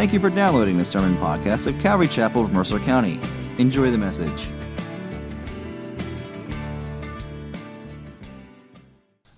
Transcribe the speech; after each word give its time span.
Thank 0.00 0.14
you 0.14 0.20
for 0.20 0.30
downloading 0.30 0.78
the 0.78 0.84
sermon 0.86 1.14
podcast 1.18 1.66
of 1.66 1.78
Calvary 1.78 2.08
Chapel 2.08 2.42
of 2.42 2.52
Mercer 2.54 2.78
County. 2.78 3.20
Enjoy 3.58 3.90
the 3.90 3.98
message. 3.98 4.48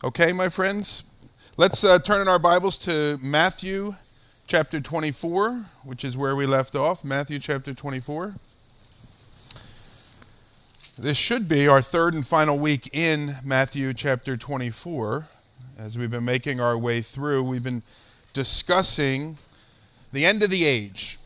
Okay, 0.05 0.33
my 0.33 0.49
friends, 0.49 1.03
let's 1.57 1.83
uh, 1.83 1.99
turn 1.99 2.21
in 2.21 2.29
our 2.29 2.39
Bibles 2.39 2.79
to 2.79 3.19
Matthew 3.21 3.97
chapter 4.47 4.81
24, 4.81 5.65
which 5.83 6.05
is 6.05 6.17
where 6.17 6.37
we 6.37 6.47
left 6.47 6.77
off. 6.77 7.05
Matthew 7.05 7.41
chapter 7.41 7.75
24. 7.75 8.35
This 10.97 11.17
should 11.17 11.49
be 11.49 11.67
our 11.67 11.83
third 11.83 12.15
and 12.15 12.25
final 12.25 12.57
week 12.57 12.89
in 12.95 13.33
Matthew 13.45 13.93
chapter 13.95 14.37
24. 14.37 15.27
As 15.81 15.99
we've 15.99 16.09
been 16.09 16.25
making 16.25 16.61
our 16.61 16.79
way 16.79 17.01
through, 17.01 17.43
we've 17.43 17.65
been 17.65 17.83
discussing 18.33 19.39
the 20.13 20.25
end 20.25 20.43
of 20.43 20.51
the 20.51 20.65
age. 20.65 21.19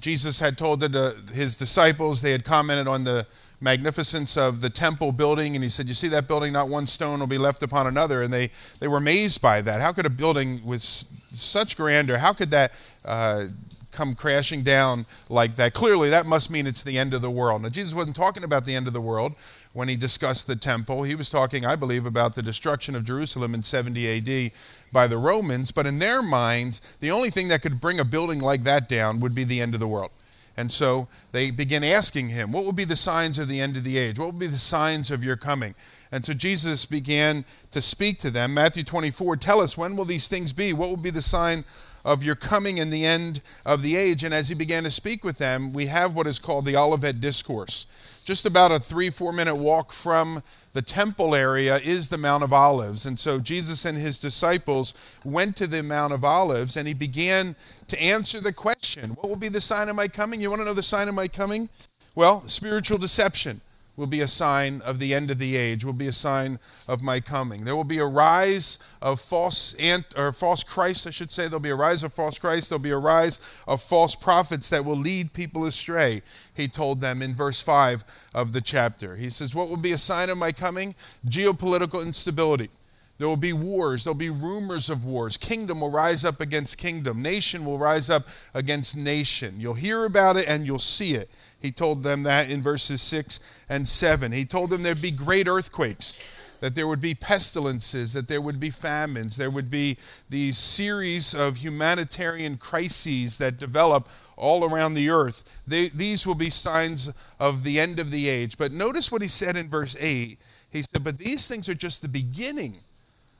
Jesus 0.00 0.38
had 0.38 0.58
told 0.58 0.80
the, 0.80 1.16
his 1.32 1.54
disciples, 1.54 2.20
they 2.20 2.32
had 2.32 2.44
commented 2.44 2.86
on 2.86 3.04
the 3.04 3.26
magnificence 3.60 4.36
of 4.36 4.60
the 4.60 4.68
temple 4.68 5.12
building, 5.12 5.54
and 5.54 5.62
he 5.62 5.70
said, 5.70 5.88
You 5.88 5.94
see 5.94 6.08
that 6.08 6.28
building, 6.28 6.52
not 6.52 6.68
one 6.68 6.86
stone 6.86 7.20
will 7.20 7.26
be 7.26 7.38
left 7.38 7.62
upon 7.62 7.86
another. 7.86 8.22
And 8.22 8.32
they, 8.32 8.50
they 8.80 8.88
were 8.88 8.98
amazed 8.98 9.40
by 9.40 9.62
that. 9.62 9.80
How 9.80 9.92
could 9.92 10.06
a 10.06 10.10
building 10.10 10.60
with 10.64 10.82
such 10.82 11.76
grandeur, 11.76 12.18
how 12.18 12.32
could 12.32 12.50
that 12.50 12.72
uh, 13.04 13.46
come 13.92 14.14
crashing 14.14 14.62
down 14.62 15.06
like 15.30 15.56
that? 15.56 15.72
Clearly, 15.72 16.10
that 16.10 16.26
must 16.26 16.50
mean 16.50 16.66
it's 16.66 16.82
the 16.82 16.98
end 16.98 17.14
of 17.14 17.22
the 17.22 17.30
world. 17.30 17.62
Now, 17.62 17.70
Jesus 17.70 17.94
wasn't 17.94 18.16
talking 18.16 18.44
about 18.44 18.64
the 18.64 18.74
end 18.74 18.86
of 18.86 18.92
the 18.92 19.00
world 19.00 19.34
when 19.72 19.88
he 19.88 19.96
discussed 19.96 20.46
the 20.46 20.56
temple. 20.56 21.02
He 21.02 21.14
was 21.14 21.30
talking, 21.30 21.66
I 21.66 21.76
believe, 21.76 22.06
about 22.06 22.34
the 22.34 22.42
destruction 22.42 22.94
of 22.94 23.04
Jerusalem 23.04 23.54
in 23.54 23.62
70 23.62 24.18
AD 24.18 24.52
by 24.92 25.06
the 25.06 25.18
Romans, 25.18 25.72
but 25.72 25.86
in 25.86 25.98
their 25.98 26.22
minds, 26.22 26.80
the 27.00 27.10
only 27.10 27.30
thing 27.30 27.48
that 27.48 27.62
could 27.62 27.80
bring 27.80 28.00
a 28.00 28.04
building 28.04 28.40
like 28.40 28.62
that 28.62 28.88
down 28.88 29.20
would 29.20 29.34
be 29.34 29.44
the 29.44 29.60
end 29.60 29.74
of 29.74 29.80
the 29.80 29.88
world. 29.88 30.10
And 30.56 30.72
so 30.72 31.08
they 31.32 31.50
begin 31.50 31.84
asking 31.84 32.30
him, 32.30 32.50
What 32.50 32.64
will 32.64 32.72
be 32.72 32.84
the 32.84 32.96
signs 32.96 33.38
of 33.38 33.48
the 33.48 33.60
end 33.60 33.76
of 33.76 33.84
the 33.84 33.98
age? 33.98 34.18
What 34.18 34.26
will 34.26 34.40
be 34.40 34.46
the 34.46 34.56
signs 34.56 35.10
of 35.10 35.22
your 35.22 35.36
coming? 35.36 35.74
And 36.10 36.24
so 36.24 36.32
Jesus 36.32 36.86
began 36.86 37.44
to 37.72 37.82
speak 37.82 38.18
to 38.20 38.30
them. 38.30 38.54
Matthew 38.54 38.84
24, 38.84 39.36
tell 39.36 39.60
us, 39.60 39.76
when 39.76 39.96
will 39.96 40.04
these 40.04 40.28
things 40.28 40.52
be? 40.52 40.72
What 40.72 40.88
will 40.88 40.96
be 40.96 41.10
the 41.10 41.20
sign 41.20 41.64
of 42.04 42.22
your 42.22 42.36
coming 42.36 42.80
and 42.80 42.92
the 42.92 43.04
end 43.04 43.42
of 43.66 43.82
the 43.82 43.96
age? 43.96 44.24
And 44.24 44.32
as 44.32 44.48
he 44.48 44.54
began 44.54 44.84
to 44.84 44.90
speak 44.90 45.24
with 45.24 45.36
them, 45.38 45.72
we 45.72 45.86
have 45.86 46.14
what 46.14 46.26
is 46.26 46.38
called 46.38 46.64
the 46.64 46.76
Olivet 46.76 47.20
Discourse. 47.20 47.86
Just 48.24 48.46
about 48.46 48.72
a 48.72 48.78
three, 48.78 49.10
four 49.10 49.32
minute 49.32 49.56
walk 49.56 49.92
from 49.92 50.42
the 50.76 50.82
temple 50.82 51.34
area 51.34 51.78
is 51.78 52.10
the 52.10 52.18
Mount 52.18 52.44
of 52.44 52.52
Olives. 52.52 53.06
And 53.06 53.18
so 53.18 53.40
Jesus 53.40 53.86
and 53.86 53.96
his 53.96 54.18
disciples 54.18 54.92
went 55.24 55.56
to 55.56 55.66
the 55.66 55.82
Mount 55.82 56.12
of 56.12 56.22
Olives 56.22 56.76
and 56.76 56.86
he 56.86 56.92
began 56.92 57.56
to 57.88 58.02
answer 58.02 58.42
the 58.42 58.52
question 58.52 59.10
What 59.10 59.28
will 59.30 59.36
be 59.36 59.48
the 59.48 59.60
sign 59.60 59.88
of 59.88 59.96
my 59.96 60.06
coming? 60.06 60.38
You 60.38 60.50
want 60.50 60.60
to 60.60 60.66
know 60.66 60.74
the 60.74 60.82
sign 60.82 61.08
of 61.08 61.14
my 61.14 61.28
coming? 61.28 61.70
Well, 62.14 62.46
spiritual 62.46 62.98
deception 62.98 63.62
will 63.96 64.06
be 64.06 64.20
a 64.20 64.28
sign 64.28 64.82
of 64.82 64.98
the 64.98 65.14
end 65.14 65.30
of 65.30 65.38
the 65.38 65.56
age, 65.56 65.84
will 65.84 65.92
be 65.92 66.08
a 66.08 66.12
sign 66.12 66.58
of 66.86 67.02
my 67.02 67.20
coming. 67.20 67.64
There 67.64 67.76
will 67.76 67.84
be 67.84 67.98
a 67.98 68.06
rise 68.06 68.78
of 69.00 69.20
false 69.20 69.74
ant 69.74 70.06
or 70.16 70.32
false 70.32 70.62
Christ, 70.62 71.06
I 71.06 71.10
should 71.10 71.32
say. 71.32 71.44
There'll 71.44 71.60
be 71.60 71.70
a 71.70 71.76
rise 71.76 72.02
of 72.02 72.12
false 72.12 72.38
Christ. 72.38 72.68
There'll 72.68 72.82
be 72.82 72.90
a 72.90 72.98
rise 72.98 73.40
of 73.66 73.80
false 73.80 74.14
prophets 74.14 74.68
that 74.70 74.84
will 74.84 74.96
lead 74.96 75.32
people 75.32 75.64
astray. 75.64 76.22
He 76.54 76.68
told 76.68 77.00
them 77.00 77.22
in 77.22 77.34
verse 77.34 77.60
5 77.62 78.04
of 78.34 78.52
the 78.52 78.60
chapter. 78.60 79.16
He 79.16 79.30
says, 79.30 79.54
What 79.54 79.68
will 79.68 79.76
be 79.76 79.92
a 79.92 79.98
sign 79.98 80.30
of 80.30 80.38
my 80.38 80.52
coming? 80.52 80.94
Geopolitical 81.26 82.04
instability. 82.04 82.70
There 83.18 83.28
will 83.28 83.36
be 83.36 83.54
wars. 83.54 84.04
There'll 84.04 84.14
be 84.14 84.30
rumors 84.30 84.90
of 84.90 85.04
wars. 85.04 85.36
Kingdom 85.36 85.80
will 85.80 85.90
rise 85.90 86.24
up 86.24 86.40
against 86.40 86.76
kingdom. 86.76 87.22
Nation 87.22 87.64
will 87.64 87.78
rise 87.78 88.10
up 88.10 88.24
against 88.54 88.96
nation. 88.96 89.54
You'll 89.58 89.74
hear 89.74 90.04
about 90.04 90.36
it 90.36 90.46
and 90.48 90.66
you'll 90.66 90.78
see 90.78 91.14
it. 91.14 91.30
He 91.66 91.72
told 91.72 92.04
them 92.04 92.22
that 92.22 92.48
in 92.48 92.62
verses 92.62 93.02
6 93.02 93.40
and 93.68 93.88
7. 93.88 94.30
He 94.30 94.44
told 94.44 94.70
them 94.70 94.84
there'd 94.84 95.02
be 95.02 95.10
great 95.10 95.48
earthquakes, 95.48 96.58
that 96.60 96.76
there 96.76 96.86
would 96.86 97.00
be 97.00 97.12
pestilences, 97.12 98.12
that 98.12 98.28
there 98.28 98.40
would 98.40 98.60
be 98.60 98.70
famines, 98.70 99.36
there 99.36 99.50
would 99.50 99.68
be 99.68 99.98
these 100.30 100.58
series 100.58 101.34
of 101.34 101.56
humanitarian 101.56 102.56
crises 102.56 103.36
that 103.38 103.58
develop 103.58 104.08
all 104.36 104.64
around 104.64 104.94
the 104.94 105.10
earth. 105.10 105.42
They, 105.66 105.88
these 105.88 106.24
will 106.24 106.36
be 106.36 106.50
signs 106.50 107.12
of 107.40 107.64
the 107.64 107.80
end 107.80 107.98
of 107.98 108.12
the 108.12 108.28
age. 108.28 108.56
But 108.56 108.70
notice 108.70 109.10
what 109.10 109.22
he 109.22 109.28
said 109.28 109.56
in 109.56 109.68
verse 109.68 109.96
8. 109.98 110.38
He 110.70 110.82
said, 110.82 111.02
But 111.02 111.18
these 111.18 111.48
things 111.48 111.68
are 111.68 111.74
just 111.74 112.00
the 112.00 112.08
beginning 112.08 112.76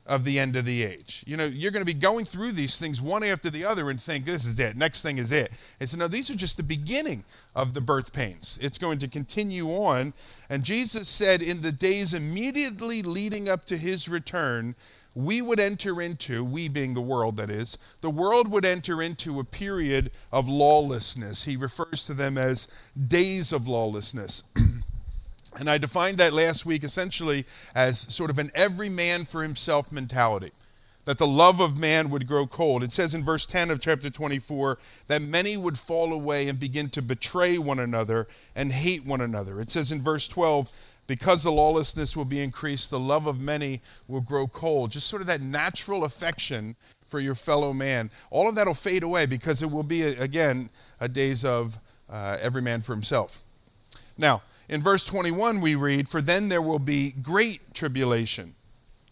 of 0.07 0.23
the 0.23 0.39
end 0.39 0.55
of 0.55 0.65
the 0.65 0.83
age. 0.83 1.23
You 1.27 1.37
know, 1.37 1.45
you're 1.45 1.71
going 1.71 1.85
to 1.85 1.93
be 1.93 1.99
going 1.99 2.25
through 2.25 2.53
these 2.53 2.79
things 2.79 3.01
one 3.01 3.23
after 3.23 3.49
the 3.49 3.65
other 3.65 3.89
and 3.89 3.99
think, 3.99 4.25
this 4.25 4.45
is 4.45 4.59
it, 4.59 4.77
next 4.77 5.01
thing 5.01 5.17
is 5.17 5.31
it. 5.31 5.51
And 5.79 5.87
so, 5.87 5.97
no, 5.97 6.07
these 6.07 6.29
are 6.31 6.35
just 6.35 6.57
the 6.57 6.63
beginning 6.63 7.23
of 7.55 7.73
the 7.73 7.81
birth 7.81 8.13
pains. 8.13 8.57
It's 8.61 8.77
going 8.77 8.99
to 8.99 9.07
continue 9.07 9.67
on. 9.67 10.13
And 10.49 10.63
Jesus 10.63 11.09
said, 11.09 11.41
in 11.41 11.61
the 11.61 11.71
days 11.71 12.13
immediately 12.13 13.01
leading 13.01 13.49
up 13.49 13.65
to 13.65 13.77
his 13.77 14.07
return, 14.07 14.75
we 15.13 15.41
would 15.41 15.59
enter 15.59 15.99
into, 15.99 16.45
we 16.45 16.69
being 16.69 16.93
the 16.93 17.01
world 17.01 17.37
that 17.37 17.49
is, 17.49 17.77
the 18.01 18.09
world 18.09 18.51
would 18.51 18.65
enter 18.65 19.01
into 19.01 19.39
a 19.39 19.43
period 19.43 20.11
of 20.31 20.47
lawlessness. 20.47 21.43
He 21.43 21.57
refers 21.57 22.05
to 22.05 22.13
them 22.13 22.37
as 22.37 22.67
days 23.07 23.51
of 23.51 23.67
lawlessness. 23.67 24.43
And 25.57 25.69
I 25.69 25.77
defined 25.77 26.17
that 26.17 26.33
last 26.33 26.65
week 26.65 26.83
essentially 26.83 27.45
as 27.73 27.99
sort 27.99 28.29
of 28.29 28.39
an 28.39 28.51
every 28.53 28.89
man 28.89 29.25
for 29.25 29.41
himself 29.41 29.91
mentality, 29.91 30.51
that 31.05 31.17
the 31.17 31.27
love 31.27 31.59
of 31.59 31.79
man 31.79 32.09
would 32.09 32.27
grow 32.27 32.45
cold. 32.45 32.83
It 32.83 32.93
says 32.93 33.15
in 33.15 33.23
verse 33.23 33.45
10 33.45 33.71
of 33.71 33.79
chapter 33.79 34.09
24 34.09 34.77
that 35.07 35.21
many 35.21 35.57
would 35.57 35.77
fall 35.77 36.13
away 36.13 36.47
and 36.47 36.59
begin 36.59 36.89
to 36.89 37.01
betray 37.01 37.57
one 37.57 37.79
another 37.79 38.27
and 38.55 38.71
hate 38.71 39.05
one 39.05 39.21
another. 39.21 39.59
It 39.59 39.71
says 39.71 39.91
in 39.91 40.01
verse 40.01 40.27
12, 40.27 40.71
because 41.07 41.43
the 41.43 41.51
lawlessness 41.51 42.17
will 42.17 42.25
be 42.25 42.41
increased, 42.41 42.91
the 42.91 42.99
love 42.99 43.27
of 43.27 43.39
many 43.39 43.81
will 44.07 44.21
grow 44.21 44.45
cold. 44.45 44.91
Just 44.91 45.07
sort 45.07 45.21
of 45.21 45.27
that 45.27 45.41
natural 45.41 46.03
affection 46.03 46.75
for 47.07 47.21
your 47.21 47.35
fellow 47.35 47.71
man. 47.71 48.11
All 48.29 48.49
of 48.49 48.55
that 48.55 48.67
will 48.67 48.73
fade 48.73 49.03
away 49.03 49.25
because 49.25 49.63
it 49.63 49.71
will 49.71 49.83
be, 49.83 50.01
again, 50.03 50.69
a 50.99 51.07
days 51.07 51.45
of 51.45 51.77
uh, 52.09 52.37
every 52.41 52.61
man 52.61 52.81
for 52.81 52.93
himself. 52.93 53.41
Now, 54.17 54.41
in 54.69 54.81
verse 54.81 55.05
21, 55.05 55.61
we 55.61 55.75
read, 55.75 56.09
For 56.09 56.21
then 56.21 56.49
there 56.49 56.61
will 56.61 56.79
be 56.79 57.13
great 57.21 57.73
tribulation, 57.73 58.55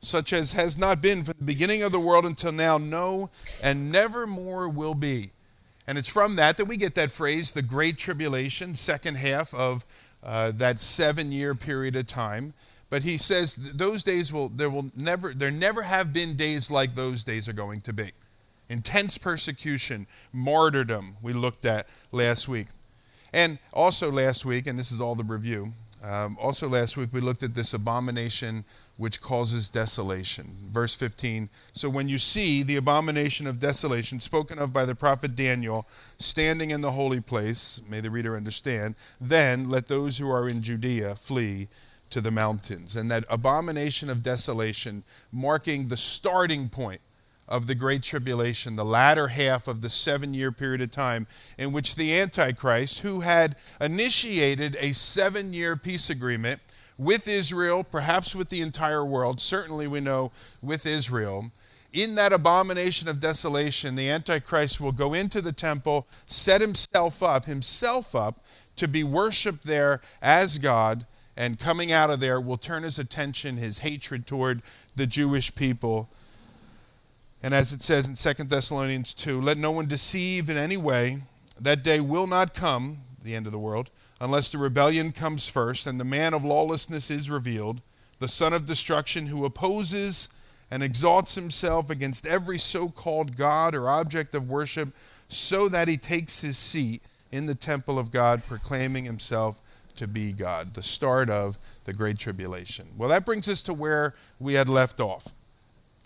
such 0.02 0.34
as 0.34 0.54
has 0.54 0.78
not 0.78 1.02
been 1.02 1.24
from 1.24 1.36
the 1.38 1.46
beginning 1.46 1.82
of 1.82 1.92
the 1.92 2.00
world 2.00 2.26
until 2.26 2.52
now, 2.52 2.78
no, 2.78 3.30
and 3.64 3.92
never 3.92 4.28
more 4.28 4.68
will 4.68 4.96
be. 4.96 5.32
And 5.88 5.98
it's 5.98 6.12
from 6.12 6.36
that 6.38 6.58
that 6.58 6.66
we 6.66 6.78
get 6.78 6.96
that 6.96 7.12
phrase, 7.12 7.52
the 7.52 7.62
great 7.62 7.98
tribulation, 7.98 8.76
second 8.76 9.16
half 9.16 9.54
of 9.54 9.86
uh, 10.24 10.52
that 10.56 10.82
seven 10.82 11.32
year 11.32 11.54
period 11.54 11.96
of 11.96 12.08
time. 12.08 12.54
But 12.90 13.04
he 13.04 13.18
says 13.18 13.56
those 13.56 14.04
days 14.04 14.34
will, 14.34 14.50
there 14.50 14.70
will 14.70 14.92
never, 14.96 15.34
there 15.34 15.52
never 15.52 15.84
have 15.84 16.12
been 16.12 16.36
days 16.36 16.72
like 16.72 16.96
those 16.96 17.24
days 17.24 17.48
are 17.48 17.54
going 17.54 17.82
to 17.82 17.94
be. 17.94 18.12
Intense 18.68 19.18
persecution, 19.18 20.08
martyrdom, 20.34 21.18
we 21.22 21.34
looked 21.34 21.66
at 21.66 21.88
last 22.12 22.48
week. 22.48 22.68
And 23.36 23.60
also 23.74 24.10
last 24.10 24.46
week, 24.46 24.66
and 24.66 24.80
this 24.80 24.94
is 24.94 25.02
all 25.02 25.14
the 25.14 25.26
review, 25.26 25.74
um, 26.02 26.38
also 26.40 26.70
last 26.70 26.96
week 26.96 27.10
we 27.12 27.20
looked 27.20 27.44
at 27.44 27.54
this 27.54 27.74
abomination 27.74 28.64
which 28.96 29.20
causes 29.20 29.68
desolation. 29.68 30.46
Verse 30.70 30.96
15 30.96 31.50
So 31.74 31.90
when 31.90 32.08
you 32.08 32.18
see 32.18 32.64
the 32.64 32.78
abomination 32.78 33.46
of 33.46 33.60
desolation 33.60 34.22
spoken 34.22 34.58
of 34.58 34.72
by 34.72 34.86
the 34.86 34.96
prophet 34.96 35.36
Daniel 35.36 35.86
standing 36.18 36.72
in 36.72 36.80
the 36.80 36.92
holy 36.92 37.20
place, 37.20 37.82
may 37.90 38.00
the 38.00 38.10
reader 38.10 38.38
understand, 38.38 38.96
then 39.20 39.68
let 39.68 39.90
those 39.90 40.18
who 40.18 40.32
are 40.32 40.48
in 40.48 40.62
Judea 40.62 41.16
flee 41.16 41.68
to 42.12 42.22
the 42.22 42.32
mountains. 42.32 42.96
And 42.96 43.12
that 43.12 43.26
abomination 43.30 44.10
of 44.10 44.24
desolation 44.24 45.04
marking 45.34 45.90
the 45.90 45.98
starting 45.98 46.70
point 46.70 47.02
of 47.48 47.68
the 47.68 47.76
Great 47.76 48.02
Tribulation, 48.02 48.76
the 48.76 48.86
latter 48.86 49.28
half 49.28 49.68
of 49.68 49.82
the 49.82 49.90
seven 49.90 50.34
year 50.34 50.52
period 50.52 50.82
of 50.82 50.92
time 50.92 51.28
in 51.58 51.72
which 51.72 51.96
the 51.96 52.18
Antichrist, 52.20 53.02
who 53.02 53.22
had 53.22 53.56
initiated 53.80 54.76
a 54.80 54.94
seven 54.94 55.54
year 55.54 55.76
peace 55.76 56.10
agreement 56.10 56.60
with 56.98 57.28
Israel, 57.28 57.84
perhaps 57.84 58.36
with 58.36 58.50
the 58.50 58.62
entire 58.62 59.06
world, 59.06 59.42
certainly 59.42 59.88
we 59.88 60.00
know 60.00 60.32
with 60.62 60.86
Israel, 60.86 61.52
in 61.94 62.16
that 62.16 62.34
abomination 62.34 63.08
of 63.08 63.20
desolation, 63.20 63.96
the 63.96 64.10
Antichrist 64.10 64.82
will 64.82 64.92
go 64.92 65.14
into 65.14 65.40
the 65.40 65.54
temple, 65.54 66.08
set 66.26 66.62
himself 66.62 67.24
up, 67.24 67.46
himself 67.46 68.16
up, 68.16 68.44
to 68.76 68.88
be 68.88 69.04
worshiped 69.04 69.64
there 69.64 70.02
as 70.22 70.58
God, 70.58 71.06
and 71.38 71.60
coming 71.60 71.92
out 71.92 72.10
of 72.10 72.20
there 72.20 72.42
will 72.42 72.58
turn 72.58 72.84
his 72.84 73.00
attention, 73.00 73.56
his 73.58 73.80
hatred 73.80 74.28
toward 74.28 74.62
the 74.96 75.08
Jewish 75.08 75.56
people 75.56 76.10
and 77.46 77.54
as 77.54 77.72
it 77.72 77.84
says 77.84 78.08
in 78.08 78.16
2 78.16 78.46
Thessalonians 78.46 79.14
2, 79.14 79.40
let 79.40 79.60
no 79.60 79.70
one 79.70 79.86
deceive 79.86 80.50
in 80.50 80.58
any 80.58 80.78
way. 80.78 81.20
That 81.62 81.84
day 81.84 82.00
will 82.00 82.26
not 82.26 82.56
come, 82.56 82.98
the 83.22 83.36
end 83.36 83.46
of 83.46 83.52
the 83.52 83.60
world, 83.60 83.92
unless 84.20 84.50
the 84.50 84.58
rebellion 84.58 85.12
comes 85.12 85.48
first 85.48 85.86
and 85.86 86.00
the 86.00 86.06
man 86.06 86.34
of 86.34 86.44
lawlessness 86.44 87.12
is 87.12 87.30
revealed, 87.30 87.84
the 88.18 88.28
son 88.28 88.52
of 88.52 88.66
destruction 88.66 89.28
who 89.28 89.46
opposes 89.46 90.30
and 90.72 90.82
exalts 90.82 91.36
himself 91.36 91.92
against 91.92 92.26
every 92.26 92.58
so 92.58 92.90
called 92.90 93.38
God 93.38 93.76
or 93.76 93.90
object 93.90 94.34
of 94.34 94.50
worship, 94.50 94.90
so 95.28 95.70
that 95.70 95.88
he 95.88 95.98
takes 95.98 96.42
his 96.42 96.58
seat 96.58 97.04
in 97.32 97.46
the 97.46 97.54
temple 97.54 98.00
of 98.00 98.10
God, 98.10 98.42
proclaiming 98.48 99.06
himself 99.06 99.62
to 99.98 100.08
be 100.08 100.32
God, 100.32 100.74
the 100.74 100.82
start 100.82 101.30
of 101.30 101.60
the 101.84 101.94
Great 101.94 102.18
Tribulation. 102.18 102.88
Well, 102.98 103.10
that 103.10 103.24
brings 103.24 103.48
us 103.48 103.62
to 103.62 103.74
where 103.76 104.16
we 104.40 104.56
had 104.56 104.68
left 104.68 105.00
off. 105.00 105.32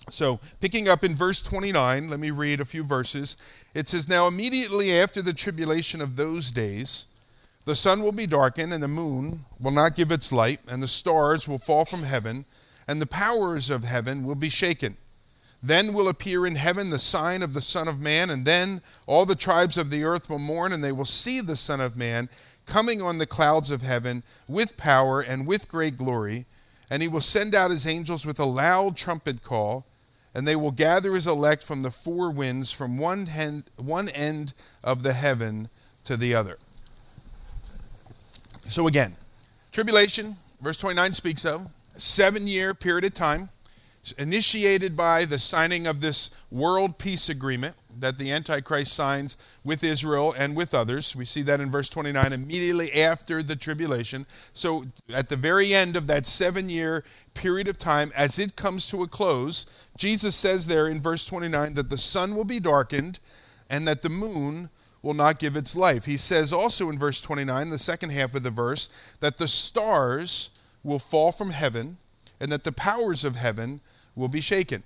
So, 0.10 0.40
picking 0.60 0.88
up 0.88 1.04
in 1.04 1.16
verse 1.16 1.42
29, 1.42 2.10
let 2.10 2.20
me 2.20 2.32
read 2.32 2.62
a 2.62 2.66
few 2.66 2.84
verses. 2.84 3.38
It 3.74 3.88
says, 3.88 4.10
Now 4.10 4.28
immediately 4.28 4.98
after 4.98 5.22
the 5.22 5.34
tribulation 5.34 6.02
of 6.02 6.16
those 6.16 6.52
days, 6.52 7.08
the 7.66 7.76
sun 7.76 8.02
will 8.02 8.12
be 8.12 8.26
darkened, 8.26 8.74
and 8.74 8.82
the 8.82 8.88
moon 8.88 9.42
will 9.60 9.72
not 9.72 9.96
give 9.96 10.12
its 10.12 10.32
light, 10.32 10.60
and 10.68 10.82
the 10.82 10.88
stars 10.88 11.48
will 11.48 11.58
fall 11.58 11.86
from 11.86 12.04
heaven, 12.04 12.46
and 12.88 13.02
the 13.02 13.06
powers 13.06 13.70
of 13.70 13.84
heaven 13.84 14.24
will 14.24 14.36
be 14.36 14.50
shaken. 14.50 14.98
Then 15.62 15.94
will 15.94 16.08
appear 16.08 16.46
in 16.46 16.56
heaven 16.56 16.90
the 16.90 17.00
sign 17.00 17.44
of 17.44 17.54
the 17.54 17.62
Son 17.62 17.88
of 17.88 18.00
Man, 18.00 18.30
and 18.30 18.46
then 18.46 18.82
all 19.08 19.26
the 19.26 19.36
tribes 19.36 19.78
of 19.78 19.90
the 19.90 20.04
earth 20.04 20.30
will 20.30 20.40
mourn, 20.40 20.72
and 20.72 20.84
they 20.84 20.92
will 20.92 21.06
see 21.06 21.42
the 21.42 21.56
Son 21.58 21.82
of 21.82 21.98
Man 21.98 22.30
coming 22.66 23.02
on 23.02 23.18
the 23.18 23.26
clouds 23.26 23.72
of 23.72 23.82
heaven 23.82 24.24
with 24.48 24.78
power 24.78 25.20
and 25.20 25.46
with 25.46 25.68
great 25.68 25.98
glory. 25.98 26.46
And 26.90 27.02
he 27.02 27.08
will 27.08 27.22
send 27.22 27.54
out 27.54 27.72
his 27.72 27.86
angels 27.86 28.26
with 28.26 28.40
a 28.40 28.46
loud 28.46 28.96
trumpet 28.96 29.44
call, 29.44 29.86
and 30.34 30.48
they 30.48 30.56
will 30.56 30.72
gather 30.72 31.14
his 31.14 31.28
elect 31.28 31.64
from 31.64 31.82
the 31.82 31.92
four 31.92 32.30
winds, 32.30 32.72
from 32.72 32.98
one 32.98 33.28
end, 33.28 33.64
one 33.78 34.10
end 34.10 34.54
of 34.84 35.04
the 35.04 35.14
heaven 35.14 35.70
to 36.04 36.16
the 36.16 36.36
other. 36.36 36.58
So 38.66 38.88
again, 38.88 39.16
tribulation, 39.72 40.36
verse 40.62 40.78
29 40.78 41.14
speaks 41.14 41.46
of, 41.46 41.68
seven 41.98 42.48
year 42.48 42.74
period 42.74 43.06
of 43.06 43.14
time, 43.14 43.50
initiated 44.18 44.96
by 44.96 45.26
the 45.26 45.40
signing 45.40 45.88
of 45.88 46.02
this 46.02 46.30
world 46.52 46.98
peace 46.98 47.30
agreement 47.30 47.76
that 48.00 48.18
the 48.18 48.32
Antichrist 48.32 48.94
signs 48.94 49.38
with 49.64 49.84
Israel 49.84 50.34
and 50.38 50.56
with 50.56 50.74
others. 50.74 51.16
We 51.16 51.26
see 51.26 51.42
that 51.44 51.60
in 51.60 51.70
verse 51.70 51.90
29, 51.90 52.32
immediately 52.32 52.94
after 52.94 53.44
the 53.44 53.56
tribulation. 53.56 54.26
So, 54.54 54.86
at 55.14 55.30
the 55.30 55.36
very 55.36 55.74
end 55.74 55.96
of 55.96 56.08
that 56.08 56.26
seven 56.26 56.70
year 56.70 57.04
period 57.34 57.68
of 57.68 57.78
time, 57.78 58.12
as 58.16 58.40
it 58.40 58.56
comes 58.56 58.88
to 58.88 59.04
a 59.04 59.08
close, 59.08 59.88
Jesus 60.00 60.34
says 60.34 60.66
there 60.66 60.88
in 60.88 61.02
verse 61.02 61.26
29 61.26 61.74
that 61.74 61.90
the 61.90 61.98
sun 61.98 62.34
will 62.34 62.46
be 62.46 62.62
darkened 62.62 63.20
and 63.70 63.86
that 63.86 64.02
the 64.02 64.10
moon 64.10 64.70
will 65.02 65.14
not 65.14 65.40
give 65.40 65.58
its 65.58 65.76
life. 65.76 66.06
He 66.06 66.16
says 66.16 66.54
also 66.54 66.90
in 66.90 66.98
verse 66.98 67.20
29, 67.20 67.70
the 67.70 67.78
second 67.78 68.12
half 68.12 68.34
of 68.34 68.44
the 68.44 68.50
verse, 68.50 68.88
that 69.20 69.38
the 69.38 69.48
stars 69.48 70.52
will 70.84 71.00
fall 71.00 71.34
from 71.34 71.52
heaven 71.52 71.98
and 72.40 72.50
that 72.50 72.64
the 72.64 72.72
powers 72.72 73.26
of 73.26 73.36
heaven 73.36 73.82
will 74.16 74.30
be 74.30 74.40
shaken. 74.40 74.84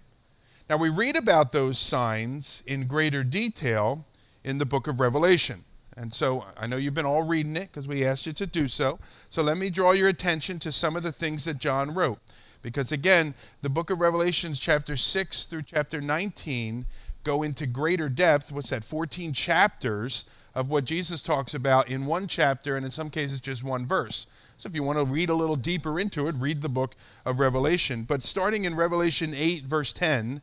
Now, 0.68 0.78
we 0.78 0.90
read 0.90 1.16
about 1.16 1.52
those 1.52 1.78
signs 1.78 2.64
in 2.66 2.88
greater 2.88 3.24
detail 3.24 4.08
in 4.44 4.58
the 4.58 4.66
book 4.66 4.88
of 4.88 5.00
Revelation. 5.00 5.64
And 5.96 6.12
so 6.12 6.44
I 6.58 6.66
know 6.66 6.78
you've 6.78 6.96
been 6.96 7.06
all 7.06 7.22
reading 7.22 7.56
it 7.56 7.68
because 7.68 7.88
we 7.88 8.04
asked 8.04 8.26
you 8.26 8.34
to 8.34 8.48
do 8.48 8.68
so. 8.68 8.98
So 9.30 9.44
let 9.44 9.58
me 9.58 9.70
draw 9.70 9.92
your 9.92 10.10
attention 10.10 10.58
to 10.60 10.72
some 10.72 10.96
of 10.96 11.04
the 11.04 11.12
things 11.12 11.46
that 11.46 11.60
John 11.60 11.94
wrote. 11.94 12.18
Because 12.64 12.92
again, 12.92 13.36
the 13.62 13.70
book 13.70 13.92
of 13.92 14.00
Revelations, 14.00 14.60
chapter 14.60 14.96
6 14.96 15.44
through 15.46 15.62
chapter 15.64 16.02
19, 16.02 16.86
go 17.24 17.44
into 17.44 17.68
greater 17.68 18.10
depth. 18.10 18.52
What's 18.52 18.72
that? 18.72 18.84
14 18.84 19.34
chapters 19.34 20.26
of 20.56 20.70
what 20.70 20.86
Jesus 20.86 21.22
talks 21.22 21.54
about 21.54 21.90
in 21.90 22.06
one 22.06 22.28
chapter, 22.28 22.76
and 22.76 22.86
in 22.86 22.92
some 22.92 23.10
cases, 23.10 23.40
just 23.40 23.64
one 23.64 23.86
verse. 23.86 24.28
So 24.58 24.68
if 24.68 24.76
you 24.76 24.84
want 24.84 25.00
to 25.00 25.06
read 25.06 25.30
a 25.30 25.36
little 25.36 25.56
deeper 25.56 26.00
into 26.00 26.28
it, 26.28 26.36
read 26.38 26.62
the 26.62 26.70
book 26.70 26.96
of 27.26 27.40
Revelation. 27.40 28.04
But 28.04 28.24
starting 28.24 28.64
in 28.66 28.76
Revelation 28.76 29.34
8, 29.36 29.64
verse 29.64 29.92
10, 29.94 30.42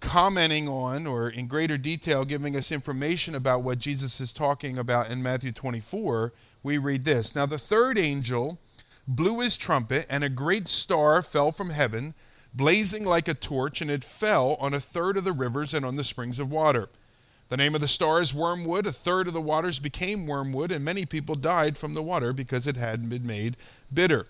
commenting 0.00 0.68
on, 0.68 1.06
or 1.06 1.30
in 1.30 1.46
greater 1.46 1.78
detail, 1.78 2.24
giving 2.24 2.56
us 2.56 2.72
information 2.72 3.34
about 3.34 3.62
what 3.62 3.78
Jesus 3.78 4.20
is 4.20 4.32
talking 4.32 4.78
about 4.78 5.10
in 5.10 5.22
Matthew 5.22 5.52
24, 5.52 6.32
we 6.62 6.78
read 6.78 7.04
this 7.04 7.34
Now 7.34 7.46
the 7.46 7.58
third 7.58 7.98
angel 7.98 8.58
blew 9.16 9.40
his 9.40 9.56
trumpet, 9.56 10.06
and 10.08 10.24
a 10.24 10.28
great 10.28 10.68
star 10.68 11.22
fell 11.22 11.52
from 11.52 11.70
heaven, 11.70 12.14
blazing 12.54 13.04
like 13.04 13.28
a 13.28 13.34
torch, 13.34 13.80
and 13.80 13.90
it 13.90 14.04
fell 14.04 14.54
on 14.60 14.74
a 14.74 14.80
third 14.80 15.16
of 15.16 15.24
the 15.24 15.32
rivers 15.32 15.74
and 15.74 15.84
on 15.84 15.96
the 15.96 16.04
springs 16.04 16.38
of 16.38 16.50
water. 16.50 16.88
The 17.48 17.56
name 17.56 17.74
of 17.74 17.80
the 17.80 17.88
star 17.88 18.20
is 18.20 18.32
wormwood. 18.32 18.86
A 18.86 18.92
third 18.92 19.26
of 19.26 19.34
the 19.34 19.40
waters 19.40 19.80
became 19.80 20.26
wormwood, 20.26 20.70
and 20.70 20.84
many 20.84 21.04
people 21.04 21.34
died 21.34 21.76
from 21.76 21.94
the 21.94 22.02
water 22.02 22.32
because 22.32 22.66
it 22.66 22.76
had 22.76 23.08
been 23.08 23.26
made 23.26 23.56
bitter. 23.92 24.26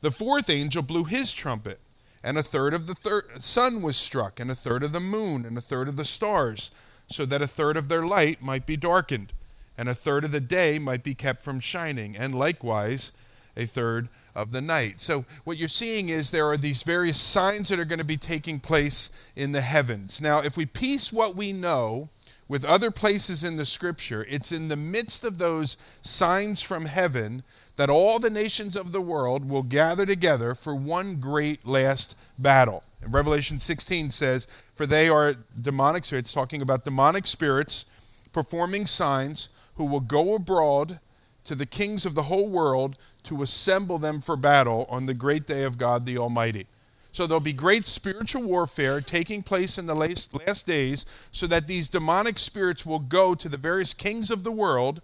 The 0.00 0.10
fourth 0.10 0.48
angel 0.48 0.82
blew 0.82 1.04
his 1.04 1.32
trumpet 1.32 1.80
and 2.22 2.36
a 2.36 2.42
third 2.42 2.74
of 2.74 2.86
the 2.86 2.94
thir- 2.94 3.24
sun 3.38 3.82
was 3.82 3.96
struck, 3.96 4.38
and 4.38 4.50
a 4.50 4.54
third 4.54 4.82
of 4.82 4.92
the 4.92 5.00
moon, 5.00 5.46
and 5.46 5.56
a 5.56 5.62
third 5.62 5.88
of 5.88 5.96
the 5.96 6.04
stars, 6.04 6.70
so 7.08 7.24
that 7.24 7.42
a 7.42 7.46
third 7.46 7.76
of 7.76 7.88
their 7.88 8.02
light 8.02 8.42
might 8.42 8.66
be 8.66 8.76
darkened, 8.76 9.32
and 9.78 9.88
a 9.88 9.94
third 9.94 10.24
of 10.24 10.30
the 10.30 10.40
day 10.40 10.78
might 10.78 11.02
be 11.02 11.14
kept 11.14 11.40
from 11.42 11.60
shining, 11.60 12.16
and 12.16 12.34
likewise 12.34 13.12
a 13.56 13.66
third 13.66 14.08
of 14.34 14.52
the 14.52 14.60
night. 14.60 15.00
So, 15.00 15.24
what 15.44 15.56
you're 15.56 15.68
seeing 15.68 16.08
is 16.08 16.30
there 16.30 16.46
are 16.46 16.56
these 16.56 16.82
various 16.82 17.20
signs 17.20 17.68
that 17.68 17.80
are 17.80 17.84
going 17.84 17.98
to 17.98 18.04
be 18.04 18.16
taking 18.16 18.60
place 18.60 19.10
in 19.36 19.52
the 19.52 19.60
heavens. 19.60 20.20
Now, 20.20 20.40
if 20.40 20.56
we 20.56 20.66
piece 20.66 21.12
what 21.12 21.36
we 21.36 21.52
know 21.52 22.08
with 22.48 22.64
other 22.64 22.90
places 22.90 23.44
in 23.44 23.56
the 23.56 23.64
scripture, 23.64 24.26
it's 24.28 24.52
in 24.52 24.68
the 24.68 24.76
midst 24.76 25.24
of 25.24 25.38
those 25.38 25.76
signs 26.02 26.62
from 26.62 26.86
heaven 26.86 27.42
that 27.76 27.90
all 27.90 28.18
the 28.18 28.30
nations 28.30 28.76
of 28.76 28.92
the 28.92 29.00
world 29.00 29.48
will 29.48 29.62
gather 29.62 30.04
together 30.04 30.54
for 30.54 30.74
one 30.74 31.16
great 31.16 31.66
last 31.66 32.16
battle. 32.38 32.82
And 33.02 33.14
Revelation 33.14 33.58
16 33.58 34.10
says, 34.10 34.46
For 34.74 34.84
they 34.84 35.08
are 35.08 35.36
demonic 35.60 36.04
spirits, 36.04 36.32
talking 36.32 36.60
about 36.60 36.84
demonic 36.84 37.26
spirits 37.26 37.86
performing 38.32 38.86
signs 38.86 39.48
who 39.74 39.84
will 39.84 40.00
go 40.00 40.34
abroad 40.34 41.00
to 41.44 41.54
the 41.54 41.66
kings 41.66 42.06
of 42.06 42.14
the 42.14 42.24
whole 42.24 42.48
world 42.48 42.96
to 43.24 43.42
assemble 43.42 43.98
them 43.98 44.20
for 44.20 44.36
battle 44.36 44.86
on 44.88 45.06
the 45.06 45.14
great 45.14 45.46
day 45.46 45.64
of 45.64 45.78
God 45.78 46.06
the 46.06 46.18
Almighty. 46.18 46.66
So 47.12 47.26
there'll 47.26 47.40
be 47.40 47.52
great 47.52 47.86
spiritual 47.86 48.42
warfare 48.42 49.00
taking 49.00 49.42
place 49.42 49.78
in 49.78 49.86
the 49.86 49.94
last, 49.94 50.32
last 50.46 50.66
days, 50.66 51.06
so 51.32 51.46
that 51.48 51.66
these 51.66 51.88
demonic 51.88 52.38
spirits 52.38 52.86
will 52.86 53.00
go 53.00 53.34
to 53.34 53.48
the 53.48 53.56
various 53.56 53.94
kings 53.94 54.30
of 54.30 54.44
the 54.44 54.52
world 54.52 55.00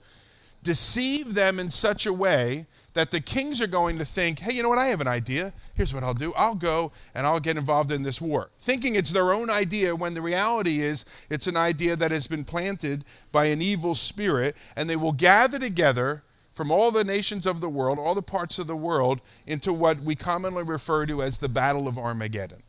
deceive 0.63 1.35
them 1.35 1.61
in 1.61 1.71
such 1.71 2.07
a 2.07 2.13
way 2.13 2.67
that 2.95 3.13
the 3.13 3.21
kings 3.21 3.61
are 3.61 3.69
going 3.69 3.99
to 3.99 4.05
think, 4.05 4.41
hey, 4.41 4.53
you 4.53 4.63
know 4.63 4.69
what? 4.69 4.79
I 4.79 4.87
have 4.87 5.01
an 5.01 5.07
idea. 5.07 5.53
Here's 5.75 5.95
what 5.95 6.03
I'll 6.03 6.15
do 6.15 6.33
I'll 6.35 6.57
go 6.57 6.91
and 7.15 7.27
I'll 7.27 7.39
get 7.39 7.57
involved 7.57 7.93
in 7.93 8.03
this 8.03 8.21
war. 8.21 8.51
Thinking 8.59 8.97
it's 8.97 9.13
their 9.13 9.33
own 9.33 9.49
idea 9.49 9.95
when 9.95 10.15
the 10.15 10.23
reality 10.23 10.81
is 10.81 11.05
it's 11.31 11.47
an 11.47 11.57
idea 11.57 11.95
that 11.95 12.11
has 12.11 12.27
been 12.27 12.43
planted 12.43 13.05
by 13.31 13.45
an 13.47 13.63
evil 13.63 13.95
spirit, 13.95 14.57
and 14.75 14.91
they 14.91 14.97
will 14.97 15.13
gather 15.13 15.59
together 15.59 16.25
from 16.57 16.73
all 16.73 16.91
the 16.91 17.05
nations 17.05 17.45
of 17.45 17.61
the 17.61 17.69
world, 17.69 17.99
all 17.99 18.15
the 18.15 18.23
parts 18.23 18.59
of 18.59 18.67
the 18.67 18.75
world, 18.75 19.21
into 19.47 19.75
what 19.75 20.01
we 20.01 20.15
commonly 20.15 20.63
refer 20.63 21.05
to 21.05 21.23
as 21.23 21.37
the 21.37 21.51
Battle 21.51 21.87
of 21.87 21.99
Armageddon. 21.99 22.63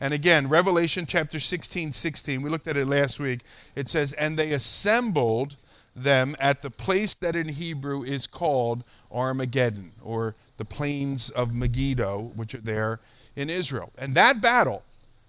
And 0.00 0.14
again, 0.14 0.48
Revelation 0.48 1.04
chapter 1.04 1.38
16, 1.38 1.92
16, 1.92 2.40
we 2.40 2.48
looked 2.48 2.66
at 2.68 2.78
it 2.78 2.86
last 2.86 3.20
week. 3.20 3.42
It 3.76 3.90
says, 3.90 4.14
And 4.14 4.38
they 4.38 4.52
assembled 4.52 5.56
them 5.94 6.34
at 6.40 6.62
the 6.62 6.70
place 6.70 7.14
that 7.16 7.36
in 7.36 7.50
Hebrew 7.50 8.02
is 8.02 8.26
called 8.26 8.82
Armageddon, 9.12 9.90
or 10.02 10.34
the 10.56 10.64
plains 10.64 11.28
of 11.28 11.54
Megiddo, 11.54 12.32
which 12.36 12.54
are 12.54 12.62
there 12.62 12.98
in 13.36 13.50
Israel. 13.50 13.92
And 13.98 14.14
that 14.14 14.40
battle 14.40 14.82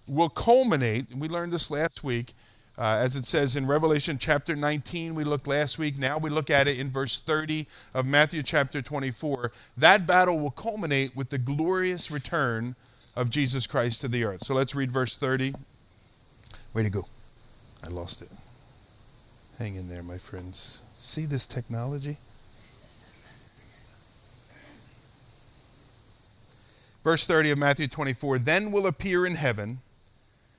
will 0.08 0.30
culminate, 0.30 1.14
we 1.14 1.28
learned 1.28 1.52
this 1.52 1.70
last 1.70 2.02
week, 2.02 2.32
uh, 2.78 2.98
as 3.00 3.16
it 3.16 3.26
says 3.26 3.56
in 3.56 3.66
Revelation 3.66 4.18
chapter 4.18 4.56
19, 4.56 5.16
we 5.16 5.24
looked 5.24 5.48
last 5.48 5.80
week. 5.80 5.98
Now 5.98 6.18
we 6.18 6.30
look 6.30 6.50
at 6.50 6.68
it 6.68 6.78
in 6.78 6.92
verse 6.92 7.18
30 7.18 7.68
of 7.94 8.06
Matthew 8.06 8.44
chapter 8.44 8.82
24. 8.82 9.52
That 9.78 10.06
battle 10.06 10.40
will 10.40 10.52
culminate 10.52 11.16
with 11.16 11.30
the 11.30 11.38
glorious 11.38 12.12
return 12.12 12.76
of 13.16 13.30
Jesus 13.30 13.66
Christ 13.66 14.02
to 14.02 14.10
the 14.10 14.26
earth. 14.26 14.44
So 14.44 14.54
let's 14.54 14.76
read 14.76 14.92
verse 14.92 15.16
30. 15.16 15.54
Way 16.74 16.84
to 16.84 16.90
go. 16.90 17.08
I 17.82 17.88
lost 17.88 18.22
it. 18.22 18.30
Hang 19.58 19.76
in 19.76 19.88
there, 19.88 20.04
my 20.04 20.18
friends. 20.18 20.84
See 20.96 21.26
this 21.26 21.46
technology? 21.46 22.18
Verse 27.06 27.26
30 27.26 27.52
of 27.52 27.58
Matthew 27.58 27.88
24 27.88 28.40
Then 28.40 28.72
will 28.74 28.88
appear 28.88 29.26
in 29.26 29.36
heaven 29.36 29.80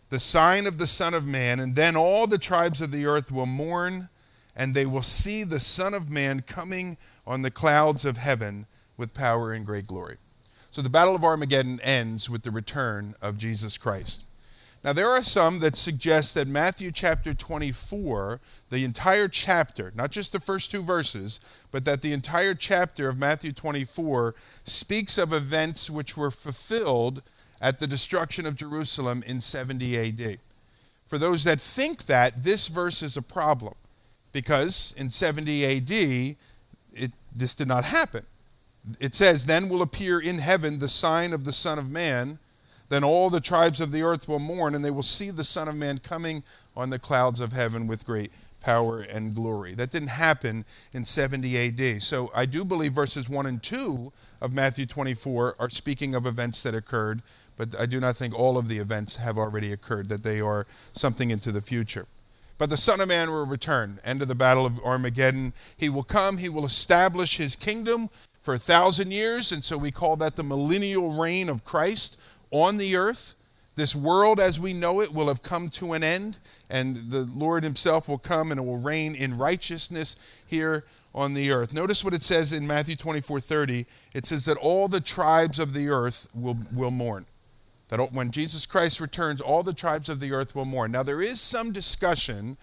the 0.09 0.19
sign 0.19 0.67
of 0.67 0.79
the 0.79 0.87
Son 0.87 1.15
of 1.15 1.27
Man, 1.27 1.61
and 1.61 1.75
then 1.75 1.97
all 1.97 2.27
the 2.27 2.39
tribes 2.39 2.81
of 2.81 2.93
the 2.93 3.07
earth 3.07 3.33
will 3.33 3.47
mourn, 3.47 4.09
and 4.55 4.75
they 4.75 4.87
will 4.87 5.03
see 5.03 5.45
the 5.45 5.61
Son 5.61 5.95
of 5.95 6.11
Man 6.11 6.41
coming 6.41 6.97
on 7.27 7.43
the 7.43 7.51
clouds 7.51 8.05
of 8.05 8.17
heaven 8.17 8.67
with 8.97 9.15
power 9.15 9.53
and 9.53 9.67
great 9.67 9.87
glory. 9.87 10.17
So 10.71 10.83
the 10.83 10.91
Battle 10.91 11.15
of 11.15 11.25
Armageddon 11.25 11.81
ends 11.83 12.31
with 12.31 12.43
the 12.43 12.51
return 12.51 13.15
of 13.21 13.39
Jesus 13.39 13.79
Christ. 13.79 14.27
Now, 14.85 14.93
there 14.93 15.09
are 15.09 15.23
some 15.23 15.59
that 15.61 15.77
suggest 15.77 16.35
that 16.35 16.47
Matthew 16.47 16.93
chapter 16.93 17.35
24, 17.35 18.41
the 18.71 18.85
entire 18.85 19.27
chapter, 19.27 19.93
not 19.97 20.13
just 20.13 20.31
the 20.31 20.39
first 20.39 20.71
two 20.71 20.83
verses, 20.83 21.41
but 21.73 21.85
that 21.87 22.03
the 22.03 22.13
entire 22.13 22.55
chapter 22.55 23.09
of 23.09 23.19
Matthew 23.19 23.53
24 23.53 24.37
speaks 24.63 25.19
of 25.19 25.33
events 25.33 25.91
which 25.91 26.17
were 26.17 26.31
fulfilled 26.31 27.23
at 27.61 27.79
the 27.79 27.87
destruction 27.87 28.47
of 28.47 28.57
Jerusalem 28.57 29.23
in 29.27 29.41
70 29.41 29.97
AD. 29.97 30.39
For 31.07 31.19
those 31.19 31.45
that 31.45 31.61
think 31.61 32.07
that, 32.07 32.43
this 32.43 32.69
verse 32.69 33.03
is 33.03 33.17
a 33.17 33.23
problem 33.23 33.75
because 34.33 34.95
in 34.99 35.11
70 35.11 35.65
AD, 35.65 35.91
it, 36.93 37.13
this 37.35 37.55
did 37.55 37.69
not 37.69 37.85
happen. 37.85 38.25
It 39.01 39.15
says, 39.15 39.47
Then 39.47 39.69
will 39.69 39.83
appear 39.83 40.21
in 40.21 40.39
heaven 40.39 40.79
the 40.79 40.89
sign 40.89 41.33
of 41.33 41.45
the 41.45 41.53
Son 41.53 41.79
of 41.79 41.91
Man. 41.91 42.39
Then 42.89 43.03
all 43.03 43.31
the 43.31 43.41
tribes 43.41 43.81
of 43.81 43.91
the 43.91 44.03
earth 44.03 44.29
will 44.29 44.39
mourn, 44.39 44.75
and 44.75 44.85
they 44.85 44.91
will 44.91 45.03
see 45.03 45.31
the 45.31 45.45
Son 45.45 45.69
of 45.69 45.75
Man 45.75 45.99
coming 45.99 46.43
on 46.77 46.91
the 46.91 46.99
clouds 46.99 47.41
of 47.41 47.53
heaven 47.53 47.87
with 47.87 48.07
great 48.07 48.31
power 48.61 49.01
and 49.01 49.35
glory. 49.35 49.75
That 49.75 49.91
didn't 49.91 50.09
happen 50.09 50.65
in 50.93 51.05
70 51.05 51.69
AD. 51.69 52.03
So 52.03 52.31
I 52.35 52.47
do 52.47 52.65
believe 52.65 52.93
verses 52.93 53.29
1 53.29 53.47
and 53.47 53.63
2 53.63 54.13
of 54.41 54.53
Matthew 54.53 54.87
24 54.87 55.57
are 55.59 55.71
speaking 55.71 56.15
of 56.15 56.27
events 56.27 56.63
that 56.65 56.75
occurred, 56.75 57.23
but 57.57 57.79
I 57.79 57.87
do 57.87 58.01
not 58.01 58.17
think 58.17 58.39
all 58.39 58.59
of 58.59 58.69
the 58.69 58.79
events 58.79 59.17
have 59.17 59.39
already 59.39 59.73
occurred, 59.73 60.09
that 60.09 60.23
they 60.23 60.41
are 60.41 60.67
something 60.93 61.31
into 61.31 61.53
the 61.53 61.61
future. 61.61 62.07
But 62.59 62.71
the 62.71 62.77
Son 62.77 63.01
of 63.01 63.09
Man 63.09 63.31
will 63.31 63.45
return. 63.45 63.99
End 64.05 64.23
of 64.23 64.29
the 64.29 64.35
battle 64.35 64.65
of 64.65 64.81
Armageddon. 64.81 65.53
He 65.77 65.89
will 65.89 66.03
come, 66.03 66.39
he 66.39 66.49
will 66.49 66.65
establish 66.65 67.37
his 67.37 67.57
kingdom 67.57 68.09
for 68.41 68.55
a 68.55 68.59
thousand 68.59 69.11
years, 69.11 69.53
and 69.53 69.65
so 69.65 69.77
we 69.77 69.91
call 69.91 70.17
that 70.17 70.37
the 70.37 70.43
millennial 70.43 71.13
reign 71.13 71.49
of 71.49 71.65
Christ 71.65 72.21
on 72.51 72.77
the 72.77 72.97
earth. 72.97 73.35
This 73.75 73.95
world 73.95 74.41
as 74.41 74.59
we 74.59 74.73
know 74.73 75.03
it 75.03 75.13
will 75.13 75.29
have 75.29 75.43
come 75.43 75.69
to 75.71 75.93
an 75.93 76.03
end, 76.03 76.39
and 76.71 76.97
the 76.97 77.25
Lord 77.35 77.63
Himself 77.63 78.09
will 78.09 78.19
come 78.19 78.53
and 78.53 78.65
will 78.65 78.79
reign 78.79 79.15
in 79.15 79.37
righteousness 79.37 80.17
here 80.47 80.85
on 81.15 81.35
the 81.35 81.51
earth. 81.51 81.75
Notice 81.75 82.03
what 82.03 82.15
it 82.15 82.23
says 82.23 82.53
in 82.55 82.67
Matthew 82.67 82.97
24 82.97 83.41
30. 83.41 83.85
It 84.15 84.25
says 84.25 84.47
that 84.47 84.57
all 84.57 84.89
the 84.89 85.01
tribes 85.01 85.59
of 85.59 85.75
the 85.75 85.89
earth 85.89 86.29
will, 86.35 86.57
will 86.73 86.91
mourn. 86.91 87.27
That 87.89 88.13
when 88.13 88.31
Jesus 88.31 88.67
Christ 88.67 89.01
returns, 89.01 89.41
all 89.41 89.63
the 89.63 89.73
tribes 89.73 90.09
of 90.09 90.21
the 90.21 90.33
earth 90.33 90.55
will 90.55 90.65
mourn. 90.65 90.93
Now, 90.93 91.03
there 91.03 91.21
is 91.23 91.41
some 91.41 91.73
discussion 91.73 92.57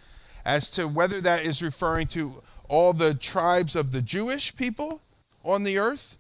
as 0.46 0.70
to 0.72 0.88
whether 0.88 1.22
that 1.22 1.46
is 1.46 1.62
referring 1.62 2.08
to 2.08 2.42
all 2.68 2.94
the 2.94 3.14
tribes 3.14 3.76
of 3.76 3.92
the 3.92 4.02
Jewish 4.02 4.56
people 4.56 5.02
on 5.44 5.64
the 5.64 5.78
earth 5.78 6.18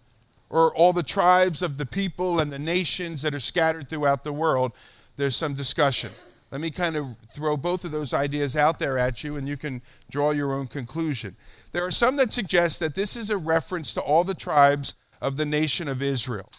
or 0.50 0.74
all 0.76 0.94
the 0.94 1.04
tribes 1.04 1.62
of 1.62 1.78
the 1.78 1.86
people 1.86 2.40
and 2.40 2.52
the 2.52 2.60
nations 2.60 3.22
that 3.24 3.34
are 3.34 3.40
scattered 3.40 3.90
throughout 3.90 4.24
the 4.24 4.32
world, 4.32 4.72
there's 5.18 5.36
some 5.36 5.54
discussion. 5.54 6.12
Let 6.52 6.62
me 6.62 6.70
kind 6.70 6.96
of 6.96 7.18
throw 7.30 7.58
both 7.58 7.84
of 7.84 7.90
those 7.90 8.14
ideas 8.14 8.56
out 8.56 8.78
there 8.78 9.00
at 9.00 9.24
you, 9.24 9.38
and 9.38 9.48
you 9.48 9.58
can 9.58 9.82
draw 10.12 10.30
your 10.30 10.54
own 10.54 10.68
conclusion. 10.68 11.36
There 11.72 11.84
are 11.84 11.92
some 11.92 12.16
that 12.18 12.32
suggest 12.32 12.80
that 12.80 12.94
this 12.94 13.16
is 13.16 13.32
a 13.32 13.38
reference 13.38 13.94
to 13.96 14.02
all 14.02 14.24
the 14.24 14.36
tribes 14.36 14.94
of 15.20 15.38
the 15.38 15.46
nation 15.46 15.88
of 15.88 16.04
Israel, 16.04 16.52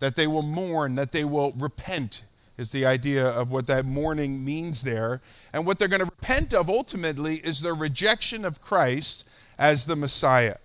that 0.00 0.16
they 0.16 0.26
will 0.26 0.42
mourn, 0.42 0.94
that 0.96 1.12
they 1.12 1.24
will 1.24 1.52
repent, 1.58 2.24
is 2.56 2.70
the 2.70 2.86
idea 2.86 3.26
of 3.26 3.50
what 3.50 3.66
that 3.66 3.84
mourning 3.84 4.44
means 4.44 4.82
there. 4.82 5.20
And 5.52 5.66
what 5.66 5.78
they're 5.78 5.88
going 5.88 6.00
to 6.00 6.06
repent 6.20 6.54
of 6.54 6.68
ultimately 6.68 7.36
is 7.36 7.60
their 7.60 7.74
rejection 7.74 8.44
of 8.44 8.60
Christ 8.60 9.28
as 9.58 9.86
the 9.86 9.96
Messiah. 9.96 10.56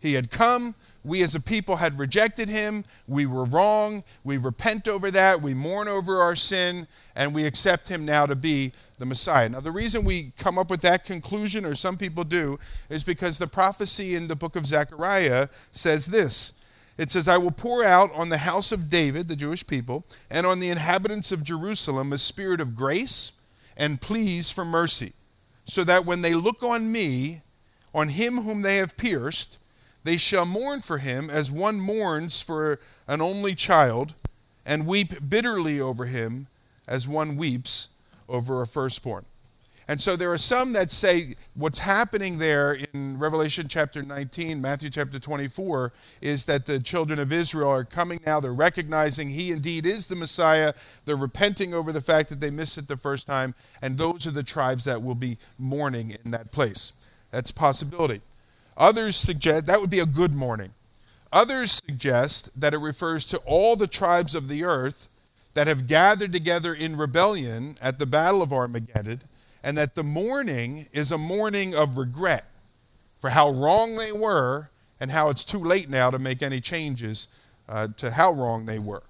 He 0.00 0.14
had 0.14 0.30
come, 0.30 0.74
we 1.04 1.22
as 1.22 1.34
a 1.34 1.40
people 1.40 1.76
had 1.76 1.98
rejected 1.98 2.48
him. 2.48 2.84
We 3.06 3.26
were 3.26 3.44
wrong. 3.44 4.04
We 4.24 4.36
repent 4.36 4.88
over 4.88 5.10
that. 5.10 5.40
We 5.40 5.54
mourn 5.54 5.88
over 5.88 6.18
our 6.18 6.36
sin, 6.36 6.86
and 7.16 7.34
we 7.34 7.46
accept 7.46 7.88
him 7.88 8.04
now 8.04 8.26
to 8.26 8.36
be 8.36 8.72
the 8.98 9.06
Messiah. 9.06 9.48
Now, 9.48 9.60
the 9.60 9.70
reason 9.70 10.04
we 10.04 10.32
come 10.38 10.58
up 10.58 10.70
with 10.70 10.82
that 10.82 11.04
conclusion, 11.04 11.64
or 11.64 11.74
some 11.74 11.96
people 11.96 12.24
do, 12.24 12.58
is 12.90 13.04
because 13.04 13.38
the 13.38 13.46
prophecy 13.46 14.16
in 14.16 14.28
the 14.28 14.36
book 14.36 14.54
of 14.54 14.66
Zechariah 14.66 15.48
says 15.70 16.06
this. 16.06 16.52
It 16.98 17.12
says, 17.12 17.28
I 17.28 17.38
will 17.38 17.52
pour 17.52 17.84
out 17.84 18.10
on 18.12 18.28
the 18.28 18.38
house 18.38 18.72
of 18.72 18.90
David, 18.90 19.28
the 19.28 19.36
Jewish 19.36 19.64
people, 19.64 20.04
and 20.28 20.44
on 20.44 20.58
the 20.58 20.68
inhabitants 20.68 21.30
of 21.30 21.44
Jerusalem 21.44 22.12
a 22.12 22.18
spirit 22.18 22.60
of 22.60 22.74
grace 22.74 23.32
and 23.76 24.00
pleas 24.00 24.50
for 24.50 24.64
mercy, 24.64 25.12
so 25.64 25.84
that 25.84 26.04
when 26.04 26.22
they 26.22 26.34
look 26.34 26.62
on 26.64 26.90
me, 26.90 27.42
on 27.94 28.08
him 28.08 28.38
whom 28.38 28.62
they 28.62 28.76
have 28.76 28.96
pierced, 28.96 29.58
they 30.02 30.16
shall 30.16 30.44
mourn 30.44 30.80
for 30.80 30.98
him 30.98 31.30
as 31.30 31.52
one 31.52 31.80
mourns 31.80 32.40
for 32.40 32.80
an 33.06 33.20
only 33.20 33.54
child, 33.54 34.14
and 34.66 34.84
weep 34.84 35.14
bitterly 35.28 35.80
over 35.80 36.06
him 36.06 36.48
as 36.88 37.06
one 37.06 37.36
weeps 37.36 37.90
over 38.28 38.60
a 38.60 38.66
firstborn. 38.66 39.24
And 39.90 39.98
so 39.98 40.16
there 40.16 40.30
are 40.30 40.38
some 40.38 40.74
that 40.74 40.90
say 40.90 41.34
what's 41.54 41.78
happening 41.78 42.38
there 42.38 42.78
in 42.92 43.18
Revelation 43.18 43.68
chapter 43.68 44.02
19, 44.02 44.60
Matthew 44.60 44.90
chapter 44.90 45.18
24, 45.18 45.92
is 46.20 46.44
that 46.44 46.66
the 46.66 46.78
children 46.78 47.18
of 47.18 47.32
Israel 47.32 47.70
are 47.70 47.84
coming 47.84 48.20
now. 48.26 48.38
They're 48.38 48.52
recognizing 48.52 49.30
he 49.30 49.50
indeed 49.50 49.86
is 49.86 50.06
the 50.06 50.14
Messiah. 50.14 50.74
They're 51.06 51.16
repenting 51.16 51.72
over 51.72 51.90
the 51.90 52.02
fact 52.02 52.28
that 52.28 52.38
they 52.38 52.50
missed 52.50 52.76
it 52.76 52.86
the 52.86 52.98
first 52.98 53.26
time. 53.26 53.54
And 53.80 53.96
those 53.96 54.26
are 54.26 54.30
the 54.30 54.42
tribes 54.42 54.84
that 54.84 55.02
will 55.02 55.14
be 55.14 55.38
mourning 55.58 56.16
in 56.22 56.32
that 56.32 56.52
place. 56.52 56.92
That's 57.30 57.50
a 57.50 57.54
possibility. 57.54 58.20
Others 58.76 59.16
suggest 59.16 59.66
that 59.66 59.80
would 59.80 59.90
be 59.90 60.00
a 60.00 60.06
good 60.06 60.34
mourning. 60.34 60.70
Others 61.32 61.82
suggest 61.86 62.60
that 62.60 62.74
it 62.74 62.78
refers 62.78 63.24
to 63.26 63.38
all 63.46 63.74
the 63.74 63.86
tribes 63.86 64.34
of 64.34 64.48
the 64.48 64.64
earth 64.64 65.08
that 65.54 65.66
have 65.66 65.86
gathered 65.86 66.32
together 66.32 66.74
in 66.74 66.96
rebellion 66.96 67.74
at 67.82 67.98
the 67.98 68.06
Battle 68.06 68.42
of 68.42 68.52
Armageddon, 68.52 69.20
and 69.62 69.76
that 69.76 69.94
the 69.94 70.02
mourning 70.02 70.86
is 70.92 71.12
a 71.12 71.18
mourning 71.18 71.74
of 71.74 71.98
regret 71.98 72.44
for 73.18 73.30
how 73.30 73.50
wrong 73.50 73.96
they 73.96 74.12
were 74.12 74.70
and 75.00 75.10
how 75.10 75.28
it's 75.30 75.44
too 75.44 75.58
late 75.58 75.88
now 75.88 76.10
to 76.10 76.18
make 76.18 76.42
any 76.42 76.60
changes 76.60 77.28
uh, 77.68 77.88
to 77.96 78.10
how 78.10 78.32
wrong 78.32 78.66
they 78.66 78.78
were. 78.78 79.02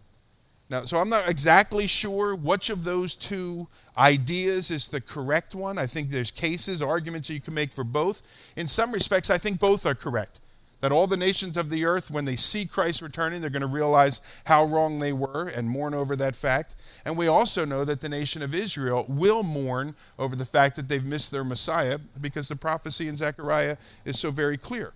Now, 0.70 0.84
so 0.84 0.98
I'm 0.98 1.08
not 1.08 1.28
exactly 1.30 1.86
sure 1.86 2.36
which 2.36 2.68
of 2.68 2.84
those 2.84 3.14
two 3.14 3.68
ideas 3.96 4.70
is 4.70 4.88
the 4.88 5.00
correct 5.00 5.54
one. 5.54 5.78
I 5.78 5.86
think 5.86 6.10
there's 6.10 6.30
cases, 6.30 6.82
arguments 6.82 7.30
you 7.30 7.40
can 7.40 7.54
make 7.54 7.72
for 7.72 7.84
both. 7.84 8.52
In 8.56 8.66
some 8.66 8.92
respects, 8.92 9.30
I 9.30 9.38
think 9.38 9.60
both 9.60 9.86
are 9.86 9.94
correct. 9.94 10.40
That 10.80 10.92
all 10.92 11.08
the 11.08 11.16
nations 11.16 11.56
of 11.56 11.70
the 11.70 11.84
earth, 11.84 12.10
when 12.10 12.24
they 12.24 12.36
see 12.36 12.64
Christ 12.64 13.02
returning, 13.02 13.40
they're 13.40 13.50
going 13.50 13.62
to 13.62 13.66
realize 13.66 14.20
how 14.46 14.64
wrong 14.64 15.00
they 15.00 15.12
were 15.12 15.48
and 15.48 15.68
mourn 15.68 15.92
over 15.92 16.14
that 16.16 16.36
fact. 16.36 16.76
And 17.04 17.16
we 17.16 17.26
also 17.26 17.64
know 17.64 17.84
that 17.84 18.00
the 18.00 18.08
nation 18.08 18.42
of 18.42 18.54
Israel 18.54 19.04
will 19.08 19.42
mourn 19.42 19.96
over 20.18 20.36
the 20.36 20.44
fact 20.44 20.76
that 20.76 20.88
they've 20.88 21.04
missed 21.04 21.32
their 21.32 21.42
Messiah 21.42 21.98
because 22.20 22.46
the 22.46 22.56
prophecy 22.56 23.08
in 23.08 23.16
Zechariah 23.16 23.76
is 24.04 24.20
so 24.20 24.30
very 24.30 24.56
clear. 24.56 24.92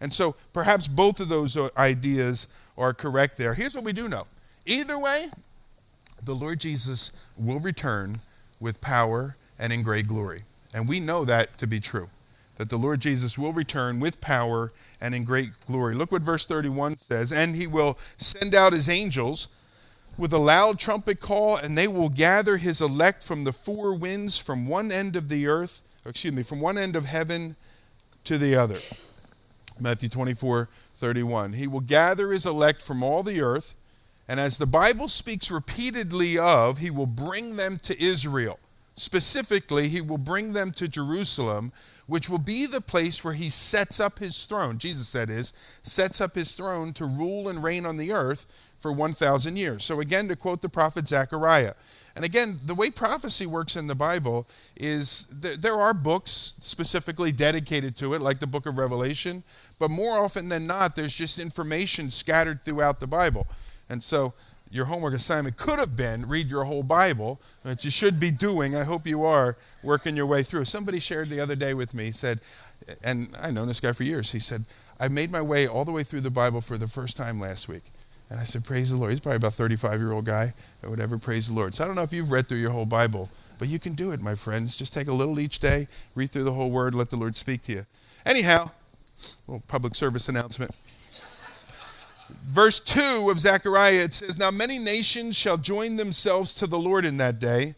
And 0.00 0.14
so 0.14 0.34
perhaps 0.52 0.88
both 0.88 1.20
of 1.20 1.28
those 1.28 1.56
uh, 1.56 1.68
ideas 1.76 2.48
are 2.78 2.94
correct 2.94 3.36
there. 3.36 3.54
Here's 3.54 3.74
what 3.74 3.84
we 3.84 3.92
do 3.92 4.08
know 4.08 4.26
Either 4.66 4.98
way, 4.98 5.26
the 6.22 6.34
Lord 6.34 6.60
Jesus 6.60 7.12
will 7.36 7.60
return 7.60 8.20
with 8.60 8.80
power 8.80 9.36
and 9.58 9.72
in 9.72 9.82
great 9.82 10.06
glory. 10.06 10.42
And 10.74 10.88
we 10.88 11.00
know 11.00 11.24
that 11.24 11.56
to 11.58 11.66
be 11.66 11.80
true, 11.80 12.08
that 12.58 12.68
the 12.68 12.76
Lord 12.76 13.00
Jesus 13.00 13.38
will 13.38 13.52
return 13.52 13.98
with 13.98 14.20
power 14.20 14.72
and 15.00 15.14
in 15.14 15.24
great 15.24 15.50
glory. 15.66 15.94
Look 15.94 16.12
what 16.12 16.22
verse 16.22 16.44
31 16.44 16.98
says 16.98 17.32
And 17.32 17.56
he 17.56 17.66
will 17.66 17.98
send 18.16 18.54
out 18.54 18.72
his 18.72 18.88
angels 18.88 19.48
with 20.18 20.32
a 20.32 20.38
loud 20.38 20.78
trumpet 20.78 21.20
call, 21.20 21.56
and 21.56 21.78
they 21.78 21.88
will 21.88 22.08
gather 22.08 22.56
his 22.56 22.80
elect 22.80 23.24
from 23.24 23.44
the 23.44 23.52
four 23.52 23.96
winds, 23.96 24.38
from 24.38 24.66
one 24.66 24.92
end 24.92 25.16
of 25.16 25.28
the 25.28 25.46
earth, 25.46 25.82
excuse 26.04 26.34
me, 26.34 26.42
from 26.42 26.60
one 26.60 26.76
end 26.76 26.96
of 26.96 27.06
heaven 27.06 27.56
to 28.24 28.36
the 28.36 28.54
other. 28.54 28.78
Matthew 29.80 30.08
24, 30.08 30.68
31. 30.96 31.52
He 31.54 31.68
will 31.68 31.80
gather 31.80 32.32
his 32.32 32.44
elect 32.44 32.82
from 32.82 33.02
all 33.02 33.22
the 33.22 33.40
earth 33.40 33.76
and 34.28 34.38
as 34.38 34.58
the 34.58 34.66
Bible 34.66 35.08
speaks 35.08 35.50
repeatedly 35.50 36.38
of, 36.38 36.78
he 36.78 36.90
will 36.90 37.06
bring 37.06 37.56
them 37.56 37.78
to 37.78 38.00
Israel. 38.00 38.60
Specifically, 38.94 39.88
he 39.88 40.02
will 40.02 40.18
bring 40.18 40.52
them 40.52 40.70
to 40.72 40.86
Jerusalem, 40.86 41.72
which 42.08 42.28
will 42.28 42.38
be 42.38 42.66
the 42.66 42.80
place 42.80 43.22
where 43.22 43.34
he 43.34 43.48
sets 43.48 44.00
up 44.00 44.18
his 44.18 44.44
throne. 44.46 44.78
Jesus, 44.78 45.12
that 45.12 45.30
is, 45.30 45.52
sets 45.82 46.20
up 46.20 46.34
his 46.34 46.54
throne 46.54 46.92
to 46.94 47.04
rule 47.04 47.48
and 47.48 47.62
reign 47.62 47.86
on 47.86 47.98
the 47.98 48.12
earth 48.12 48.46
for 48.78 48.92
1,000 48.92 49.56
years. 49.56 49.84
So, 49.84 50.00
again, 50.00 50.26
to 50.28 50.34
quote 50.34 50.62
the 50.62 50.68
prophet 50.68 51.06
Zechariah. 51.06 51.74
And 52.16 52.24
again, 52.24 52.58
the 52.64 52.74
way 52.74 52.90
prophecy 52.90 53.46
works 53.46 53.76
in 53.76 53.86
the 53.86 53.94
Bible 53.94 54.48
is 54.76 55.32
th- 55.40 55.58
there 55.58 55.74
are 55.74 55.94
books 55.94 56.54
specifically 56.60 57.30
dedicated 57.30 57.94
to 57.98 58.14
it, 58.14 58.22
like 58.22 58.40
the 58.40 58.46
book 58.46 58.66
of 58.66 58.76
Revelation, 58.76 59.44
but 59.78 59.90
more 59.90 60.18
often 60.18 60.48
than 60.48 60.66
not, 60.66 60.96
there's 60.96 61.14
just 61.14 61.38
information 61.38 62.10
scattered 62.10 62.60
throughout 62.60 62.98
the 62.98 63.06
Bible. 63.06 63.46
And 63.88 64.02
so 64.02 64.32
your 64.70 64.86
homework 64.86 65.14
assignment 65.14 65.56
could 65.56 65.78
have 65.78 65.96
been 65.96 66.28
read 66.28 66.50
your 66.50 66.64
whole 66.64 66.82
Bible, 66.82 67.40
which 67.62 67.84
you 67.84 67.90
should 67.90 68.20
be 68.20 68.30
doing. 68.30 68.76
I 68.76 68.84
hope 68.84 69.06
you 69.06 69.24
are 69.24 69.56
working 69.82 70.16
your 70.16 70.26
way 70.26 70.42
through. 70.42 70.64
Somebody 70.64 71.00
shared 71.00 71.28
the 71.28 71.40
other 71.40 71.56
day 71.56 71.74
with 71.74 71.94
me, 71.94 72.10
said, 72.10 72.40
and 73.02 73.28
I've 73.40 73.54
known 73.54 73.68
this 73.68 73.80
guy 73.80 73.92
for 73.92 74.04
years, 74.04 74.32
he 74.32 74.38
said, 74.38 74.64
I 75.00 75.08
made 75.08 75.30
my 75.30 75.42
way 75.42 75.66
all 75.66 75.84
the 75.84 75.92
way 75.92 76.02
through 76.02 76.20
the 76.20 76.30
Bible 76.30 76.60
for 76.60 76.76
the 76.76 76.88
first 76.88 77.16
time 77.16 77.40
last 77.40 77.68
week. 77.68 77.82
And 78.30 78.38
I 78.38 78.42
said, 78.42 78.64
Praise 78.64 78.90
the 78.90 78.96
Lord. 78.96 79.10
He's 79.10 79.20
probably 79.20 79.36
about 79.36 79.54
35 79.54 80.00
year 80.00 80.12
old 80.12 80.26
guy 80.26 80.52
or 80.82 80.90
whatever. 80.90 81.18
Praise 81.18 81.48
the 81.48 81.54
Lord. 81.54 81.74
So 81.74 81.84
I 81.84 81.86
don't 81.86 81.96
know 81.96 82.02
if 82.02 82.12
you've 82.12 82.30
read 82.30 82.46
through 82.46 82.58
your 82.58 82.72
whole 82.72 82.84
Bible, 82.84 83.30
but 83.58 83.68
you 83.68 83.78
can 83.78 83.94
do 83.94 84.10
it, 84.10 84.20
my 84.20 84.34
friends. 84.34 84.76
Just 84.76 84.92
take 84.92 85.08
a 85.08 85.12
little 85.12 85.40
each 85.40 85.60
day, 85.60 85.88
read 86.14 86.30
through 86.30 86.44
the 86.44 86.52
whole 86.52 86.70
word, 86.70 86.94
let 86.94 87.10
the 87.10 87.16
Lord 87.16 87.36
speak 87.36 87.62
to 87.62 87.72
you. 87.72 87.86
Anyhow, 88.26 88.70
little 89.46 89.62
public 89.66 89.94
service 89.94 90.28
announcement 90.28 90.72
verse 92.30 92.80
2 92.80 93.28
of 93.30 93.40
Zechariah, 93.40 94.04
it 94.04 94.14
says, 94.14 94.38
Now 94.38 94.50
many 94.50 94.78
nations 94.78 95.36
shall 95.36 95.56
join 95.56 95.96
themselves 95.96 96.54
to 96.54 96.66
the 96.66 96.78
Lord 96.78 97.04
in 97.04 97.16
that 97.18 97.38
day, 97.38 97.74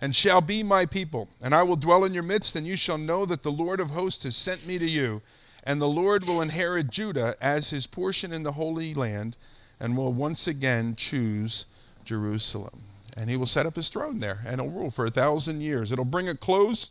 and 0.00 0.14
shall 0.14 0.40
be 0.40 0.62
my 0.62 0.86
people. 0.86 1.28
And 1.40 1.54
I 1.54 1.62
will 1.62 1.76
dwell 1.76 2.04
in 2.04 2.14
your 2.14 2.22
midst, 2.22 2.56
and 2.56 2.66
you 2.66 2.76
shall 2.76 2.98
know 2.98 3.24
that 3.24 3.42
the 3.42 3.52
Lord 3.52 3.80
of 3.80 3.90
hosts 3.90 4.24
has 4.24 4.36
sent 4.36 4.66
me 4.66 4.78
to 4.78 4.88
you. 4.88 5.22
And 5.64 5.80
the 5.80 5.88
Lord 5.88 6.24
will 6.24 6.40
inherit 6.40 6.90
Judah 6.90 7.36
as 7.40 7.70
his 7.70 7.86
portion 7.86 8.32
in 8.32 8.42
the 8.42 8.52
Holy 8.52 8.94
Land, 8.94 9.36
and 9.78 9.96
will 9.96 10.12
once 10.12 10.48
again 10.48 10.96
choose 10.96 11.66
Jerusalem. 12.04 12.80
And 13.16 13.30
he 13.30 13.36
will 13.36 13.46
set 13.46 13.66
up 13.66 13.76
his 13.76 13.88
throne 13.88 14.18
there, 14.18 14.40
and 14.46 14.60
he'll 14.60 14.70
rule 14.70 14.90
for 14.90 15.04
a 15.04 15.10
thousand 15.10 15.60
years. 15.60 15.92
It'll 15.92 16.04
bring 16.04 16.28
a 16.28 16.34
close 16.34 16.90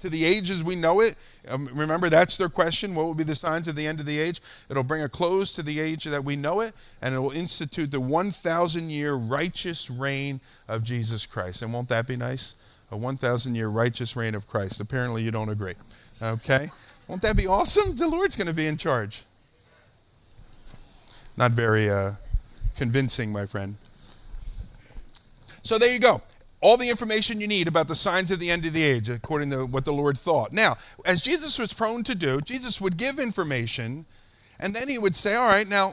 to 0.00 0.08
the 0.08 0.24
age 0.24 0.50
as 0.50 0.62
we 0.62 0.76
know 0.76 1.00
it. 1.00 1.16
Um, 1.48 1.68
remember, 1.72 2.08
that's 2.08 2.36
their 2.36 2.48
question. 2.48 2.94
What 2.94 3.06
will 3.06 3.14
be 3.14 3.24
the 3.24 3.34
signs 3.34 3.68
of 3.68 3.76
the 3.76 3.86
end 3.86 4.00
of 4.00 4.06
the 4.06 4.18
age? 4.18 4.40
It'll 4.68 4.82
bring 4.82 5.02
a 5.02 5.08
close 5.08 5.52
to 5.54 5.62
the 5.62 5.80
age 5.80 6.04
that 6.04 6.24
we 6.24 6.36
know 6.36 6.60
it, 6.60 6.72
and 7.00 7.14
it 7.14 7.18
will 7.18 7.30
institute 7.30 7.90
the 7.90 8.00
1,000 8.00 8.90
year 8.90 9.14
righteous 9.14 9.90
reign 9.90 10.40
of 10.68 10.84
Jesus 10.84 11.26
Christ. 11.26 11.62
And 11.62 11.72
won't 11.72 11.88
that 11.88 12.06
be 12.06 12.16
nice? 12.16 12.56
A 12.90 12.96
1,000 12.96 13.54
year 13.54 13.68
righteous 13.68 14.16
reign 14.16 14.34
of 14.34 14.46
Christ. 14.46 14.80
Apparently, 14.80 15.22
you 15.22 15.30
don't 15.30 15.48
agree. 15.48 15.74
Okay? 16.22 16.68
Won't 17.08 17.22
that 17.22 17.36
be 17.36 17.46
awesome? 17.46 17.96
The 17.96 18.08
Lord's 18.08 18.36
going 18.36 18.48
to 18.48 18.54
be 18.54 18.66
in 18.66 18.76
charge. 18.76 19.22
Not 21.36 21.52
very 21.52 21.88
uh, 21.88 22.12
convincing, 22.76 23.32
my 23.32 23.46
friend. 23.46 23.76
So 25.62 25.78
there 25.78 25.92
you 25.92 26.00
go 26.00 26.22
all 26.60 26.76
the 26.76 26.88
information 26.88 27.40
you 27.40 27.48
need 27.48 27.68
about 27.68 27.88
the 27.88 27.94
signs 27.94 28.30
of 28.30 28.40
the 28.40 28.50
end 28.50 28.64
of 28.66 28.72
the 28.72 28.82
age, 28.82 29.08
according 29.08 29.50
to 29.50 29.66
what 29.66 29.84
the 29.84 29.92
Lord 29.92 30.18
thought. 30.18 30.52
Now, 30.52 30.76
as 31.04 31.20
Jesus 31.20 31.58
was 31.58 31.72
prone 31.72 32.02
to 32.04 32.14
do, 32.14 32.40
Jesus 32.40 32.80
would 32.80 32.96
give 32.96 33.18
information, 33.18 34.06
and 34.58 34.74
then 34.74 34.88
he 34.88 34.96
would 34.96 35.14
say, 35.14 35.34
All 35.34 35.46
right, 35.46 35.68
now, 35.68 35.90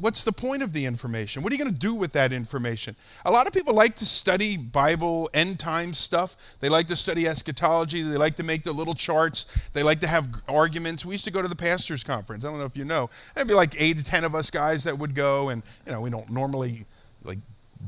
what's 0.00 0.22
the 0.22 0.32
point 0.32 0.62
of 0.62 0.74
the 0.74 0.84
information? 0.84 1.42
What 1.42 1.50
are 1.50 1.56
you 1.56 1.64
going 1.64 1.72
to 1.72 1.78
do 1.78 1.94
with 1.94 2.12
that 2.12 2.30
information? 2.30 2.94
A 3.24 3.30
lot 3.30 3.46
of 3.46 3.54
people 3.54 3.74
like 3.74 3.94
to 3.96 4.06
study 4.06 4.58
Bible 4.58 5.30
end 5.32 5.58
time 5.58 5.94
stuff. 5.94 6.58
They 6.60 6.68
like 6.68 6.88
to 6.88 6.96
study 6.96 7.26
eschatology. 7.26 8.02
They 8.02 8.18
like 8.18 8.36
to 8.36 8.42
make 8.42 8.64
the 8.64 8.72
little 8.72 8.94
charts. 8.94 9.70
They 9.70 9.82
like 9.82 10.00
to 10.00 10.06
have 10.06 10.28
arguments. 10.46 11.06
We 11.06 11.14
used 11.14 11.24
to 11.24 11.32
go 11.32 11.40
to 11.40 11.48
the 11.48 11.56
pastor's 11.56 12.04
conference. 12.04 12.44
I 12.44 12.48
don't 12.48 12.58
know 12.58 12.66
if 12.66 12.76
you 12.76 12.84
know. 12.84 13.08
There'd 13.34 13.48
be 13.48 13.54
like 13.54 13.80
eight 13.80 13.96
to 13.96 14.04
ten 14.04 14.24
of 14.24 14.34
us 14.34 14.50
guys 14.50 14.84
that 14.84 14.98
would 14.98 15.14
go, 15.14 15.48
and, 15.48 15.62
you 15.86 15.92
know, 15.92 16.02
we 16.02 16.10
don't 16.10 16.30
normally 16.30 16.84
like 17.24 17.38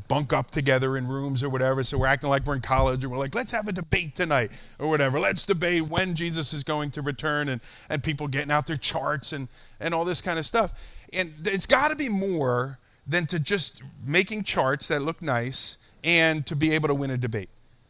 bunk 0.08 0.32
up 0.32 0.50
together 0.50 0.96
in 0.96 1.06
rooms 1.06 1.42
or 1.42 1.48
whatever. 1.48 1.82
So 1.82 1.98
we're 1.98 2.06
acting 2.06 2.30
like 2.30 2.46
we're 2.46 2.56
in 2.56 2.60
college 2.60 3.04
and 3.04 3.12
we're 3.12 3.18
like, 3.18 3.34
let's 3.34 3.52
have 3.52 3.68
a 3.68 3.72
debate 3.72 4.14
tonight 4.14 4.50
or 4.78 4.88
whatever. 4.88 5.18
Let's 5.18 5.44
debate 5.44 5.82
when 5.82 6.14
Jesus 6.14 6.52
is 6.52 6.64
going 6.64 6.90
to 6.92 7.02
return 7.02 7.48
and, 7.48 7.60
and 7.88 8.02
people 8.02 8.28
getting 8.28 8.50
out 8.50 8.66
their 8.66 8.76
charts 8.76 9.32
and, 9.32 9.48
and 9.80 9.94
all 9.94 10.04
this 10.04 10.20
kind 10.20 10.38
of 10.38 10.46
stuff. 10.46 11.06
And 11.12 11.32
it's 11.44 11.66
got 11.66 11.90
to 11.90 11.96
be 11.96 12.08
more 12.08 12.78
than 13.06 13.26
to 13.26 13.38
just 13.38 13.82
making 14.06 14.42
charts 14.42 14.88
that 14.88 15.02
look 15.02 15.22
nice 15.22 15.78
and 16.02 16.44
to 16.46 16.56
be 16.56 16.72
able 16.72 16.88
to 16.88 16.94
win 16.94 17.10
a 17.10 17.16
debate. 17.16 17.48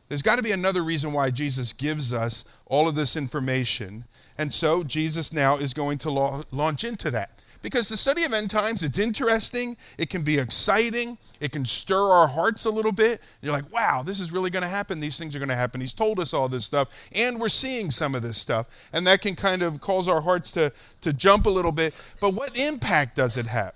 There's 0.09 0.23
got 0.23 0.37
to 0.37 0.43
be 0.43 0.53
another 0.53 0.83
reason 0.83 1.13
why 1.13 1.31
Jesus 1.31 1.73
gives 1.73 2.13
us 2.13 2.45
all 2.67 2.87
of 2.89 2.95
this 2.95 3.17
information. 3.17 4.05
And 4.39 4.53
so 4.53 4.85
Jesus 4.85 5.33
now 5.33 5.57
is 5.57 5.73
going 5.73 5.99
to 5.99 6.11
launch 6.53 6.85
into 6.85 7.11
that. 7.13 7.43
Because 7.65 7.89
the 7.89 7.97
study 7.97 8.25
of 8.25 8.35
end 8.35 8.51
times, 8.51 8.83
it's 8.83 8.99
interesting, 8.99 9.75
it 9.99 10.11
can 10.11 10.21
be 10.21 10.39
exciting, 10.39 11.17
it 11.41 11.51
can 11.51 11.65
stir 11.65 11.99
our 11.99 12.27
hearts 12.27 12.67
a 12.67 12.71
little 12.71 12.93
bit. 12.93 13.23
You're 13.41 13.55
like, 13.55 13.73
wow, 13.73 14.03
this 14.05 14.21
is 14.21 14.31
really 14.31 14.51
going 14.51 14.65
to 14.65 14.69
happen. 14.69 15.01
These 15.01 15.19
things 15.19 15.35
are 15.35 15.39
going 15.39 15.49
to 15.49 15.55
happen. 15.55 15.81
He's 15.81 15.95
told 15.95 16.21
us 16.21 16.35
all 16.35 16.47
this 16.47 16.67
stuff, 16.67 17.09
and 17.15 17.41
we're 17.41 17.49
seeing 17.49 17.91
some 17.91 18.15
of 18.15 18.21
this 18.21 18.37
stuff. 18.37 18.67
And 18.93 19.07
that 19.07 19.23
can 19.23 19.35
kind 19.35 19.63
of 19.63 19.81
cause 19.81 20.09
our 20.09 20.21
hearts 20.21 20.53
to, 20.53 20.75
to 21.01 21.15
jump 21.15 21.47
a 21.47 21.51
little 21.51 21.73
bit. 21.73 21.99
But 22.21 22.35
what 22.35 22.55
impact 22.55 23.17
does 23.17 23.39
it 23.39 23.47
have? 23.47 23.75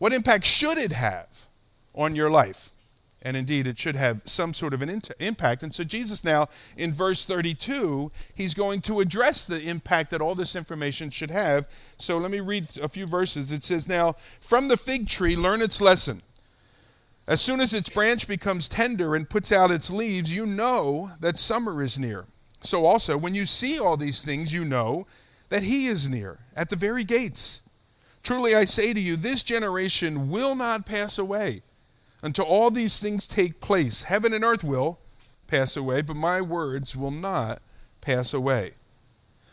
What 0.00 0.12
impact 0.12 0.44
should 0.44 0.76
it 0.76 0.90
have 0.90 1.28
on 1.94 2.16
your 2.16 2.30
life? 2.30 2.71
And 3.24 3.36
indeed, 3.36 3.66
it 3.66 3.78
should 3.78 3.94
have 3.94 4.22
some 4.24 4.52
sort 4.52 4.74
of 4.74 4.82
an 4.82 5.00
impact. 5.20 5.62
And 5.62 5.74
so, 5.74 5.84
Jesus 5.84 6.24
now, 6.24 6.48
in 6.76 6.92
verse 6.92 7.24
32, 7.24 8.10
he's 8.34 8.52
going 8.52 8.80
to 8.82 9.00
address 9.00 9.44
the 9.44 9.62
impact 9.68 10.10
that 10.10 10.20
all 10.20 10.34
this 10.34 10.56
information 10.56 11.08
should 11.08 11.30
have. 11.30 11.68
So, 11.98 12.18
let 12.18 12.32
me 12.32 12.40
read 12.40 12.66
a 12.82 12.88
few 12.88 13.06
verses. 13.06 13.52
It 13.52 13.62
says, 13.62 13.88
Now, 13.88 14.14
from 14.40 14.68
the 14.68 14.76
fig 14.76 15.08
tree, 15.08 15.36
learn 15.36 15.62
its 15.62 15.80
lesson. 15.80 16.22
As 17.28 17.40
soon 17.40 17.60
as 17.60 17.72
its 17.72 17.88
branch 17.88 18.26
becomes 18.26 18.66
tender 18.66 19.14
and 19.14 19.30
puts 19.30 19.52
out 19.52 19.70
its 19.70 19.90
leaves, 19.90 20.34
you 20.34 20.44
know 20.44 21.10
that 21.20 21.38
summer 21.38 21.80
is 21.80 21.98
near. 21.98 22.24
So, 22.62 22.84
also, 22.84 23.16
when 23.16 23.36
you 23.36 23.46
see 23.46 23.78
all 23.78 23.96
these 23.96 24.22
things, 24.22 24.52
you 24.52 24.64
know 24.64 25.06
that 25.48 25.62
he 25.62 25.86
is 25.86 26.08
near, 26.08 26.38
at 26.56 26.70
the 26.70 26.76
very 26.76 27.04
gates. 27.04 27.62
Truly, 28.24 28.54
I 28.56 28.64
say 28.64 28.92
to 28.92 29.00
you, 29.00 29.14
this 29.14 29.44
generation 29.44 30.28
will 30.28 30.56
not 30.56 30.86
pass 30.86 31.18
away 31.18 31.62
until 32.22 32.44
all 32.44 32.70
these 32.70 33.00
things 33.00 33.26
take 33.26 33.60
place. 33.60 34.04
Heaven 34.04 34.32
and 34.32 34.44
earth 34.44 34.62
will 34.62 34.98
pass 35.46 35.76
away, 35.76 36.02
but 36.02 36.16
my 36.16 36.40
words 36.40 36.96
will 36.96 37.10
not 37.10 37.60
pass 38.00 38.32
away. 38.32 38.72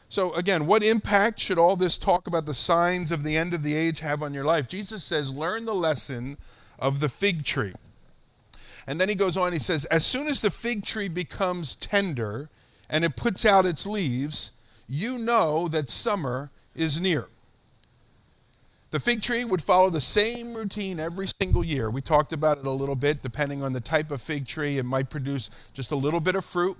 So, 0.07 0.33
again, 0.33 0.65
what 0.65 0.81
impact 0.81 1.39
should 1.39 1.59
all 1.59 1.75
this 1.75 1.97
talk 1.97 2.25
about 2.25 2.47
the 2.47 2.53
signs 2.53 3.11
of 3.11 3.23
the 3.23 3.37
end 3.37 3.53
of 3.53 3.61
the 3.61 3.75
age 3.75 3.99
have 3.99 4.23
on 4.23 4.33
your 4.33 4.43
life? 4.43 4.67
Jesus 4.67 5.03
says, 5.03 5.31
learn 5.31 5.65
the 5.65 5.75
lesson 5.75 6.37
of 6.79 6.99
the 6.99 7.09
fig 7.09 7.43
tree. 7.43 7.73
And 8.87 8.99
then 8.99 9.07
he 9.07 9.13
goes 9.13 9.37
on, 9.37 9.53
he 9.53 9.59
says, 9.59 9.85
as 9.85 10.03
soon 10.03 10.27
as 10.27 10.41
the 10.41 10.49
fig 10.49 10.83
tree 10.83 11.09
becomes 11.09 11.75
tender 11.75 12.49
and 12.89 13.03
it 13.03 13.15
puts 13.15 13.45
out 13.45 13.67
its 13.67 13.85
leaves, 13.85 14.51
you 14.87 15.19
know 15.19 15.67
that 15.67 15.91
summer 15.91 16.49
is 16.75 16.99
near. 16.99 17.27
The 18.91 18.99
fig 18.99 19.21
tree 19.21 19.45
would 19.45 19.61
follow 19.61 19.91
the 19.91 20.01
same 20.01 20.55
routine 20.55 20.99
every 20.99 21.27
single 21.27 21.63
year. 21.63 21.91
We 21.91 22.01
talked 22.01 22.33
about 22.33 22.57
it 22.57 22.65
a 22.65 22.71
little 22.71 22.95
bit. 22.95 23.21
Depending 23.21 23.61
on 23.61 23.71
the 23.71 23.79
type 23.79 24.09
of 24.09 24.19
fig 24.19 24.47
tree, 24.47 24.79
it 24.79 24.85
might 24.85 25.11
produce 25.11 25.51
just 25.73 25.91
a 25.91 25.95
little 25.95 26.19
bit 26.19 26.33
of 26.33 26.43
fruit, 26.43 26.75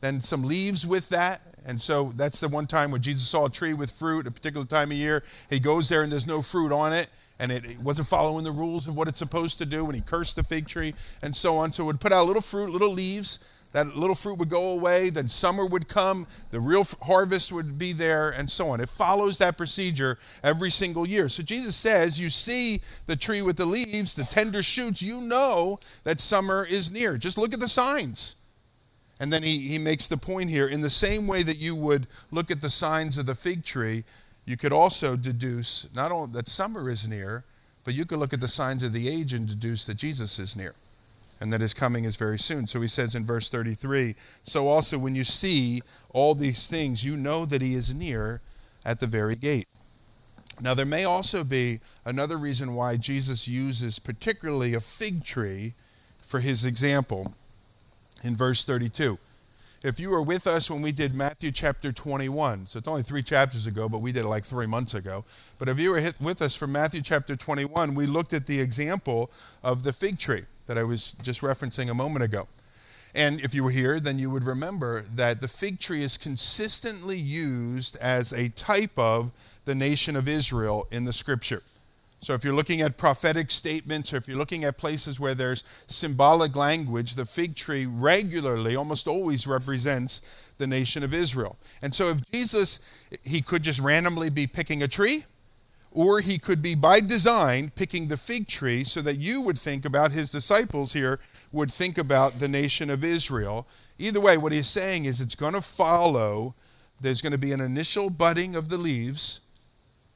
then 0.00 0.20
some 0.20 0.42
leaves 0.42 0.84
with 0.84 1.08
that. 1.10 1.40
And 1.64 1.80
so 1.80 2.12
that's 2.16 2.40
the 2.40 2.48
one 2.48 2.66
time 2.66 2.90
when 2.90 3.00
Jesus 3.00 3.28
saw 3.28 3.46
a 3.46 3.50
tree 3.50 3.74
with 3.74 3.92
fruit, 3.92 4.26
a 4.26 4.32
particular 4.32 4.66
time 4.66 4.90
of 4.90 4.96
year. 4.96 5.22
He 5.50 5.60
goes 5.60 5.88
there 5.88 6.02
and 6.02 6.10
there's 6.10 6.26
no 6.26 6.42
fruit 6.42 6.72
on 6.72 6.92
it, 6.92 7.08
and 7.38 7.52
it, 7.52 7.78
wasn't 7.78 8.08
following 8.08 8.42
the 8.42 8.50
rules 8.50 8.88
of 8.88 8.96
what 8.96 9.06
it's 9.06 9.20
supposed 9.20 9.58
to 9.58 9.64
do, 9.64 9.86
and 9.86 9.94
he 9.94 10.00
cursed 10.00 10.34
the 10.34 10.42
fig 10.42 10.66
tree, 10.66 10.94
and 11.22 11.34
so 11.34 11.56
on. 11.58 11.70
So 11.70 11.84
it 11.84 11.86
would 11.86 12.00
put 12.00 12.10
out 12.10 12.26
little 12.26 12.42
fruit, 12.42 12.70
little 12.70 12.92
leaves, 12.92 13.38
that 13.72 13.96
little 13.96 14.14
fruit 14.14 14.38
would 14.38 14.50
go 14.50 14.70
away, 14.70 15.08
then 15.10 15.28
summer 15.28 15.66
would 15.66 15.88
come, 15.88 16.26
the 16.50 16.60
real 16.60 16.84
harvest 17.02 17.52
would 17.52 17.78
be 17.78 17.92
there, 17.92 18.30
and 18.30 18.48
so 18.48 18.68
on. 18.68 18.80
It 18.80 18.88
follows 18.88 19.38
that 19.38 19.56
procedure 19.56 20.18
every 20.44 20.70
single 20.70 21.06
year. 21.08 21.28
So 21.28 21.42
Jesus 21.42 21.74
says, 21.74 22.20
You 22.20 22.28
see 22.28 22.80
the 23.06 23.16
tree 23.16 23.40
with 23.40 23.56
the 23.56 23.66
leaves, 23.66 24.14
the 24.14 24.24
tender 24.24 24.62
shoots, 24.62 25.02
you 25.02 25.22
know 25.22 25.78
that 26.04 26.20
summer 26.20 26.66
is 26.68 26.92
near. 26.92 27.16
Just 27.16 27.38
look 27.38 27.54
at 27.54 27.60
the 27.60 27.68
signs. 27.68 28.36
And 29.20 29.32
then 29.32 29.42
he, 29.42 29.58
he 29.58 29.78
makes 29.78 30.06
the 30.06 30.16
point 30.16 30.50
here 30.50 30.68
in 30.68 30.80
the 30.80 30.90
same 30.90 31.26
way 31.26 31.42
that 31.42 31.58
you 31.58 31.74
would 31.74 32.08
look 32.30 32.50
at 32.50 32.60
the 32.60 32.70
signs 32.70 33.18
of 33.18 33.26
the 33.26 33.34
fig 33.34 33.64
tree, 33.64 34.04
you 34.44 34.56
could 34.56 34.72
also 34.72 35.16
deduce 35.16 35.88
not 35.94 36.10
only 36.10 36.32
that 36.32 36.48
summer 36.48 36.90
is 36.90 37.08
near, 37.08 37.44
but 37.84 37.94
you 37.94 38.04
could 38.04 38.18
look 38.18 38.32
at 38.32 38.40
the 38.40 38.48
signs 38.48 38.82
of 38.82 38.92
the 38.92 39.08
age 39.08 39.32
and 39.32 39.46
deduce 39.46 39.86
that 39.86 39.94
Jesus 39.94 40.38
is 40.38 40.56
near 40.56 40.74
and 41.42 41.52
that 41.52 41.60
his 41.60 41.74
coming 41.74 42.04
is 42.04 42.14
very 42.14 42.38
soon. 42.38 42.68
So 42.68 42.80
he 42.80 42.86
says 42.86 43.16
in 43.16 43.24
verse 43.24 43.48
33 43.48 44.14
So 44.44 44.68
also, 44.68 44.96
when 44.96 45.16
you 45.16 45.24
see 45.24 45.82
all 46.10 46.36
these 46.36 46.68
things, 46.68 47.04
you 47.04 47.16
know 47.16 47.44
that 47.46 47.60
he 47.60 47.74
is 47.74 47.92
near 47.92 48.40
at 48.86 49.00
the 49.00 49.08
very 49.08 49.34
gate. 49.34 49.66
Now, 50.60 50.74
there 50.74 50.86
may 50.86 51.04
also 51.04 51.42
be 51.42 51.80
another 52.04 52.36
reason 52.36 52.74
why 52.74 52.96
Jesus 52.96 53.48
uses 53.48 53.98
particularly 53.98 54.74
a 54.74 54.80
fig 54.80 55.24
tree 55.24 55.74
for 56.20 56.38
his 56.38 56.64
example 56.64 57.34
in 58.22 58.36
verse 58.36 58.62
32. 58.62 59.18
If 59.82 59.98
you 59.98 60.10
were 60.10 60.22
with 60.22 60.46
us 60.46 60.70
when 60.70 60.80
we 60.80 60.92
did 60.92 61.12
Matthew 61.12 61.50
chapter 61.50 61.90
21, 61.90 62.68
so 62.68 62.78
it's 62.78 62.86
only 62.86 63.02
three 63.02 63.24
chapters 63.24 63.66
ago, 63.66 63.88
but 63.88 63.98
we 63.98 64.12
did 64.12 64.22
it 64.22 64.28
like 64.28 64.44
three 64.44 64.66
months 64.66 64.94
ago. 64.94 65.24
But 65.58 65.68
if 65.68 65.80
you 65.80 65.90
were 65.90 66.12
with 66.20 66.40
us 66.40 66.54
from 66.54 66.70
Matthew 66.70 67.02
chapter 67.02 67.34
21, 67.34 67.96
we 67.96 68.06
looked 68.06 68.32
at 68.32 68.46
the 68.46 68.60
example 68.60 69.28
of 69.64 69.82
the 69.82 69.92
fig 69.92 70.20
tree 70.20 70.44
that 70.72 70.80
I 70.80 70.84
was 70.84 71.12
just 71.22 71.42
referencing 71.42 71.90
a 71.90 71.94
moment 71.94 72.24
ago. 72.24 72.48
And 73.14 73.42
if 73.42 73.54
you 73.54 73.62
were 73.62 73.70
here, 73.70 74.00
then 74.00 74.18
you 74.18 74.30
would 74.30 74.44
remember 74.44 75.04
that 75.16 75.42
the 75.42 75.48
fig 75.48 75.78
tree 75.78 76.02
is 76.02 76.16
consistently 76.16 77.18
used 77.18 77.98
as 77.98 78.32
a 78.32 78.48
type 78.48 78.98
of 78.98 79.32
the 79.66 79.74
nation 79.74 80.16
of 80.16 80.26
Israel 80.26 80.86
in 80.90 81.04
the 81.04 81.12
scripture. 81.12 81.62
So 82.22 82.32
if 82.32 82.42
you're 82.42 82.54
looking 82.54 82.80
at 82.80 82.96
prophetic 82.96 83.50
statements 83.50 84.14
or 84.14 84.16
if 84.16 84.26
you're 84.26 84.38
looking 84.38 84.64
at 84.64 84.78
places 84.78 85.20
where 85.20 85.34
there's 85.34 85.62
symbolic 85.88 86.56
language, 86.56 87.16
the 87.16 87.26
fig 87.26 87.54
tree 87.54 87.84
regularly, 87.84 88.74
almost 88.74 89.06
always 89.06 89.46
represents 89.46 90.22
the 90.56 90.66
nation 90.66 91.02
of 91.02 91.12
Israel. 91.12 91.58
And 91.82 91.94
so 91.94 92.08
if 92.08 92.30
Jesus, 92.30 92.80
he 93.24 93.42
could 93.42 93.62
just 93.62 93.80
randomly 93.80 94.30
be 94.30 94.46
picking 94.46 94.82
a 94.82 94.88
tree, 94.88 95.24
or 95.94 96.20
he 96.20 96.38
could 96.38 96.62
be 96.62 96.74
by 96.74 97.00
design 97.00 97.70
picking 97.74 98.08
the 98.08 98.16
fig 98.16 98.48
tree 98.48 98.84
so 98.84 99.00
that 99.02 99.18
you 99.18 99.42
would 99.42 99.58
think 99.58 99.84
about 99.84 100.12
his 100.12 100.30
disciples 100.30 100.92
here 100.92 101.20
would 101.52 101.70
think 101.70 101.98
about 101.98 102.38
the 102.38 102.48
nation 102.48 102.90
of 102.90 103.04
Israel. 103.04 103.66
Either 103.98 104.20
way, 104.20 104.36
what 104.36 104.52
he's 104.52 104.66
saying 104.66 105.04
is 105.04 105.20
it's 105.20 105.34
going 105.34 105.54
to 105.54 105.60
follow, 105.60 106.54
there's 107.00 107.22
going 107.22 107.32
to 107.32 107.38
be 107.38 107.52
an 107.52 107.60
initial 107.60 108.10
budding 108.10 108.56
of 108.56 108.68
the 108.68 108.78
leaves, 108.78 109.40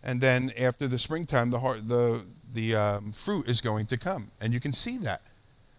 and 0.02 0.20
then 0.20 0.50
after 0.58 0.88
the 0.88 0.98
springtime, 0.98 1.50
the, 1.50 1.58
the, 1.86 2.22
the 2.54 2.76
um, 2.76 3.12
fruit 3.12 3.48
is 3.48 3.60
going 3.60 3.86
to 3.86 3.98
come. 3.98 4.30
And 4.40 4.54
you 4.54 4.60
can 4.60 4.72
see 4.72 4.98
that. 4.98 5.22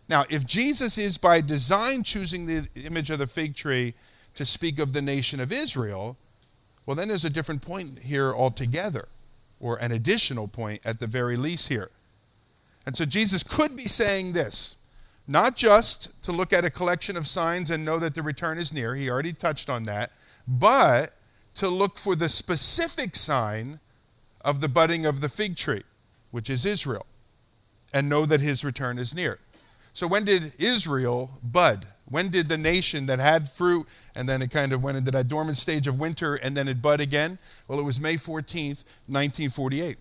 Now, 0.10 0.24
if 0.30 0.46
Jesus 0.46 0.98
is 0.98 1.18
by 1.18 1.42
design 1.42 2.04
choosing 2.04 2.46
the 2.46 2.68
image 2.86 3.10
of 3.10 3.20
the 3.20 3.28
fig 3.28 3.56
tree 3.56 3.94
to 4.36 4.46
speak 4.46 4.80
of 4.80 4.94
the 4.94 5.02
nation 5.02 5.40
of 5.40 5.52
Israel, 5.52 6.18
well, 6.86 6.96
then 6.96 7.10
there's 7.10 7.26
a 7.26 7.30
different 7.30 7.62
point 7.62 8.00
here 8.00 8.34
altogether, 8.34 9.08
or 9.60 9.78
an 9.78 9.92
additional 9.92 10.48
point 10.48 10.82
at 10.86 11.00
the 11.00 11.08
very 11.08 11.36
least 11.36 11.70
here. 11.70 11.90
And 12.86 12.96
so 12.96 13.06
Jesus 13.06 13.44
could 13.44 13.76
be 13.76 13.86
saying 13.86 14.34
this, 14.34 14.78
not 15.28 15.56
just 15.56 16.22
to 16.24 16.32
look 16.32 16.54
at 16.54 16.64
a 16.64 16.70
collection 16.70 17.18
of 17.18 17.28
signs 17.28 17.70
and 17.70 17.84
know 17.84 18.00
that 18.00 18.16
the 18.16 18.24
return 18.24 18.58
is 18.58 18.74
near, 18.74 18.96
he 18.96 19.10
already 19.10 19.34
touched 19.34 19.70
on 19.70 19.84
that, 19.84 20.12
but 20.48 21.12
to 21.56 21.68
look 21.68 21.98
for 21.98 22.16
the 22.16 22.30
specific 22.30 23.16
sign 23.16 23.80
of 24.42 24.62
the 24.62 24.70
budding 24.70 25.06
of 25.06 25.20
the 25.20 25.28
fig 25.28 25.58
tree, 25.58 25.84
which 26.32 26.50
is 26.50 26.66
Israel, 26.66 27.06
and 27.94 28.08
know 28.08 28.26
that 28.26 28.40
his 28.40 28.64
return 28.64 28.98
is 28.98 29.14
near. 29.14 29.40
So, 29.94 30.08
when 30.08 30.24
did 30.24 30.54
Israel 30.60 31.32
bud? 31.44 31.86
When 32.10 32.30
did 32.30 32.48
the 32.48 32.58
nation 32.58 33.06
that 33.08 33.20
had 33.20 33.50
fruit 33.50 33.86
and 34.16 34.28
then 34.28 34.42
it 34.42 34.50
kind 34.50 34.72
of 34.72 34.82
went 34.82 34.98
into 34.98 35.12
that 35.12 35.28
dormant 35.28 35.58
stage 35.58 35.88
of 35.88 36.00
winter 36.00 36.36
and 36.36 36.56
then 36.56 36.68
it 36.68 36.82
bud 36.82 37.02
again? 37.02 37.38
Well, 37.68 37.80
it 37.80 37.84
was 37.84 38.00
May 38.00 38.16
14th, 38.16 38.84
1948. 39.08 39.98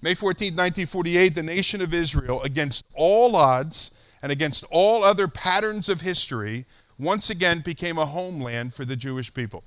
May 0.00 0.14
14th, 0.14 0.56
1948, 0.56 1.34
the 1.34 1.42
nation 1.42 1.80
of 1.80 1.94
Israel, 1.94 2.42
against 2.42 2.84
all 2.94 3.36
odds 3.36 3.90
and 4.22 4.32
against 4.32 4.64
all 4.70 5.04
other 5.04 5.28
patterns 5.28 5.88
of 5.88 6.00
history, 6.00 6.64
once 6.98 7.30
again 7.30 7.60
became 7.60 7.98
a 7.98 8.06
homeland 8.06 8.72
for 8.72 8.84
the 8.84 8.96
Jewish 8.96 9.32
people. 9.32 9.62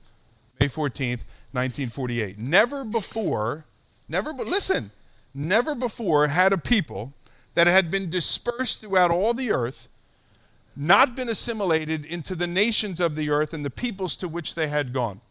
May 0.59 0.67
14th, 0.67 1.25
1948. 1.51 2.39
Never 2.39 2.83
before, 2.83 3.65
never, 4.09 4.33
but 4.33 4.47
listen, 4.47 4.91
never 5.33 5.75
before 5.75 6.27
had 6.27 6.51
a 6.51 6.57
people 6.57 7.13
that 7.53 7.67
had 7.67 7.91
been 7.91 8.09
dispersed 8.09 8.81
throughout 8.81 9.11
all 9.11 9.33
the 9.33 9.51
earth, 9.51 9.87
not 10.75 11.15
been 11.15 11.29
assimilated 11.29 12.05
into 12.05 12.35
the 12.35 12.47
nations 12.47 12.99
of 12.99 13.15
the 13.15 13.29
earth 13.29 13.53
and 13.53 13.63
the 13.63 13.69
peoples 13.69 14.15
to 14.17 14.27
which 14.27 14.55
they 14.55 14.67
had 14.67 14.93
gone. 14.93 15.21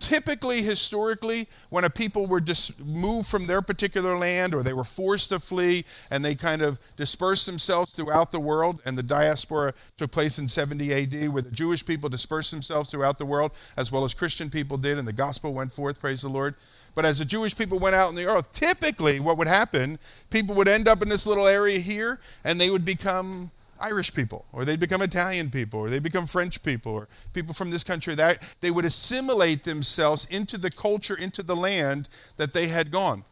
Typically, 0.00 0.60
historically, 0.60 1.46
when 1.70 1.84
a 1.84 1.88
people 1.88 2.26
were 2.26 2.40
dis- 2.40 2.78
moved 2.78 3.26
from 3.26 3.46
their 3.46 3.62
particular 3.62 4.18
land 4.18 4.54
or 4.54 4.62
they 4.62 4.74
were 4.74 4.84
forced 4.84 5.30
to 5.30 5.40
flee 5.40 5.84
and 6.10 6.22
they 6.22 6.34
kind 6.34 6.60
of 6.60 6.78
dispersed 6.96 7.46
themselves 7.46 7.94
throughout 7.94 8.30
the 8.30 8.40
world, 8.40 8.82
and 8.84 8.98
the 8.98 9.02
diaspora 9.02 9.72
took 9.96 10.10
place 10.10 10.38
in 10.38 10.46
70 10.46 10.92
AD, 10.92 11.28
where 11.32 11.40
the 11.40 11.50
Jewish 11.50 11.86
people 11.86 12.10
dispersed 12.10 12.50
themselves 12.50 12.90
throughout 12.90 13.18
the 13.18 13.24
world, 13.24 13.52
as 13.78 13.90
well 13.90 14.04
as 14.04 14.12
Christian 14.12 14.50
people 14.50 14.76
did, 14.76 14.98
and 14.98 15.08
the 15.08 15.12
gospel 15.12 15.54
went 15.54 15.72
forth, 15.72 16.00
praise 16.00 16.20
the 16.20 16.28
Lord. 16.28 16.54
But 16.94 17.06
as 17.06 17.20
the 17.20 17.24
Jewish 17.24 17.56
people 17.56 17.78
went 17.78 17.94
out 17.94 18.10
in 18.10 18.14
the 18.14 18.26
earth, 18.26 18.52
typically 18.52 19.20
what 19.20 19.38
would 19.38 19.48
happen, 19.48 19.98
people 20.28 20.54
would 20.56 20.68
end 20.68 20.86
up 20.86 21.02
in 21.02 21.08
this 21.08 21.26
little 21.26 21.46
area 21.46 21.78
here 21.78 22.20
and 22.44 22.60
they 22.60 22.68
would 22.68 22.84
become 22.84 23.50
Irish 23.80 24.14
people, 24.14 24.44
or 24.52 24.64
they'd 24.64 24.80
become 24.80 25.02
Italian 25.02 25.50
people, 25.50 25.80
or 25.80 25.90
they'd 25.90 26.02
become 26.02 26.26
French 26.26 26.62
people, 26.62 26.92
or 26.92 27.08
people 27.32 27.54
from 27.54 27.70
this 27.70 27.84
country 27.84 28.14
that 28.14 28.56
they 28.60 28.70
would 28.70 28.84
assimilate 28.84 29.64
themselves 29.64 30.26
into 30.26 30.58
the 30.58 30.70
culture, 30.70 31.16
into 31.16 31.42
the 31.42 31.56
land 31.56 32.08
that 32.36 32.52
they 32.52 32.68
had 32.68 32.90
gone. 32.90 33.24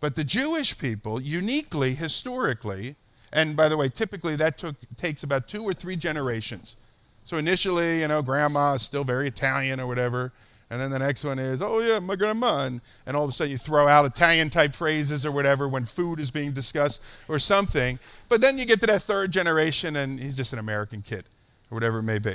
But 0.00 0.14
the 0.14 0.24
Jewish 0.24 0.78
people, 0.78 1.20
uniquely, 1.20 1.94
historically, 1.94 2.96
and 3.32 3.56
by 3.56 3.68
the 3.68 3.76
way, 3.76 3.88
typically 3.88 4.36
that 4.36 4.58
took, 4.58 4.76
takes 4.96 5.22
about 5.22 5.48
two 5.48 5.62
or 5.62 5.72
three 5.72 5.96
generations. 5.96 6.76
So 7.24 7.38
initially, 7.38 8.00
you 8.00 8.08
know, 8.08 8.22
grandma 8.22 8.74
is 8.74 8.82
still 8.82 9.02
very 9.02 9.28
Italian 9.28 9.80
or 9.80 9.86
whatever. 9.86 10.32
And 10.70 10.80
then 10.80 10.90
the 10.90 10.98
next 10.98 11.24
one 11.24 11.38
is, 11.38 11.62
oh 11.62 11.80
yeah, 11.80 11.98
my 12.00 12.16
grandma. 12.16 12.64
And, 12.64 12.80
and 13.06 13.16
all 13.16 13.24
of 13.24 13.30
a 13.30 13.32
sudden 13.32 13.50
you 13.50 13.58
throw 13.58 13.86
out 13.86 14.04
Italian 14.06 14.50
type 14.50 14.74
phrases 14.74 15.26
or 15.26 15.30
whatever 15.30 15.68
when 15.68 15.84
food 15.84 16.18
is 16.18 16.30
being 16.30 16.52
discussed 16.52 17.02
or 17.28 17.38
something. 17.38 17.98
But 18.28 18.40
then 18.40 18.58
you 18.58 18.64
get 18.66 18.80
to 18.80 18.86
that 18.86 19.02
third 19.02 19.30
generation 19.30 19.96
and 19.96 20.18
he's 20.18 20.36
just 20.36 20.52
an 20.52 20.58
American 20.58 21.02
kid 21.02 21.24
or 21.70 21.76
whatever 21.76 21.98
it 21.98 22.04
may 22.04 22.18
be. 22.18 22.34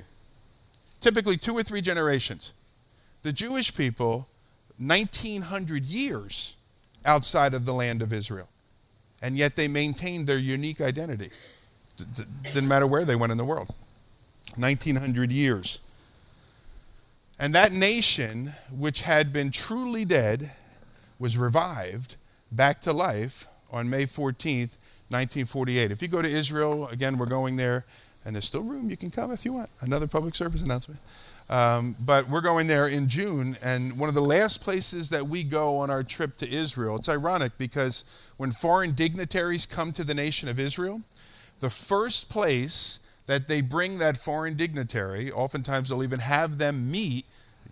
Typically 1.01 1.37
two 1.37 1.53
or 1.53 1.63
three 1.63 1.81
generations. 1.81 2.53
The 3.23 3.33
Jewish 3.33 3.75
people, 3.75 4.27
1900 4.77 5.85
years 5.85 6.55
outside 7.05 7.53
of 7.53 7.65
the 7.65 7.73
land 7.73 8.01
of 8.01 8.13
Israel. 8.13 8.47
And 9.21 9.37
yet 9.37 9.55
they 9.55 9.67
maintained 9.67 10.27
their 10.27 10.37
unique 10.37 10.79
identity. 10.79 11.29
D- 11.97 12.05
d- 12.15 12.23
didn't 12.53 12.69
matter 12.69 12.87
where 12.87 13.03
they 13.03 13.15
went 13.15 13.31
in 13.31 13.37
the 13.37 13.45
world. 13.45 13.67
1900 14.55 15.31
years. 15.31 15.81
And 17.39 17.55
that 17.55 17.71
nation, 17.71 18.51
which 18.69 19.03
had 19.03 19.31
been 19.31 19.49
truly 19.49 20.03
dead, 20.03 20.51
was 21.19 21.37
revived 21.37 22.17
back 22.51 22.81
to 22.81 22.91
life 22.91 23.47
on 23.71 23.89
May 23.89 24.03
14th, 24.03 24.75
1948. 25.09 25.91
If 25.91 26.01
you 26.01 26.09
go 26.09 26.21
to 26.21 26.27
Israel, 26.27 26.87
again, 26.89 27.17
we're 27.17 27.27
going 27.27 27.55
there, 27.55 27.85
and 28.25 28.35
there's 28.35 28.45
still 28.45 28.63
room. 28.63 28.89
You 28.89 28.97
can 28.97 29.09
come 29.09 29.31
if 29.31 29.45
you 29.45 29.53
want. 29.53 29.69
Another 29.79 30.05
public 30.05 30.35
service 30.35 30.61
announcement. 30.61 30.99
Um, 31.49 31.95
but 32.05 32.29
we're 32.29 32.41
going 32.41 32.67
there 32.67 32.87
in 32.87 33.07
June, 33.07 33.55
and 33.63 33.97
one 33.97 34.09
of 34.09 34.15
the 34.15 34.21
last 34.21 34.61
places 34.61 35.09
that 35.09 35.25
we 35.25 35.43
go 35.43 35.77
on 35.77 35.89
our 35.89 36.03
trip 36.03 36.35
to 36.37 36.49
Israel, 36.49 36.97
it's 36.97 37.09
ironic 37.09 37.57
because 37.57 38.03
when 38.37 38.51
foreign 38.51 38.91
dignitaries 38.91 39.65
come 39.65 39.91
to 39.93 40.03
the 40.03 40.13
nation 40.13 40.47
of 40.49 40.59
Israel, 40.59 41.01
the 41.59 41.69
first 41.69 42.29
place 42.29 42.99
that 43.29 43.47
they 43.47 43.61
bring 43.61 43.99
that 43.99 44.17
foreign 44.17 44.55
dignitary. 44.55 45.31
Oftentimes, 45.31 45.89
they'll 45.89 46.01
even 46.01 46.19
have 46.19 46.57
them 46.57 46.89
meet 46.89 47.27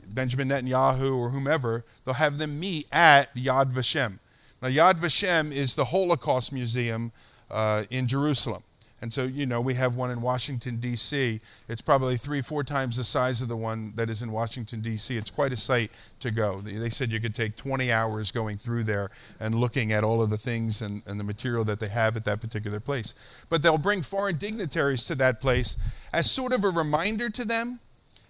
Benjamin 0.08 0.50
Netanyahu 0.50 1.18
or 1.18 1.32
whomever. 1.32 1.84
They'll 2.06 2.14
have 2.14 2.38
them 2.38 2.60
meet 2.60 2.86
at 2.92 3.34
Yad 3.36 3.72
Vashem. 3.72 4.20
Now, 4.62 4.68
Yad 4.68 5.00
Vashem 5.00 5.52
is 5.52 5.74
the 5.74 5.86
Holocaust 5.86 6.54
Museum 6.54 7.12
uh, 7.50 7.86
in 7.90 8.06
Jerusalem. 8.06 8.62
And 9.02 9.14
so, 9.14 9.24
you 9.24 9.46
know, 9.46 9.62
we 9.62 9.76
have 9.76 9.96
one 9.96 10.10
in 10.10 10.22
Washington, 10.22 10.78
D.C. 10.78 11.40
It's 11.70 11.82
probably 11.82 12.18
three, 12.18 12.42
four 12.42 12.64
times 12.64 12.98
the 12.98 13.04
size 13.04 13.42
of 13.42 13.48
the 13.48 13.56
one 13.56 13.94
that 13.96 14.10
is 14.10 14.24
in 14.24 14.32
Washington, 14.32 14.82
D.C. 14.82 15.16
It's 15.16 15.30
quite 15.30 15.52
a 15.52 15.58
sight 15.58 15.92
to 16.20 16.32
go. 16.32 16.62
They 16.62 16.90
said 16.90 17.12
you 17.12 17.20
could 17.20 17.36
take 17.36 17.56
20 17.56 17.92
hours 17.92 18.32
going 18.32 18.58
through 18.58 18.86
there 18.86 19.12
and 19.40 19.54
looking 19.54 19.92
at 19.92 20.04
all 20.04 20.22
of 20.22 20.32
the 20.32 20.38
things 20.38 20.82
and, 20.82 21.04
and 21.06 21.20
the 21.20 21.24
material 21.24 21.64
that 21.66 21.80
they 21.80 21.90
have 21.90 22.16
at 22.16 22.26
that 22.26 22.42
particular 22.42 22.80
place. 22.80 23.46
But 23.50 23.62
they'll 23.62 23.78
bring 23.78 24.02
foreign 24.02 24.38
dignitaries 24.38 25.06
to 25.06 25.16
that 25.16 25.40
place 25.40 25.78
as 26.12 26.30
sort 26.32 26.54
of 26.54 26.64
a 26.64 26.70
reminder 26.70 27.30
to 27.30 27.46
them 27.46 27.80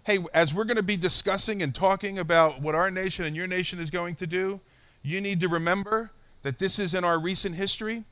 hey, 0.03 0.19
as 0.33 0.53
we're 0.53 0.63
going 0.63 0.77
to 0.77 0.83
be 0.83 0.95
discussing 0.95 1.61
and 1.61 1.75
talking 1.75 2.19
about 2.19 2.61
what 2.61 2.73
our 2.73 2.89
nation 2.89 3.25
and 3.25 3.35
your 3.35 3.45
nation 3.45 3.77
is 3.77 3.89
going 3.89 4.15
to 4.15 4.25
do, 4.25 4.57
you 5.03 5.19
need 5.19 5.41
to 5.41 5.49
remember 5.49 6.09
that 6.43 6.57
this 6.59 6.79
is 6.79 6.95
in 6.95 7.03
our 7.03 7.19
recent 7.19 7.53
history 7.53 8.05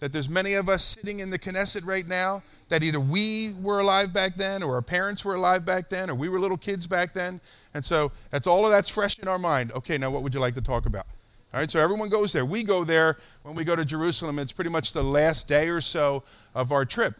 that 0.00 0.12
there's 0.12 0.28
many 0.28 0.54
of 0.54 0.68
us 0.68 0.82
sitting 0.82 1.20
in 1.20 1.30
the 1.30 1.38
Knesset 1.38 1.86
right 1.86 2.06
now 2.06 2.42
that 2.68 2.82
either 2.82 2.98
we 2.98 3.52
were 3.60 3.80
alive 3.80 4.12
back 4.12 4.34
then 4.34 4.62
or 4.62 4.74
our 4.74 4.82
parents 4.82 5.24
were 5.24 5.34
alive 5.34 5.64
back 5.64 5.88
then 5.88 6.10
or 6.10 6.14
we 6.14 6.28
were 6.28 6.40
little 6.40 6.56
kids 6.56 6.86
back 6.86 7.12
then. 7.12 7.40
And 7.74 7.84
so 7.84 8.10
that's 8.30 8.46
all 8.46 8.64
of 8.64 8.72
that's 8.72 8.88
fresh 8.88 9.18
in 9.18 9.28
our 9.28 9.38
mind. 9.38 9.72
Okay, 9.72 9.98
now 9.98 10.10
what 10.10 10.22
would 10.22 10.34
you 10.34 10.40
like 10.40 10.54
to 10.54 10.62
talk 10.62 10.86
about? 10.86 11.06
All 11.52 11.60
right, 11.60 11.70
so 11.70 11.80
everyone 11.80 12.08
goes 12.08 12.32
there. 12.32 12.44
We 12.44 12.62
go 12.64 12.84
there 12.84 13.18
when 13.42 13.54
we 13.54 13.64
go 13.64 13.74
to 13.74 13.84
Jerusalem. 13.84 14.38
It's 14.38 14.52
pretty 14.52 14.70
much 14.70 14.92
the 14.92 15.02
last 15.02 15.48
day 15.48 15.68
or 15.68 15.80
so 15.80 16.22
of 16.54 16.72
our 16.72 16.84
trip. 16.84 17.14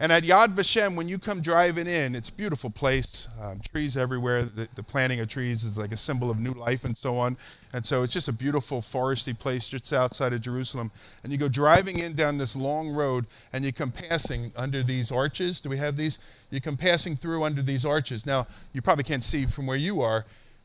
And 0.00 0.10
at 0.10 0.24
Yad 0.24 0.48
Vashem, 0.48 0.96
when 0.96 1.08
you 1.08 1.18
come 1.18 1.40
driving 1.40 1.86
in, 1.86 2.16
it's 2.16 2.28
a 2.28 2.32
beautiful 2.32 2.68
place. 2.68 3.28
Um, 3.40 3.60
trees 3.60 3.96
everywhere. 3.96 4.42
The, 4.42 4.68
the, 4.74 4.82
planting 4.82 5.20
of 5.20 5.28
trees 5.28 5.62
is 5.62 5.78
like 5.78 5.92
a 5.92 5.96
symbol 5.96 6.30
of 6.30 6.40
new 6.40 6.52
life 6.52 6.84
and 6.84 6.96
so 6.98 7.16
on. 7.16 7.36
And 7.72 7.86
so 7.86 8.02
it's 8.02 8.12
just 8.12 8.28
a 8.28 8.32
beautiful 8.32 8.80
foresty 8.80 9.38
place 9.38 9.68
just 9.68 9.92
outside 9.92 10.32
of 10.32 10.40
Jerusalem. 10.40 10.90
And 11.22 11.32
you 11.32 11.38
go 11.38 11.48
driving 11.48 12.00
in 12.00 12.14
down 12.14 12.38
this 12.38 12.56
long 12.56 12.88
road 12.90 13.26
and 13.52 13.64
you 13.64 13.72
come 13.72 13.92
passing 13.92 14.50
under 14.56 14.82
these 14.82 15.12
arches. 15.12 15.60
Do 15.60 15.68
we 15.68 15.76
have 15.76 15.96
these? 15.96 16.18
You 16.50 16.60
come 16.60 16.76
passing 16.76 17.14
through 17.14 17.44
under 17.44 17.62
these 17.62 17.84
arches. 17.84 18.26
Now, 18.26 18.46
you 18.72 18.82
probably 18.82 19.04
can't 19.04 19.24
see 19.24 19.46
from 19.46 19.66
where 19.66 19.76
you 19.76 20.00
are, 20.00 20.24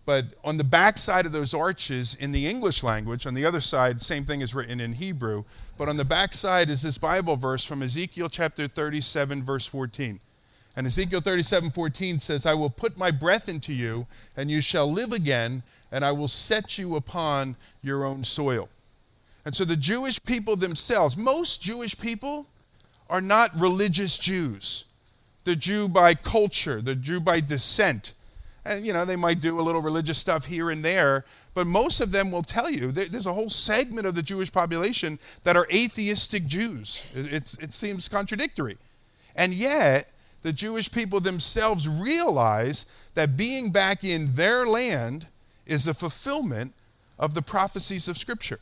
but 0.10 0.26
on 0.43 0.58
the 0.58 0.63
back 0.63 0.98
side 0.98 1.28
of 1.28 1.32
those 1.32 1.54
arches 1.54 2.15
in 2.15 2.32
the 2.32 2.48
English 2.48 2.82
language, 2.82 3.28
on 3.28 3.36
the 3.36 3.45
other 3.45 3.62
side, 3.62 4.02
same 4.02 4.26
thing 4.26 4.41
is 4.41 4.56
written 4.56 4.80
in 4.80 4.91
Hebrew, 4.91 5.43
but 5.78 5.88
on 5.88 5.98
the 5.98 6.04
back 6.04 6.34
side 6.34 6.72
is 6.72 6.82
this 6.82 6.98
Bible 6.98 7.36
verse 7.36 7.63
from 7.63 7.84
Ezekiel 7.84 8.28
chapter 8.28 8.65
37, 8.65 9.43
verse 9.43 9.67
14. 9.67 10.19
And 10.76 10.88
Ezekiel 10.88 11.22
37, 11.22 11.69
14 11.69 12.17
says, 12.17 12.48
I 12.48 12.56
will 12.56 12.72
put 12.72 12.98
my 12.98 13.12
breath 13.12 13.50
into 13.50 13.72
you, 13.72 14.08
and 14.36 14.50
you 14.50 14.62
shall 14.62 14.91
live 14.91 15.12
again, 15.12 15.62
and 15.91 16.04
I 16.04 16.12
will 16.12 16.28
set 16.28 16.80
you 16.80 16.95
upon 16.95 17.56
your 17.84 18.04
own 18.04 18.24
soil. 18.24 18.67
And 19.45 19.56
so 19.56 19.63
the 19.63 19.76
Jewish 19.76 20.19
people 20.24 20.56
themselves, 20.56 21.17
most 21.17 21.62
Jewish 21.62 21.95
people 21.95 22.48
are 23.12 23.22
not 23.22 23.52
religious 23.56 24.17
Jews. 24.17 24.86
The 25.43 25.56
Jew 25.56 25.88
by 25.88 26.15
culture, 26.15 26.82
the 26.82 26.95
Jew 26.95 27.19
by 27.19 27.41
descent. 27.41 28.15
And, 28.65 28.86
you 28.86 28.93
know, 28.93 29.06
they 29.06 29.15
might 29.15 29.39
do 29.39 29.60
a 29.60 29.62
little 29.62 29.82
religious 29.82 30.17
stuff 30.17 30.45
here 30.45 30.69
and 30.69 30.84
there, 30.84 31.26
but 31.54 31.65
most 31.65 32.02
of 32.02 32.12
them 32.12 32.32
will 32.32 32.43
tell 32.43 32.69
you 32.69 32.91
there's 32.91 33.26
a 33.26 33.34
whole 33.34 33.50
segment 33.50 34.06
of 34.06 34.15
the 34.15 34.22
Jewish 34.22 34.52
population 34.52 35.17
that 35.43 35.56
are 35.56 35.67
atheistic 35.74 36.45
Jews. 36.45 37.10
It's, 37.15 37.58
it 37.60 37.74
seems 37.74 38.08
contradictory. 38.08 38.78
And 39.36 39.54
yet, 39.54 40.12
the 40.41 40.54
Jewish 40.54 40.91
people 40.91 41.19
themselves 41.19 41.88
realize 41.88 42.86
that 43.15 43.38
being 43.38 43.72
back 43.72 44.04
in 44.04 44.34
their 44.34 44.65
land 44.65 45.28
is 45.65 45.88
a 45.88 45.93
fulfillment 45.93 46.74
of 47.17 47.34
the 47.34 47.41
prophecies 47.41 48.08
of 48.08 48.17
Scripture. 48.17 48.60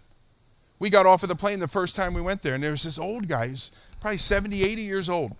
We 0.79 0.89
got 0.89 1.05
off 1.05 1.23
of 1.23 1.29
the 1.29 1.35
plane 1.35 1.59
the 1.59 1.67
first 1.67 1.95
time 1.95 2.13
we 2.13 2.21
went 2.21 2.41
there, 2.41 2.53
and 2.53 2.63
there 2.63 2.71
was 2.71 2.83
this 2.83 2.99
old 2.99 3.27
guy, 3.27 3.47
he's 3.47 3.71
probably 3.99 4.17
70, 4.17 4.61
80 4.61 4.81
years 4.81 5.09
old. 5.09 5.35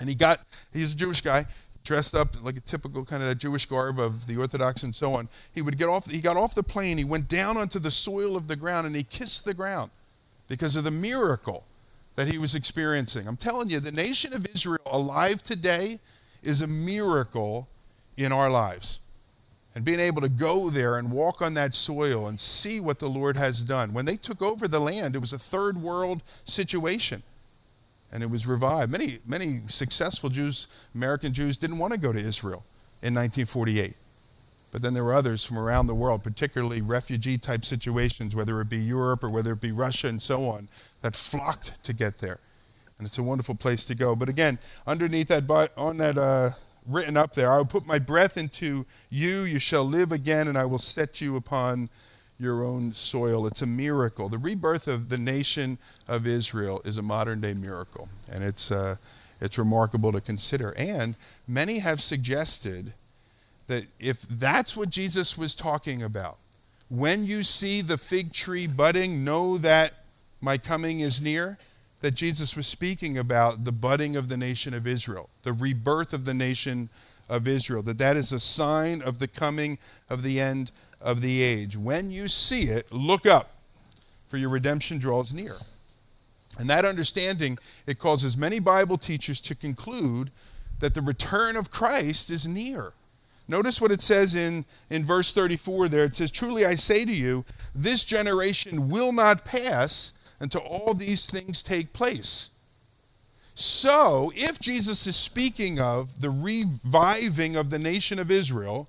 And 0.00 0.08
he 0.08 0.14
got, 0.14 0.40
he's 0.72 0.94
a 0.94 0.96
Jewish 0.96 1.20
guy, 1.20 1.44
dressed 1.84 2.14
up 2.14 2.28
like 2.42 2.56
a 2.56 2.60
typical 2.60 3.04
kind 3.04 3.22
of 3.22 3.28
that 3.28 3.38
Jewish 3.38 3.66
garb 3.66 3.98
of 3.98 4.26
the 4.26 4.36
Orthodox 4.36 4.82
and 4.82 4.94
so 4.94 5.14
on. 5.14 5.28
He 5.54 5.62
would 5.62 5.78
get 5.78 5.88
off, 5.88 6.10
he 6.10 6.20
got 6.20 6.36
off 6.36 6.54
the 6.54 6.62
plane, 6.62 6.98
he 6.98 7.04
went 7.04 7.28
down 7.28 7.56
onto 7.56 7.78
the 7.78 7.90
soil 7.90 8.36
of 8.36 8.48
the 8.48 8.56
ground 8.56 8.86
and 8.86 8.94
he 8.94 9.02
kissed 9.02 9.44
the 9.44 9.54
ground 9.54 9.90
because 10.48 10.76
of 10.76 10.84
the 10.84 10.90
miracle 10.90 11.64
that 12.16 12.28
he 12.28 12.38
was 12.38 12.54
experiencing. 12.54 13.26
I'm 13.26 13.36
telling 13.36 13.70
you, 13.70 13.80
the 13.80 13.92
nation 13.92 14.32
of 14.34 14.46
Israel 14.54 14.80
alive 14.86 15.42
today 15.42 15.98
is 16.42 16.62
a 16.62 16.66
miracle 16.66 17.68
in 18.16 18.32
our 18.32 18.50
lives. 18.50 19.00
And 19.74 19.84
being 19.84 20.00
able 20.00 20.20
to 20.20 20.28
go 20.28 20.68
there 20.68 20.98
and 20.98 21.10
walk 21.10 21.40
on 21.40 21.54
that 21.54 21.74
soil 21.74 22.28
and 22.28 22.38
see 22.38 22.78
what 22.78 22.98
the 22.98 23.08
Lord 23.08 23.38
has 23.38 23.64
done. 23.64 23.94
When 23.94 24.04
they 24.04 24.16
took 24.16 24.42
over 24.42 24.68
the 24.68 24.78
land, 24.78 25.14
it 25.14 25.20
was 25.20 25.32
a 25.32 25.38
third 25.38 25.78
world 25.80 26.22
situation. 26.44 27.22
And 28.12 28.22
it 28.22 28.30
was 28.30 28.46
revived. 28.46 28.92
Many, 28.92 29.18
many 29.26 29.60
successful 29.66 30.28
Jews, 30.28 30.66
American 30.94 31.32
Jews, 31.32 31.56
didn't 31.56 31.78
want 31.78 31.94
to 31.94 31.98
go 31.98 32.12
to 32.12 32.18
Israel 32.18 32.64
in 33.00 33.14
1948. 33.14 33.94
But 34.70 34.80
then 34.80 34.94
there 34.94 35.04
were 35.04 35.14
others 35.14 35.44
from 35.44 35.58
around 35.58 35.86
the 35.86 35.94
world, 35.94 36.22
particularly 36.22 36.80
refugee 36.80 37.38
type 37.38 37.64
situations, 37.64 38.34
whether 38.34 38.60
it 38.60 38.68
be 38.68 38.78
Europe 38.78 39.22
or 39.22 39.30
whether 39.30 39.52
it 39.52 39.60
be 39.60 39.72
Russia 39.72 40.08
and 40.08 40.20
so 40.20 40.48
on, 40.48 40.68
that 41.02 41.14
flocked 41.14 41.82
to 41.84 41.92
get 41.92 42.18
there. 42.18 42.38
And 42.98 43.06
it's 43.06 43.18
a 43.18 43.22
wonderful 43.22 43.54
place 43.54 43.84
to 43.86 43.94
go. 43.94 44.16
But 44.16 44.28
again, 44.28 44.58
underneath 44.86 45.28
that, 45.28 45.50
on 45.76 45.98
that, 45.98 46.16
uh, 46.16 46.50
written 46.86 47.16
up 47.16 47.34
there, 47.34 47.50
I 47.50 47.58
will 47.58 47.64
put 47.64 47.86
my 47.86 47.98
breath 47.98 48.36
into 48.36 48.86
you, 49.10 49.42
you 49.42 49.58
shall 49.58 49.84
live 49.84 50.12
again, 50.12 50.48
and 50.48 50.56
I 50.56 50.64
will 50.64 50.78
set 50.78 51.20
you 51.20 51.36
upon 51.36 51.88
your 52.42 52.64
own 52.64 52.92
soil. 52.92 53.46
It's 53.46 53.62
a 53.62 53.66
miracle. 53.66 54.28
The 54.28 54.38
rebirth 54.38 54.88
of 54.88 55.08
the 55.08 55.18
nation 55.18 55.78
of 56.08 56.26
Israel 56.26 56.82
is 56.84 56.98
a 56.98 57.02
modern 57.02 57.40
day 57.40 57.54
miracle, 57.54 58.08
and 58.32 58.42
it's, 58.42 58.72
uh, 58.72 58.96
it's 59.40 59.58
remarkable 59.58 60.10
to 60.12 60.20
consider. 60.20 60.74
And 60.76 61.14
many 61.46 61.78
have 61.78 62.00
suggested 62.00 62.94
that 63.68 63.84
if 64.00 64.22
that's 64.22 64.76
what 64.76 64.90
Jesus 64.90 65.38
was 65.38 65.54
talking 65.54 66.02
about, 66.02 66.38
when 66.88 67.24
you 67.24 67.42
see 67.42 67.80
the 67.80 67.96
fig 67.96 68.32
tree 68.32 68.66
budding, 68.66 69.24
know 69.24 69.56
that 69.58 69.94
my 70.40 70.58
coming 70.58 71.00
is 71.00 71.22
near, 71.22 71.56
that 72.00 72.14
Jesus 72.14 72.56
was 72.56 72.66
speaking 72.66 73.16
about 73.16 73.64
the 73.64 73.72
budding 73.72 74.16
of 74.16 74.28
the 74.28 74.36
nation 74.36 74.74
of 74.74 74.86
Israel, 74.86 75.30
the 75.44 75.52
rebirth 75.52 76.12
of 76.12 76.24
the 76.24 76.34
nation 76.34 76.90
of 77.30 77.46
Israel, 77.46 77.82
that 77.84 77.98
that 77.98 78.16
is 78.16 78.32
a 78.32 78.40
sign 78.40 79.00
of 79.00 79.20
the 79.20 79.28
coming 79.28 79.78
of 80.10 80.22
the 80.22 80.40
end 80.40 80.72
of 81.02 81.20
the 81.20 81.42
age. 81.42 81.76
When 81.76 82.10
you 82.10 82.28
see 82.28 82.64
it, 82.64 82.92
look 82.92 83.26
up, 83.26 83.50
for 84.26 84.36
your 84.36 84.50
redemption 84.50 84.98
draws 84.98 85.32
near. 85.32 85.56
And 86.58 86.68
that 86.68 86.84
understanding, 86.84 87.58
it 87.86 87.98
causes 87.98 88.36
many 88.36 88.58
Bible 88.58 88.98
teachers 88.98 89.40
to 89.40 89.54
conclude 89.54 90.30
that 90.80 90.94
the 90.94 91.02
return 91.02 91.56
of 91.56 91.70
Christ 91.70 92.30
is 92.30 92.46
near. 92.46 92.92
Notice 93.48 93.80
what 93.80 93.90
it 93.90 94.02
says 94.02 94.34
in, 94.34 94.64
in 94.90 95.04
verse 95.04 95.32
34 95.32 95.88
there. 95.88 96.04
It 96.04 96.14
says, 96.14 96.30
Truly 96.30 96.64
I 96.64 96.72
say 96.72 97.04
to 97.04 97.12
you, 97.12 97.44
this 97.74 98.04
generation 98.04 98.88
will 98.88 99.12
not 99.12 99.44
pass 99.44 100.18
until 100.40 100.62
all 100.62 100.94
these 100.94 101.28
things 101.30 101.62
take 101.62 101.92
place. 101.92 102.50
So, 103.54 104.32
if 104.34 104.58
Jesus 104.58 105.06
is 105.06 105.16
speaking 105.16 105.78
of 105.78 106.20
the 106.20 106.30
reviving 106.30 107.56
of 107.56 107.70
the 107.70 107.78
nation 107.78 108.18
of 108.18 108.30
Israel, 108.30 108.88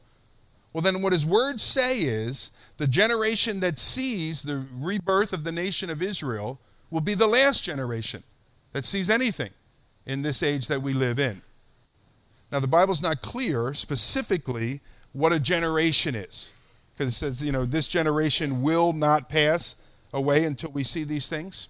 well, 0.73 0.81
then 0.81 1.01
what 1.01 1.13
his 1.13 1.25
words 1.25 1.61
say 1.61 1.99
is 1.99 2.51
the 2.77 2.87
generation 2.87 3.59
that 3.59 3.77
sees 3.77 4.41
the 4.41 4.65
rebirth 4.79 5.31
of 5.31 5.43
the 5.43 5.51
nation 5.51 5.89
of 5.89 6.01
Israel 6.01 6.59
will 6.89 7.01
be 7.01 7.13
the 7.13 7.27
last 7.27 7.63
generation 7.63 8.23
that 8.71 8.83
sees 8.83 9.09
anything 9.09 9.51
in 10.05 10.23
this 10.23 10.41
age 10.41 10.67
that 10.67 10.81
we 10.81 10.93
live 10.93 11.19
in. 11.19 11.41
Now, 12.51 12.59
the 12.59 12.67
Bible's 12.67 13.01
not 13.01 13.21
clear 13.21 13.73
specifically 13.73 14.81
what 15.13 15.31
a 15.31 15.39
generation 15.39 16.15
is, 16.15 16.53
because 16.93 17.13
it 17.13 17.15
says, 17.15 17.43
you 17.43 17.51
know, 17.51 17.65
this 17.65 17.87
generation 17.87 18.61
will 18.61 18.93
not 18.93 19.29
pass 19.29 19.75
away 20.11 20.43
until 20.45 20.71
we 20.71 20.83
see 20.83 21.03
these 21.03 21.27
things. 21.27 21.69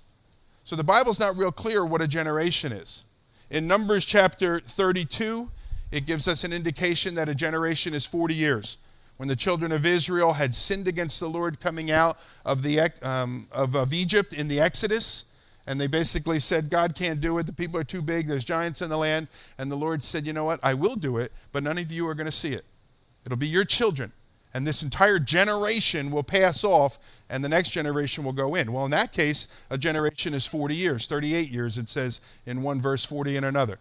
So 0.63 0.76
the 0.76 0.84
Bible's 0.84 1.20
not 1.20 1.38
real 1.38 1.52
clear 1.52 1.86
what 1.86 2.02
a 2.02 2.08
generation 2.08 2.72
is. 2.72 3.06
In 3.50 3.68
Numbers 3.68 4.06
chapter 4.06 4.60
32, 4.62 5.50
it 5.92 6.06
gives 6.06 6.28
us 6.28 6.44
an 6.44 6.54
indication 6.54 7.16
that 7.16 7.30
a 7.30 7.36
generation 7.36 7.94
is 7.94 8.06
40 8.06 8.34
years. 8.34 8.78
When 9.17 9.30
the 9.30 9.36
children 9.36 9.71
of 9.71 9.86
Israel 9.86 10.34
had 10.34 10.56
sinned 10.56 10.88
against 10.88 11.19
the 11.19 11.30
Lord 11.30 11.60
coming 11.60 11.91
out 11.91 12.17
of, 12.45 12.63
the, 12.63 12.80
um, 13.02 13.47
of, 13.52 13.76
of 13.76 13.93
Egypt 13.93 14.34
in 14.34 14.47
the 14.47 14.60
Exodus, 14.60 15.26
and 15.65 15.80
they 15.80 15.88
basically 15.88 16.39
said, 16.39 16.69
God 16.69 16.93
can't 16.93 17.21
do 17.21 17.38
it. 17.38 17.45
The 17.45 17.54
people 17.54 17.80
are 17.80 17.86
too 17.86 18.02
big. 18.02 18.28
There's 18.28 18.43
giants 18.43 18.82
in 18.82 18.89
the 18.89 18.97
land. 18.97 19.28
And 19.58 19.71
the 19.71 19.78
Lord 19.78 20.04
said, 20.04 20.28
You 20.28 20.34
know 20.34 20.43
what? 20.43 20.60
I 20.62 20.73
will 20.73 20.95
do 20.95 21.17
it, 21.17 21.32
but 21.52 21.63
none 21.63 21.78
of 21.78 21.91
you 21.91 22.08
are 22.08 22.15
going 22.15 22.26
to 22.26 22.32
see 22.32 22.54
it. 22.54 22.65
It'll 23.26 23.38
be 23.38 23.47
your 23.47 23.63
children. 23.63 24.12
And 24.54 24.67
this 24.67 24.84
entire 24.84 25.17
generation 25.17 26.12
will 26.12 26.23
pass 26.23 26.63
off, 26.63 26.99
and 27.30 27.43
the 27.43 27.49
next 27.49 27.69
generation 27.71 28.23
will 28.23 28.34
go 28.34 28.54
in. 28.54 28.71
Well, 28.71 28.86
in 28.86 28.91
that 28.91 29.12
case, 29.12 29.47
a 29.71 29.78
generation 29.78 30.34
is 30.36 30.45
40 30.45 30.76
years, 30.76 31.08
38 31.08 31.49
years, 31.49 31.78
it 31.80 31.89
says 31.89 32.21
in 32.45 32.62
one 32.62 32.80
verse, 32.80 33.04
40 33.04 33.38
in 33.38 33.45
another. 33.45 33.80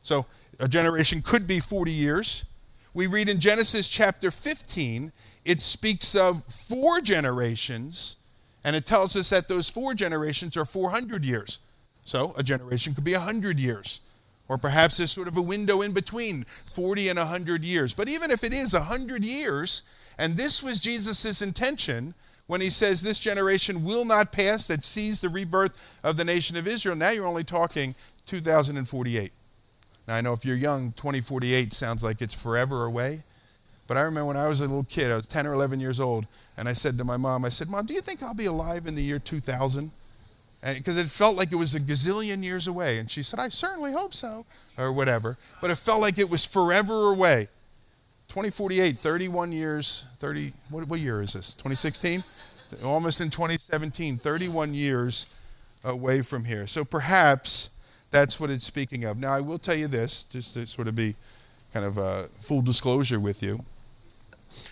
So 0.00 0.26
a 0.60 0.68
generation 0.68 1.22
could 1.22 1.48
be 1.48 1.58
40 1.58 1.90
years. 1.90 2.44
We 2.94 3.06
read 3.06 3.28
in 3.28 3.40
Genesis 3.40 3.88
chapter 3.88 4.30
15, 4.30 5.12
it 5.44 5.62
speaks 5.62 6.14
of 6.14 6.44
four 6.44 7.00
generations 7.00 8.16
and 8.64 8.76
it 8.76 8.86
tells 8.86 9.16
us 9.16 9.30
that 9.30 9.48
those 9.48 9.68
four 9.68 9.94
generations 9.94 10.56
are 10.56 10.64
400 10.64 11.24
years. 11.24 11.58
So 12.04 12.32
a 12.36 12.42
generation 12.42 12.94
could 12.94 13.04
be 13.04 13.12
100 13.12 13.58
years. 13.58 14.00
Or 14.48 14.58
perhaps 14.58 14.98
there's 14.98 15.10
sort 15.10 15.28
of 15.28 15.36
a 15.36 15.42
window 15.42 15.82
in 15.82 15.92
between 15.92 16.44
40 16.44 17.08
and 17.08 17.18
100 17.18 17.64
years. 17.64 17.94
But 17.94 18.08
even 18.08 18.30
if 18.30 18.44
it 18.44 18.52
is 18.52 18.74
100 18.74 19.24
years, 19.24 19.82
and 20.18 20.36
this 20.36 20.62
was 20.62 20.78
Jesus' 20.78 21.42
intention 21.42 22.14
when 22.46 22.60
he 22.60 22.70
says 22.70 23.00
this 23.00 23.18
generation 23.18 23.84
will 23.84 24.04
not 24.04 24.32
pass 24.32 24.66
that 24.66 24.84
sees 24.84 25.20
the 25.20 25.28
rebirth 25.28 26.00
of 26.04 26.16
the 26.16 26.24
nation 26.24 26.56
of 26.56 26.66
Israel, 26.66 26.96
now 26.96 27.10
you're 27.10 27.26
only 27.26 27.44
talking 27.44 27.94
2048. 28.26 29.32
Now 30.06 30.16
I 30.16 30.20
know 30.20 30.32
if 30.32 30.44
you're 30.44 30.56
young, 30.56 30.92
2048 30.92 31.72
sounds 31.72 32.02
like 32.02 32.22
it's 32.22 32.34
forever 32.34 32.84
away. 32.84 33.22
But 33.86 33.96
I 33.96 34.02
remember 34.02 34.28
when 34.28 34.36
I 34.36 34.48
was 34.48 34.60
a 34.60 34.64
little 34.64 34.84
kid, 34.84 35.10
I 35.10 35.16
was 35.16 35.26
10 35.26 35.46
or 35.46 35.52
11 35.52 35.80
years 35.80 36.00
old, 36.00 36.26
and 36.56 36.68
I 36.68 36.72
said 36.72 36.96
to 36.98 37.04
my 37.04 37.16
mom, 37.16 37.44
I 37.44 37.48
said, 37.48 37.68
Mom, 37.68 37.84
do 37.84 37.92
you 37.92 38.00
think 38.00 38.22
I'll 38.22 38.34
be 38.34 38.46
alive 38.46 38.86
in 38.86 38.94
the 38.94 39.02
year 39.02 39.18
2000? 39.18 39.90
Because 40.62 40.96
it 40.96 41.08
felt 41.08 41.36
like 41.36 41.52
it 41.52 41.56
was 41.56 41.74
a 41.74 41.80
gazillion 41.80 42.44
years 42.44 42.68
away. 42.68 42.98
And 42.98 43.10
she 43.10 43.22
said, 43.22 43.40
I 43.40 43.48
certainly 43.48 43.92
hope 43.92 44.14
so, 44.14 44.46
or 44.78 44.92
whatever. 44.92 45.36
But 45.60 45.70
it 45.70 45.74
felt 45.76 46.00
like 46.00 46.18
it 46.18 46.30
was 46.30 46.46
forever 46.46 47.12
away. 47.12 47.48
2048, 48.28 48.96
31 48.96 49.52
years, 49.52 50.06
30, 50.20 50.52
what, 50.70 50.88
what 50.88 51.00
year 51.00 51.20
is 51.20 51.32
this? 51.32 51.52
2016? 51.54 52.22
Almost 52.84 53.20
in 53.20 53.28
2017, 53.28 54.16
31 54.16 54.72
years 54.72 55.26
away 55.84 56.22
from 56.22 56.44
here. 56.44 56.66
So 56.66 56.84
perhaps 56.84 57.68
that's 58.12 58.38
what 58.38 58.50
it's 58.50 58.64
speaking 58.64 59.04
of. 59.04 59.18
Now, 59.18 59.32
I 59.32 59.40
will 59.40 59.58
tell 59.58 59.74
you 59.74 59.88
this, 59.88 60.22
just 60.24 60.54
to 60.54 60.66
sort 60.66 60.86
of 60.86 60.94
be 60.94 61.16
kind 61.74 61.84
of 61.84 61.98
a 61.98 62.28
full 62.28 62.62
disclosure 62.62 63.18
with 63.18 63.42
you 63.42 63.64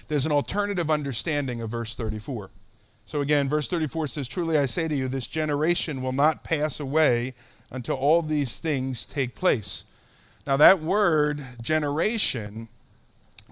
there's 0.08 0.26
an 0.26 0.32
alternative 0.32 0.90
understanding 0.90 1.60
of 1.60 1.70
verse 1.70 1.94
34. 1.94 2.50
So 3.06 3.20
again, 3.20 3.48
verse 3.48 3.68
34 3.68 4.08
says, 4.08 4.28
Truly 4.28 4.56
I 4.58 4.66
say 4.66 4.88
to 4.88 4.94
you, 4.94 5.08
this 5.08 5.26
generation 5.26 6.02
will 6.02 6.12
not 6.12 6.44
pass 6.44 6.80
away 6.80 7.34
until 7.70 7.96
all 7.96 8.22
these 8.22 8.58
things 8.58 9.06
take 9.06 9.34
place. 9.34 9.84
Now, 10.46 10.56
that 10.56 10.80
word, 10.80 11.42
generation, 11.60 12.68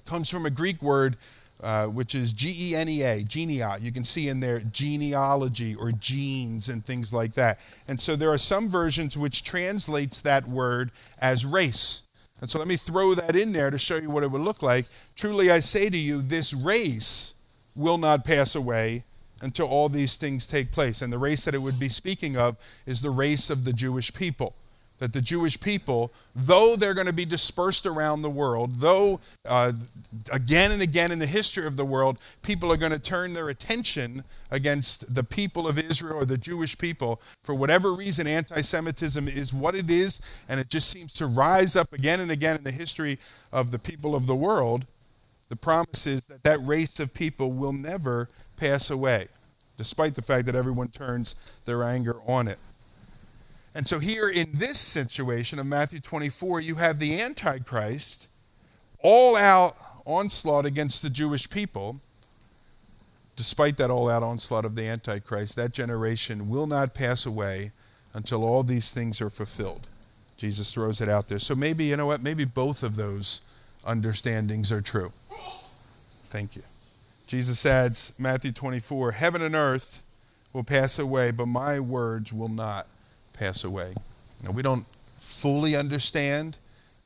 comes 0.06 0.30
from 0.30 0.46
a 0.46 0.50
Greek 0.50 0.82
word 0.82 1.16
uh, 1.62 1.86
which 1.86 2.14
is 2.14 2.32
G 2.32 2.54
E 2.70 2.76
N 2.76 2.88
E 2.88 3.02
A, 3.02 3.22
genea. 3.22 3.80
You 3.80 3.92
can 3.92 4.04
see 4.04 4.28
in 4.28 4.40
there 4.40 4.60
genealogy 4.60 5.74
or 5.74 5.92
genes 5.92 6.68
and 6.68 6.84
things 6.84 7.12
like 7.12 7.34
that. 7.34 7.58
And 7.88 8.00
so 8.00 8.16
there 8.16 8.30
are 8.30 8.38
some 8.38 8.68
versions 8.68 9.18
which 9.18 9.42
translates 9.42 10.20
that 10.22 10.46
word 10.46 10.92
as 11.20 11.44
race. 11.44 12.08
And 12.40 12.48
so 12.48 12.58
let 12.58 12.68
me 12.68 12.76
throw 12.76 13.14
that 13.14 13.34
in 13.34 13.52
there 13.52 13.70
to 13.70 13.78
show 13.78 13.96
you 13.96 14.10
what 14.10 14.22
it 14.22 14.30
would 14.30 14.40
look 14.40 14.62
like. 14.62 14.86
Truly 15.16 15.50
I 15.50 15.58
say 15.58 15.90
to 15.90 15.98
you, 15.98 16.22
this 16.22 16.54
race 16.54 17.34
will 17.74 17.98
not 17.98 18.24
pass 18.24 18.54
away 18.54 19.04
until 19.40 19.66
all 19.66 19.88
these 19.88 20.16
things 20.16 20.46
take 20.46 20.70
place. 20.70 21.02
And 21.02 21.12
the 21.12 21.18
race 21.18 21.44
that 21.44 21.54
it 21.54 21.62
would 21.62 21.78
be 21.78 21.88
speaking 21.88 22.36
of 22.36 22.56
is 22.86 23.00
the 23.00 23.10
race 23.10 23.50
of 23.50 23.64
the 23.64 23.72
Jewish 23.72 24.12
people 24.12 24.54
that 24.98 25.12
the 25.12 25.20
Jewish 25.20 25.60
people, 25.60 26.12
though 26.34 26.76
they're 26.76 26.94
going 26.94 27.06
to 27.06 27.12
be 27.12 27.24
dispersed 27.24 27.86
around 27.86 28.22
the 28.22 28.30
world, 28.30 28.76
though 28.76 29.20
uh, 29.46 29.72
again 30.32 30.72
and 30.72 30.82
again 30.82 31.12
in 31.12 31.18
the 31.18 31.26
history 31.26 31.66
of 31.66 31.76
the 31.76 31.84
world, 31.84 32.18
people 32.42 32.72
are 32.72 32.76
going 32.76 32.92
to 32.92 32.98
turn 32.98 33.32
their 33.32 33.48
attention 33.48 34.24
against 34.50 35.14
the 35.14 35.24
people 35.24 35.68
of 35.68 35.78
Israel 35.78 36.16
or 36.16 36.24
the 36.24 36.38
Jewish 36.38 36.76
people, 36.76 37.20
for 37.44 37.54
whatever 37.54 37.92
reason, 37.94 38.26
anti 38.26 38.60
Semitism 38.60 39.28
is 39.28 39.54
what 39.54 39.74
it 39.74 39.90
is, 39.90 40.20
and 40.48 40.58
it 40.58 40.68
just 40.68 40.90
seems 40.90 41.14
to 41.14 41.26
rise 41.26 41.76
up 41.76 41.92
again 41.92 42.20
and 42.20 42.30
again 42.30 42.56
in 42.56 42.64
the 42.64 42.72
history 42.72 43.18
of 43.52 43.70
the 43.70 43.78
people 43.78 44.14
of 44.14 44.26
the 44.26 44.34
world. 44.34 44.84
The 45.48 45.56
promise 45.56 46.06
is 46.06 46.22
that 46.26 46.42
that 46.42 46.58
race 46.62 47.00
of 47.00 47.14
people 47.14 47.52
will 47.52 47.72
never 47.72 48.28
pass 48.56 48.90
away, 48.90 49.28
despite 49.76 50.14
the 50.14 50.22
fact 50.22 50.46
that 50.46 50.54
everyone 50.54 50.88
turns 50.88 51.34
their 51.64 51.84
anger 51.84 52.16
on 52.26 52.48
it. 52.48 52.58
And 53.78 53.86
so, 53.86 54.00
here 54.00 54.28
in 54.28 54.48
this 54.52 54.76
situation 54.76 55.60
of 55.60 55.66
Matthew 55.66 56.00
24, 56.00 56.60
you 56.60 56.74
have 56.74 56.98
the 56.98 57.22
Antichrist 57.22 58.28
all 59.04 59.36
out 59.36 59.76
onslaught 60.04 60.66
against 60.66 61.00
the 61.00 61.08
Jewish 61.08 61.48
people. 61.48 62.00
Despite 63.36 63.76
that 63.76 63.88
all 63.88 64.10
out 64.10 64.24
onslaught 64.24 64.64
of 64.64 64.74
the 64.74 64.88
Antichrist, 64.88 65.54
that 65.54 65.72
generation 65.72 66.48
will 66.48 66.66
not 66.66 66.92
pass 66.92 67.24
away 67.24 67.70
until 68.14 68.42
all 68.42 68.64
these 68.64 68.90
things 68.90 69.20
are 69.20 69.30
fulfilled. 69.30 69.86
Jesus 70.36 70.72
throws 70.72 71.00
it 71.00 71.08
out 71.08 71.28
there. 71.28 71.38
So 71.38 71.54
maybe, 71.54 71.84
you 71.84 71.96
know 71.96 72.06
what? 72.06 72.20
Maybe 72.20 72.44
both 72.44 72.82
of 72.82 72.96
those 72.96 73.42
understandings 73.86 74.72
are 74.72 74.80
true. 74.82 75.12
Thank 76.30 76.56
you. 76.56 76.62
Jesus 77.28 77.64
adds, 77.64 78.12
Matthew 78.18 78.50
24, 78.50 79.12
Heaven 79.12 79.40
and 79.40 79.54
earth 79.54 80.02
will 80.52 80.64
pass 80.64 80.98
away, 80.98 81.30
but 81.30 81.46
my 81.46 81.78
words 81.78 82.32
will 82.32 82.48
not 82.48 82.88
pass 83.38 83.64
away. 83.64 83.94
Now, 84.42 84.50
we 84.50 84.62
don't 84.62 84.86
fully 85.18 85.76
understand 85.76 86.58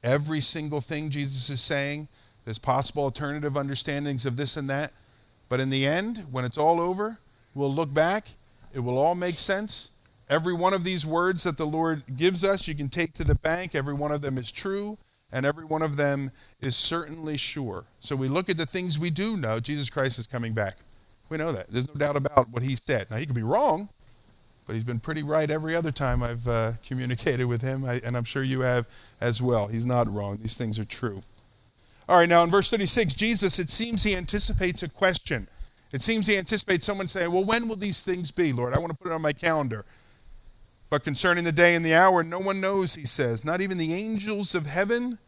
every 0.02 0.40
single 0.40 0.80
thing 0.80 1.10
Jesus 1.10 1.50
is 1.50 1.60
saying. 1.60 2.08
There's 2.44 2.58
possible 2.58 3.04
alternative 3.04 3.56
understandings 3.56 4.26
of 4.26 4.36
this 4.36 4.56
and 4.56 4.68
that. 4.70 4.92
But 5.48 5.60
in 5.60 5.70
the 5.70 5.86
end, 5.86 6.26
when 6.30 6.44
it's 6.44 6.58
all 6.58 6.80
over, 6.80 7.18
we'll 7.54 7.72
look 7.72 7.92
back, 7.92 8.28
it 8.74 8.80
will 8.80 8.98
all 8.98 9.14
make 9.14 9.38
sense. 9.38 9.90
Every 10.28 10.54
one 10.54 10.72
of 10.72 10.82
these 10.82 11.04
words 11.04 11.44
that 11.44 11.58
the 11.58 11.66
Lord 11.66 12.02
gives 12.16 12.44
us, 12.44 12.66
you 12.66 12.74
can 12.74 12.88
take 12.88 13.12
to 13.14 13.24
the 13.24 13.34
bank. 13.34 13.74
Every 13.74 13.92
one 13.92 14.12
of 14.12 14.22
them 14.22 14.38
is 14.38 14.50
true, 14.50 14.96
and 15.30 15.44
every 15.44 15.66
one 15.66 15.82
of 15.82 15.96
them 15.96 16.30
is 16.60 16.74
certainly 16.74 17.36
sure. 17.36 17.84
So 18.00 18.16
we 18.16 18.28
look 18.28 18.48
at 18.48 18.56
the 18.56 18.64
things 18.64 18.98
we 18.98 19.10
do 19.10 19.36
know. 19.36 19.60
Jesus 19.60 19.90
Christ 19.90 20.18
is 20.18 20.26
coming 20.26 20.54
back. 20.54 20.76
We 21.28 21.36
know 21.36 21.52
that. 21.52 21.68
There's 21.68 21.88
no 21.88 21.94
doubt 21.94 22.16
about 22.16 22.48
what 22.48 22.62
he 22.62 22.76
said. 22.76 23.10
Now, 23.10 23.18
he 23.18 23.26
could 23.26 23.34
be 23.34 23.42
wrong, 23.42 23.90
but 24.66 24.74
he's 24.74 24.84
been 24.84 25.00
pretty 25.00 25.22
right 25.22 25.50
every 25.50 25.74
other 25.74 25.90
time 25.90 26.22
I've 26.22 26.46
uh, 26.46 26.72
communicated 26.86 27.46
with 27.46 27.62
him, 27.62 27.84
I, 27.84 28.00
and 28.04 28.16
I'm 28.16 28.24
sure 28.24 28.42
you 28.42 28.60
have 28.60 28.88
as 29.20 29.42
well. 29.42 29.66
He's 29.66 29.86
not 29.86 30.12
wrong. 30.12 30.38
These 30.40 30.56
things 30.56 30.78
are 30.78 30.84
true. 30.84 31.22
All 32.08 32.18
right, 32.18 32.28
now 32.28 32.42
in 32.42 32.50
verse 32.50 32.70
36, 32.70 33.14
Jesus, 33.14 33.58
it 33.58 33.70
seems 33.70 34.02
he 34.02 34.16
anticipates 34.16 34.82
a 34.82 34.88
question. 34.88 35.48
It 35.92 36.02
seems 36.02 36.26
he 36.26 36.36
anticipates 36.36 36.86
someone 36.86 37.08
saying, 37.08 37.30
Well, 37.30 37.44
when 37.44 37.68
will 37.68 37.76
these 37.76 38.02
things 38.02 38.30
be, 38.30 38.52
Lord? 38.52 38.74
I 38.74 38.78
want 38.78 38.90
to 38.90 38.96
put 38.96 39.10
it 39.10 39.14
on 39.14 39.22
my 39.22 39.32
calendar. 39.32 39.84
But 40.92 41.04
concerning 41.04 41.44
the 41.44 41.52
day 41.52 41.74
and 41.74 41.82
the 41.82 41.94
hour, 41.94 42.22
no 42.22 42.38
one 42.38 42.60
knows, 42.60 42.94
he 42.94 43.06
says, 43.06 43.46
not 43.46 43.62
even 43.62 43.78
the 43.78 43.94
angels 43.94 44.54
of 44.54 44.66
heaven, 44.66 45.18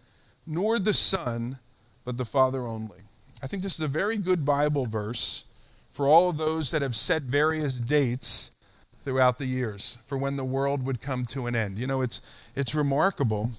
nor 0.47 0.79
the 0.79 0.93
Son, 0.93 1.59
but 2.05 2.19
the 2.19 2.27
Father 2.27 2.67
only. 2.67 2.99
I 3.43 3.47
think 3.47 3.63
this 3.63 3.79
is 3.79 3.85
a 3.85 3.89
very 3.89 4.19
good 4.19 4.45
Bible 4.45 4.85
verse 4.85 5.47
for 5.89 6.07
all 6.07 6.29
of 6.29 6.37
those 6.37 6.71
that 6.71 6.83
have 6.83 6.95
set 6.95 7.23
various 7.23 7.79
dates 7.79 8.55
throughout 9.05 9.39
the 9.39 9.47
years 9.47 9.99
for 10.07 10.17
when 10.17 10.37
the 10.37 10.45
world 10.45 10.85
would 10.87 11.01
come 11.01 11.25
to 11.27 11.47
an 11.47 11.55
end. 11.55 11.79
You 11.79 11.87
know, 11.87 12.01
it's, 12.01 12.21
it's 12.57 12.75
remarkable 12.75 13.51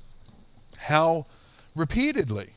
how 0.80 1.26
repeatedly 1.76 2.50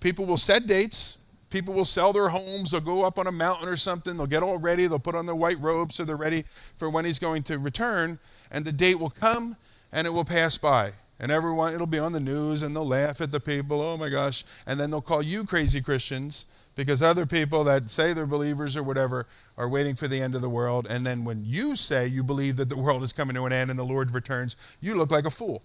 people 0.00 0.26
will 0.26 0.36
set 0.36 0.66
dates, 0.66 1.18
people 1.48 1.72
will 1.72 1.84
sell 1.84 2.12
their 2.12 2.28
homes, 2.28 2.72
they'll 2.72 2.80
go 2.80 3.04
up 3.04 3.18
on 3.18 3.28
a 3.28 3.32
mountain 3.32 3.68
or 3.68 3.76
something, 3.76 4.16
they'll 4.16 4.26
get 4.26 4.42
all 4.42 4.58
ready, 4.58 4.86
they'll 4.86 4.98
put 4.98 5.14
on 5.14 5.26
their 5.26 5.34
white 5.34 5.58
robes 5.60 5.94
so 5.94 6.04
they're 6.04 6.16
ready 6.16 6.42
for 6.76 6.90
when 6.90 7.04
he's 7.04 7.20
going 7.20 7.42
to 7.44 7.58
return 7.58 8.18
and 8.50 8.64
the 8.64 8.72
date 8.72 8.98
will 8.98 9.10
come 9.10 9.56
and 9.92 10.06
it 10.06 10.10
will 10.10 10.24
pass 10.24 10.58
by. 10.58 10.92
And 11.20 11.30
everyone, 11.30 11.72
it'll 11.72 11.86
be 11.86 12.00
on 12.00 12.12
the 12.12 12.20
news 12.20 12.64
and 12.64 12.74
they'll 12.74 12.86
laugh 12.86 13.20
at 13.20 13.30
the 13.30 13.38
people, 13.38 13.80
oh 13.80 13.96
my 13.96 14.08
gosh. 14.08 14.44
And 14.66 14.78
then 14.78 14.90
they'll 14.90 15.00
call 15.00 15.22
you 15.22 15.44
crazy 15.44 15.80
Christians 15.80 16.46
because 16.76 17.02
other 17.02 17.26
people 17.26 17.64
that 17.64 17.90
say 17.90 18.12
they're 18.12 18.26
believers 18.26 18.76
or 18.76 18.82
whatever 18.82 19.26
are 19.56 19.68
waiting 19.68 19.94
for 19.94 20.08
the 20.08 20.20
end 20.20 20.34
of 20.34 20.40
the 20.40 20.48
world. 20.48 20.86
And 20.88 21.06
then 21.06 21.24
when 21.24 21.42
you 21.44 21.76
say 21.76 22.06
you 22.06 22.22
believe 22.24 22.56
that 22.56 22.68
the 22.68 22.76
world 22.76 23.02
is 23.02 23.12
coming 23.12 23.36
to 23.36 23.44
an 23.44 23.52
end 23.52 23.70
and 23.70 23.78
the 23.78 23.84
Lord 23.84 24.12
returns, 24.12 24.56
you 24.80 24.94
look 24.94 25.10
like 25.10 25.24
a 25.24 25.30
fool. 25.30 25.62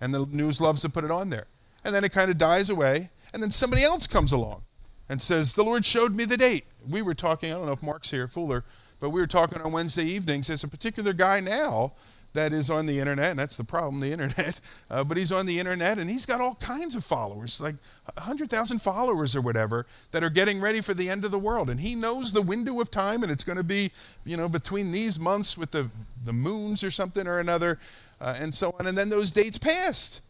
And 0.00 0.12
the 0.12 0.26
news 0.26 0.60
loves 0.60 0.82
to 0.82 0.90
put 0.90 1.04
it 1.04 1.10
on 1.10 1.30
there. 1.30 1.46
And 1.84 1.94
then 1.94 2.04
it 2.04 2.12
kind 2.12 2.30
of 2.30 2.38
dies 2.38 2.68
away. 2.68 3.10
And 3.32 3.42
then 3.42 3.50
somebody 3.50 3.82
else 3.82 4.06
comes 4.06 4.32
along 4.32 4.62
and 5.08 5.20
says, 5.20 5.54
The 5.54 5.64
Lord 5.64 5.84
showed 5.84 6.14
me 6.14 6.24
the 6.24 6.36
date. 6.36 6.64
We 6.88 7.02
were 7.02 7.14
talking, 7.14 7.50
I 7.50 7.54
don't 7.54 7.66
know 7.66 7.72
if 7.72 7.82
Mark's 7.82 8.10
here, 8.10 8.28
Fuller, 8.28 8.64
but 9.00 9.10
we 9.10 9.20
were 9.20 9.26
talking 9.26 9.60
on 9.62 9.72
Wednesday 9.72 10.04
evenings. 10.04 10.48
There's 10.48 10.64
a 10.64 10.68
particular 10.68 11.12
guy 11.12 11.40
now 11.40 11.92
that 12.34 12.52
is 12.52 12.68
on 12.68 12.86
the 12.86 12.98
internet, 12.98 13.30
and 13.30 13.38
that's 13.38 13.56
the 13.56 13.64
problem, 13.64 14.00
the 14.00 14.12
internet. 14.12 14.60
Uh, 14.90 15.02
but 15.02 15.16
he's 15.16 15.32
on 15.32 15.46
the 15.46 15.58
internet, 15.58 15.98
and 15.98 16.08
he's 16.08 16.26
got 16.26 16.40
all 16.40 16.54
kinds 16.56 16.94
of 16.94 17.04
followers, 17.04 17.60
like 17.60 17.74
100,000 18.14 18.78
followers 18.80 19.34
or 19.34 19.40
whatever, 19.40 19.86
that 20.12 20.22
are 20.22 20.30
getting 20.30 20.60
ready 20.60 20.80
for 20.80 20.94
the 20.94 21.08
end 21.08 21.24
of 21.24 21.30
the 21.30 21.38
world. 21.38 21.68
And 21.68 21.80
he 21.80 21.94
knows 21.96 22.32
the 22.32 22.42
window 22.42 22.80
of 22.80 22.90
time, 22.90 23.22
and 23.22 23.32
it's 23.32 23.42
going 23.42 23.56
to 23.56 23.64
be, 23.64 23.90
you 24.24 24.36
know, 24.36 24.48
between 24.48 24.92
these 24.92 25.18
months 25.18 25.58
with 25.58 25.72
the, 25.72 25.88
the 26.24 26.32
moons 26.32 26.84
or 26.84 26.90
something 26.90 27.26
or 27.26 27.40
another, 27.40 27.78
uh, 28.20 28.36
and 28.38 28.54
so 28.54 28.74
on. 28.78 28.86
And 28.86 28.96
then 28.96 29.08
those 29.08 29.32
dates 29.32 29.58
passed, 29.58 30.20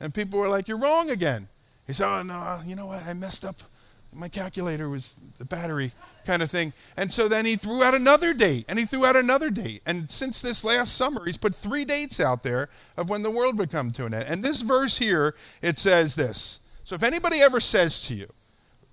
and 0.00 0.12
people 0.12 0.38
were 0.38 0.48
like, 0.48 0.68
"You're 0.68 0.80
wrong 0.80 1.08
again." 1.10 1.48
He 1.86 1.92
said, 1.92 2.08
"Oh 2.08 2.22
no, 2.22 2.58
you 2.66 2.76
know 2.76 2.86
what? 2.86 3.06
I 3.06 3.14
messed 3.14 3.44
up. 3.44 3.56
My 4.12 4.28
calculator 4.28 4.88
was 4.88 5.18
the 5.38 5.44
battery." 5.44 5.92
Kind 6.24 6.42
of 6.42 6.50
thing. 6.50 6.72
And 6.96 7.10
so 7.12 7.28
then 7.28 7.44
he 7.44 7.56
threw 7.56 7.82
out 7.82 7.94
another 7.94 8.32
date, 8.34 8.66
and 8.68 8.78
he 8.78 8.84
threw 8.84 9.06
out 9.06 9.16
another 9.16 9.50
date. 9.50 9.82
And 9.86 10.08
since 10.08 10.40
this 10.40 10.64
last 10.64 10.96
summer, 10.96 11.24
he's 11.24 11.36
put 11.36 11.54
three 11.54 11.84
dates 11.84 12.20
out 12.20 12.42
there 12.42 12.68
of 12.96 13.10
when 13.10 13.22
the 13.22 13.30
world 13.30 13.58
would 13.58 13.70
come 13.70 13.90
to 13.92 14.06
an 14.06 14.14
end. 14.14 14.24
And 14.28 14.42
this 14.42 14.62
verse 14.62 14.98
here, 14.98 15.34
it 15.62 15.78
says 15.78 16.14
this. 16.14 16.60
So 16.84 16.94
if 16.94 17.02
anybody 17.02 17.40
ever 17.40 17.60
says 17.60 18.06
to 18.08 18.14
you, 18.14 18.26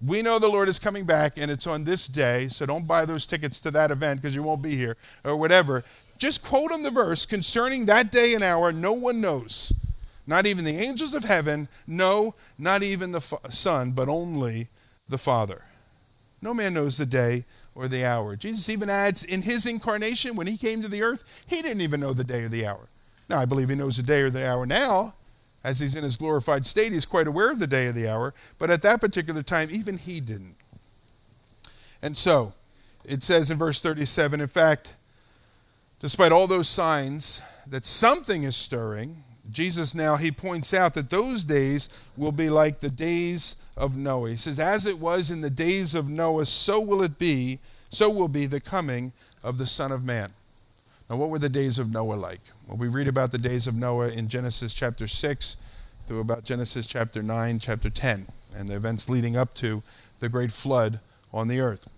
we 0.06 0.22
know 0.22 0.38
the 0.38 0.48
Lord 0.48 0.70
is 0.70 0.78
coming 0.78 1.06
back 1.06 1.34
and 1.38 1.50
it's 1.50 1.66
on 1.66 1.84
this 1.84 2.08
day, 2.08 2.48
so 2.48 2.66
don't 2.66 2.88
buy 2.88 3.06
those 3.06 3.26
tickets 3.26 3.60
to 3.62 3.72
that 3.72 3.90
event 3.90 4.22
because 4.22 4.36
you 4.36 4.44
won't 4.44 4.62
be 4.62 4.76
here, 4.76 4.96
or 5.26 5.38
whatever. 5.38 5.84
Just 6.18 6.44
quote 6.44 6.72
him 6.72 6.84
the 6.84 6.92
verse 6.92 7.26
concerning 7.26 7.86
that 7.86 8.12
day 8.12 8.34
and 8.36 8.44
hour, 8.44 8.72
no 8.72 8.94
one 8.94 9.22
knows. 9.22 9.74
Not 10.28 10.46
even 10.46 10.66
the 10.66 10.78
angels 10.78 11.14
of 11.14 11.24
heaven, 11.24 11.68
no, 11.88 12.36
not 12.60 12.84
even 12.84 13.12
the 13.12 13.22
Son, 13.50 13.92
but 13.92 14.10
only 14.10 14.68
the 15.08 15.18
Father. 15.18 15.64
No 16.42 16.54
man 16.54 16.74
knows 16.74 16.98
the 16.98 17.06
day 17.06 17.46
or 17.74 17.88
the 17.88 18.06
hour. 18.06 18.36
Jesus 18.36 18.70
even 18.70 18.90
adds 18.90 19.24
in 19.24 19.42
his 19.42 19.66
incarnation, 19.66 20.36
when 20.36 20.48
he 20.48 20.58
came 20.58 20.82
to 20.82 20.88
the 20.88 21.02
earth, 21.02 21.44
he 21.48 21.62
didn't 21.62 21.82
even 21.82 22.00
know 22.00 22.14
the 22.14 22.24
day 22.24 22.44
or 22.44 22.50
the 22.50 22.66
hour. 22.66 22.88
Now, 23.30 23.40
I 23.40 23.46
believe 23.46 23.70
he 23.70 23.76
knows 23.76 23.98
the 23.98 24.04
day 24.04 24.22
or 24.22 24.30
the 24.30 24.48
hour 24.48 24.66
now. 24.66 25.14
As 25.64 25.80
he's 25.80 25.96
in 25.96 26.04
his 26.04 26.16
glorified 26.16 26.66
state, 26.66 26.94
he's 26.94 27.06
quite 27.06 27.28
aware 27.28 27.52
of 27.52 27.60
the 27.60 27.68
day 27.68 27.88
or 27.88 27.92
the 27.92 28.08
hour. 28.08 28.34
But 28.58 28.70
at 28.70 28.82
that 28.84 29.02
particular 29.02 29.44
time, 29.44 29.70
even 29.72 29.98
he 29.98 30.20
didn't. 30.20 30.56
And 32.02 32.16
so, 32.16 32.54
it 33.04 33.24
says 33.24 33.52
in 33.52 33.58
verse 33.58 33.82
37 33.82 34.40
in 34.40 34.48
fact, 34.48 34.96
despite 36.00 36.32
all 36.32 36.48
those 36.48 36.70
signs 36.70 37.42
that 37.68 37.86
something 37.86 38.44
is 38.44 38.56
stirring, 38.56 39.24
Jesus 39.52 39.96
now, 39.96 40.16
he 40.16 40.32
points 40.32 40.74
out 40.74 40.94
that 40.94 41.10
those 41.10 41.44
days 41.44 41.90
will 42.18 42.32
be 42.32 42.50
like 42.50 42.80
the 42.80 42.90
days 42.90 43.56
of 43.78 43.96
Noah. 43.96 44.30
He 44.30 44.36
says, 44.36 44.60
As 44.60 44.86
it 44.88 45.00
was 45.00 45.32
in 45.32 45.42
the 45.42 45.50
days 45.50 45.96
of 45.96 46.10
Noah, 46.10 46.46
so 46.46 46.82
will 46.82 47.04
it 47.04 47.18
be, 47.18 47.60
so 47.90 48.10
will 48.10 48.28
be 48.28 48.46
the 48.46 48.60
coming 48.60 49.14
of 49.44 49.58
the 49.58 49.68
Son 49.68 49.92
of 49.92 50.04
Man. 50.04 50.32
Now, 51.10 51.16
what 51.16 51.30
were 51.30 51.40
the 51.40 51.48
days 51.48 51.80
of 51.80 51.94
Noah 51.94 52.16
like? 52.16 52.42
Well, 52.68 52.78
we 52.78 52.90
read 52.90 53.08
about 53.08 53.32
the 53.32 53.38
days 53.38 53.66
of 53.68 53.76
Noah 53.76 54.10
in 54.10 54.28
Genesis 54.28 54.74
chapter 54.74 55.08
6 55.08 55.58
through 56.06 56.20
about 56.20 56.44
Genesis 56.44 56.86
chapter 56.86 57.24
9, 57.24 57.60
chapter 57.60 57.90
10, 57.90 58.28
and 58.58 58.70
the 58.70 58.76
events 58.76 59.10
leading 59.10 59.38
up 59.38 59.54
to 59.56 59.84
the 60.20 60.28
great 60.28 60.52
flood 60.52 61.00
on 61.34 61.48
the 61.48 61.62
earth. 61.62 61.90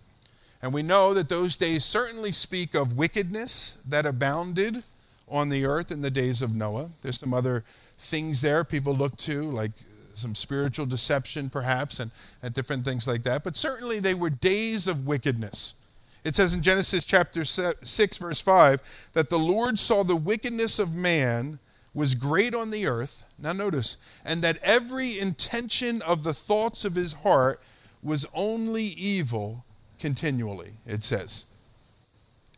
And 0.61 0.73
we 0.73 0.83
know 0.83 1.13
that 1.13 1.29
those 1.29 1.55
days 1.55 1.85
certainly 1.85 2.31
speak 2.31 2.75
of 2.75 2.97
wickedness 2.97 3.81
that 3.87 4.05
abounded 4.05 4.83
on 5.27 5.49
the 5.49 5.65
earth 5.65 5.91
in 5.91 6.01
the 6.01 6.11
days 6.11 6.41
of 6.41 6.55
Noah. 6.55 6.89
There's 7.01 7.19
some 7.19 7.33
other 7.33 7.63
things 7.97 8.41
there 8.41 8.63
people 8.63 8.93
look 8.93 9.15
to, 9.17 9.43
like 9.43 9.71
some 10.19 10.35
spiritual 10.35 10.85
deception, 10.85 11.49
perhaps, 11.49 11.99
and, 11.99 12.11
and 12.43 12.53
different 12.53 12.83
things 12.83 13.07
like 13.07 13.23
that. 13.23 13.43
But 13.43 13.57
certainly 13.57 13.99
they 13.99 14.13
were 14.13 14.29
days 14.29 14.87
of 14.87 15.07
wickedness. 15.07 15.75
It 16.23 16.35
says 16.35 16.53
in 16.53 16.61
Genesis 16.61 17.05
chapter 17.05 17.45
6, 17.45 18.17
verse 18.17 18.41
5, 18.41 19.09
that 19.13 19.29
the 19.29 19.39
Lord 19.39 19.79
saw 19.79 20.03
the 20.03 20.15
wickedness 20.15 20.77
of 20.77 20.93
man 20.93 21.59
was 21.93 22.13
great 22.13 22.53
on 22.53 22.71
the 22.71 22.87
earth. 22.87 23.23
Now 23.39 23.53
notice, 23.53 23.97
and 24.25 24.41
that 24.43 24.57
every 24.61 25.17
intention 25.17 26.01
of 26.01 26.23
the 26.23 26.33
thoughts 26.33 26.85
of 26.85 26.95
his 26.95 27.13
heart 27.13 27.61
was 28.03 28.25
only 28.33 28.83
evil 28.83 29.63
continually, 29.97 30.71
it 30.85 31.03
says. 31.03 31.45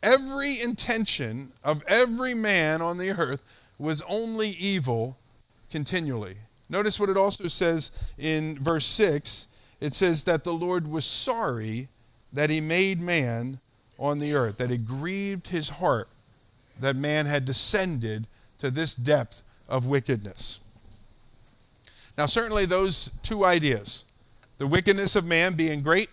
Every 0.04 0.60
intention 0.60 1.52
of 1.64 1.84
every 1.88 2.34
man 2.34 2.82
on 2.82 2.98
the 2.98 3.12
earth 3.12 3.74
was 3.78 4.02
only 4.10 4.50
evil 4.50 5.18
continually. 5.70 6.36
Notice 6.72 7.00
what 7.00 7.10
it 7.10 7.18
also 7.18 7.48
says 7.48 7.92
in 8.18 8.58
verse 8.58 8.86
6 8.86 9.50
it 9.82 9.96
says 9.96 10.24
that 10.24 10.44
the 10.44 10.54
Lord 10.54 10.88
was 10.88 11.06
sorry 11.06 11.90
that 12.34 12.50
he 12.50 12.62
made 12.62 13.02
man 13.02 13.60
on 14.00 14.20
the 14.20 14.34
earth, 14.34 14.58
that 14.58 14.72
it 14.72 14.86
grieved 14.86 15.48
his 15.48 15.70
heart 15.70 16.08
that 16.80 16.96
man 16.96 17.26
had 17.26 17.46
descended 17.46 18.28
to 18.60 18.72
this 18.72 18.94
depth 18.94 19.44
of 19.68 19.86
wickedness. 19.86 20.60
Now, 22.18 22.26
certainly, 22.26 22.66
those 22.66 23.10
two 23.24 23.44
ideas, 23.44 24.06
the 24.58 24.68
wickedness 24.68 25.16
of 25.16 25.26
man 25.26 25.54
being 25.54 25.82
great 25.82 26.10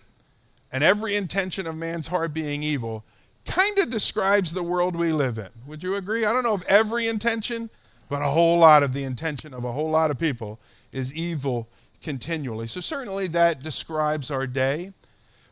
and 0.71 0.83
every 0.83 1.15
intention 1.15 1.67
of 1.67 1.75
man's 1.77 2.07
heart 2.07 2.33
being 2.33 2.63
evil, 2.63 3.03
kind 3.45 3.77
of 3.79 3.89
describes 3.89 4.53
the 4.53 4.63
world 4.63 4.95
we 4.95 5.11
live 5.11 5.37
in. 5.37 5.49
Would 5.67 5.83
you 5.83 5.95
agree? 5.95 6.25
I 6.25 6.33
don't 6.33 6.43
know 6.43 6.55
if 6.55 6.65
every 6.65 7.07
intention, 7.07 7.69
But 8.09 8.21
a 8.21 8.25
whole 8.25 8.57
lot 8.57 8.83
of 8.83 8.93
the 8.93 9.03
intention 9.03 9.53
of 9.53 9.63
a 9.63 9.71
whole 9.71 9.89
lot 9.89 10.11
of 10.11 10.19
people 10.19 10.59
is 10.91 11.13
evil 11.13 11.69
continually. 12.01 12.67
So 12.67 12.81
certainly 12.81 13.27
that 13.27 13.61
describes 13.61 14.31
our 14.31 14.47
day. 14.47 14.91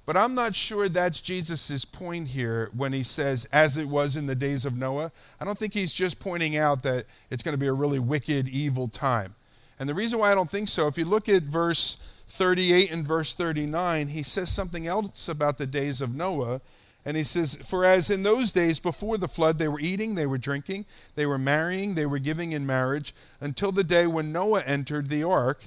But 0.08 0.16
I'm 0.16 0.36
not 0.36 0.56
sure 0.56 0.88
that's 0.88 1.20
Jesus' 1.20 1.84
point 1.84 2.30
here 2.30 2.72
when 2.76 2.94
he 2.94 3.04
says, 3.04 3.44
as 3.52 3.76
it 3.76 3.86
was 3.86 4.16
in 4.16 4.26
the 4.26 4.36
days 4.36 4.64
of 4.64 4.78
Noah. 4.78 5.12
I 5.40 5.44
don't 5.44 5.58
think 5.58 5.74
he's 5.74 5.92
just 5.92 6.18
pointing 6.18 6.56
out 6.56 6.82
that 6.84 7.06
it's 7.30 7.44
going 7.44 7.54
to 7.54 7.60
be 7.60 7.68
a 7.68 7.74
really 7.74 8.00
wicked, 8.00 8.48
evil 8.48 8.88
time. 8.88 9.36
And 9.80 9.88
the 9.88 9.94
reason 9.94 10.18
why 10.18 10.32
I 10.32 10.36
don't 10.36 10.50
think 10.50 10.70
so, 10.70 10.88
if 10.88 10.98
you 10.98 11.04
look 11.04 11.28
at 11.28 11.44
verse 11.44 11.98
38 12.30 12.90
and 12.90 13.06
verse 13.06 13.34
39, 13.36 14.08
he 14.08 14.24
says 14.24 14.50
something 14.50 14.88
else 14.88 15.28
about 15.28 15.58
the 15.58 15.68
days 15.68 16.00
of 16.00 16.16
Noah. 16.16 16.62
And 17.08 17.16
he 17.16 17.24
says, 17.24 17.56
For 17.56 17.86
as 17.86 18.12
in 18.12 18.22
those 18.22 18.52
days 18.52 18.80
before 18.80 19.18
the 19.18 19.28
flood, 19.28 19.58
they 19.58 19.70
were 19.70 19.80
eating, 19.80 20.14
they 20.14 20.28
were 20.28 20.38
drinking, 20.38 20.86
they 21.16 21.26
were 21.26 21.38
marrying, 21.38 21.96
they 21.96 22.06
were 22.06 22.20
giving 22.20 22.52
in 22.52 22.66
marriage, 22.66 23.16
until 23.40 23.72
the 23.72 23.84
day 23.84 24.06
when 24.06 24.32
Noah 24.34 24.62
entered 24.66 25.08
the 25.08 25.24
ark, 25.24 25.64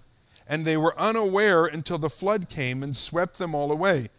and 0.47 0.65
they 0.65 0.77
were 0.77 0.95
unaware 0.99 1.65
until 1.65 1.97
the 1.97 2.11
flood 2.11 2.49
came 2.49 2.83
and 2.83 2.95
swept 2.95 3.39
them 3.39 3.55
all 3.55 3.73
away 3.73 4.11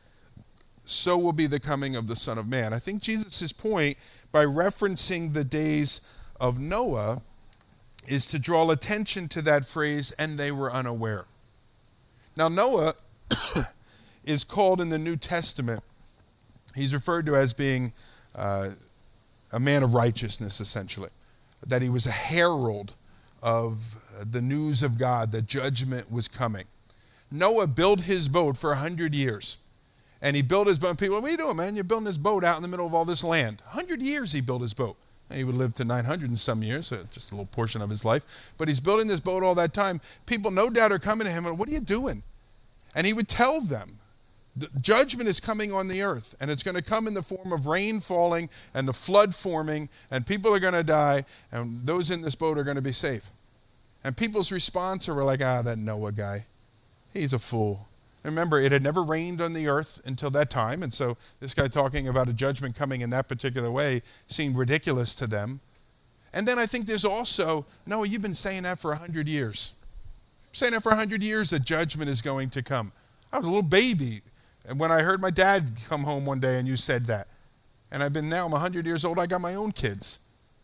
so 0.84 1.18
will 1.18 1.34
be 1.34 1.48
the 1.48 1.60
coming 1.60 1.96
of 1.96 2.08
the 2.08 2.16
Son 2.16 2.38
of 2.38 2.48
Man. 2.48 2.74
I 2.74 2.80
think 2.80 3.02
Jesus' 3.02 3.52
point 3.52 3.98
by 4.32 4.46
referencing 4.46 5.34
the 5.34 5.44
days 5.44 6.02
of 6.40 6.60
Noah 6.60 7.22
is 8.08 8.28
to 8.28 8.40
draw 8.40 8.70
attention 8.72 9.28
to 9.30 9.42
that 9.44 9.66
phrase, 9.66 10.12
and 10.14 10.38
they 10.38 10.52
were 10.52 10.72
unaware. 10.72 11.26
Now, 12.36 12.48
Noah 12.48 12.96
is 14.24 14.44
called 14.44 14.82
in 14.82 14.90
the 14.90 14.98
New 14.98 15.18
Testament, 15.18 15.84
he's 16.76 16.94
referred 16.94 17.26
to 17.28 17.36
as 17.36 17.54
being 17.54 17.94
uh, 18.36 18.70
a 19.54 19.60
man 19.60 19.84
of 19.84 19.94
righteousness, 19.94 20.60
essentially, 20.60 21.10
that 21.68 21.82
he 21.82 21.90
was 21.90 22.06
a 22.06 22.12
herald 22.12 22.94
of 23.42 23.98
the 24.32 24.42
news 24.42 24.84
of 24.84 24.98
God, 24.98 25.32
that 25.32 25.48
judgment 25.48 26.12
was 26.12 26.28
coming. 26.28 26.66
Noah 27.32 27.68
built 27.68 28.02
his 28.02 28.28
boat 28.28 28.58
for 28.58 28.72
a 28.72 28.76
hundred 28.76 29.16
years. 29.16 29.58
And 30.22 30.36
he 30.36 30.44
built 30.44 30.68
his 30.68 30.78
boat. 30.78 31.00
People, 31.00 31.20
what 31.20 31.28
are 31.28 31.32
you 31.32 31.38
doing, 31.38 31.58
man? 31.58 31.76
You're 31.76 31.84
building 31.84 32.06
this 32.06 32.18
boat 32.18 32.44
out 32.44 32.56
in 32.58 32.62
the 32.62 32.68
middle 32.68 32.86
of 32.86 32.94
all 32.94 33.06
this 33.06 33.24
land. 33.24 33.62
100 33.66 34.02
years 34.02 34.32
he 34.32 34.42
built 34.42 34.62
his 34.62 34.74
boat. 34.74 34.96
And 35.30 35.38
he 35.38 35.44
would 35.44 35.58
live 35.58 35.74
to 35.76 35.86
900 35.86 36.30
in 36.30 36.36
some 36.36 36.62
years, 36.62 36.88
so 36.88 36.98
just 37.10 37.32
a 37.32 37.36
little 37.36 37.48
portion 37.48 37.82
of 37.82 37.90
his 37.90 38.06
life. 38.06 38.54
But 38.58 38.68
he's 38.68 38.82
building 38.82 39.08
this 39.08 39.22
boat 39.22 39.44
all 39.44 39.56
that 39.56 39.74
time. 39.74 40.00
People, 40.26 40.52
no 40.52 40.70
doubt, 40.70 40.92
are 40.92 41.00
coming 41.00 41.26
to 41.26 41.32
him 41.32 41.46
and, 41.46 41.58
what 41.58 41.70
are 41.70 41.72
you 41.72 41.80
doing? 41.80 42.22
And 42.94 43.08
he 43.08 43.14
would 43.14 43.30
tell 43.30 43.62
them, 43.62 43.98
the 44.56 44.70
judgment 44.82 45.30
is 45.30 45.40
coming 45.40 45.72
on 45.72 45.88
the 45.88 46.02
earth, 46.02 46.36
and 46.42 46.52
it's 46.52 46.64
going 46.64 46.76
to 46.76 46.84
come 46.84 47.08
in 47.08 47.14
the 47.14 47.22
form 47.22 47.54
of 47.54 47.68
rain 47.68 48.02
falling 48.02 48.50
and 48.74 48.88
the 48.88 48.94
flood 48.94 49.34
forming, 49.34 49.88
and 50.12 50.26
people 50.26 50.54
are 50.54 50.60
going 50.60 50.74
to 50.74 50.84
die, 50.84 51.24
and 51.52 51.86
those 51.86 52.12
in 52.12 52.22
this 52.22 52.36
boat 52.36 52.58
are 52.58 52.64
going 52.64 52.76
to 52.76 52.82
be 52.82 52.92
safe. 52.92 53.30
And 54.04 54.18
people's 54.18 54.52
response 54.52 55.08
are 55.08 55.24
like, 55.24 55.42
ah, 55.44 55.62
that 55.62 55.78
Noah 55.78 56.12
guy, 56.12 56.46
he's 57.14 57.34
a 57.34 57.40
fool. 57.40 57.88
Remember, 58.24 58.60
it 58.60 58.72
had 58.72 58.84
never 58.84 59.04
rained 59.04 59.42
on 59.42 59.54
the 59.54 59.68
earth 59.68 60.02
until 60.06 60.30
that 60.32 60.50
time, 60.50 60.84
and 60.84 60.94
so 60.94 61.18
this 61.40 61.54
guy 61.54 61.68
talking 61.68 62.10
about 62.10 62.28
a 62.28 62.34
judgment 62.34 62.76
coming 62.76 63.02
in 63.02 63.10
that 63.12 63.28
particular 63.28 63.72
way 63.72 64.02
seemed 64.28 64.58
ridiculous 64.58 65.16
to 65.16 65.28
them. 65.28 65.62
And 66.34 66.48
then 66.48 66.60
I 66.60 66.66
think 66.66 66.86
there's 66.86 67.06
also, 67.06 67.66
Noah, 67.86 68.08
you've 68.08 68.22
been 68.22 68.36
saying 68.36 68.64
that 68.64 68.80
for 68.80 68.92
100 68.92 69.28
years. 69.28 69.74
Saying 70.52 70.74
that 70.74 70.84
for 70.84 70.90
100 70.90 71.24
years 71.24 71.50
that 71.52 71.64
judgment 71.64 72.10
is 72.10 72.22
going 72.22 72.50
to 72.52 72.62
come. 72.62 72.92
I 73.34 73.38
was 73.38 73.46
a 73.46 73.50
little 73.50 73.64
baby 73.64 74.22
and 74.68 74.80
when 74.80 74.92
I 74.92 75.02
heard 75.02 75.22
my 75.22 75.32
dad 75.32 75.72
come 75.88 76.04
home 76.04 76.26
one 76.26 76.40
day 76.40 76.60
and 76.60 76.68
you 76.68 76.78
said 76.78 77.06
that. 77.08 77.28
And 77.92 78.02
I've 78.02 78.14
been 78.14 78.30
now, 78.30 78.46
I'm 78.46 78.52
100 78.52 78.86
years 78.86 79.04
old, 79.04 79.20
I 79.20 79.26
got 79.26 79.42
my 79.42 79.56
own 79.56 79.72
kids. 79.72 80.20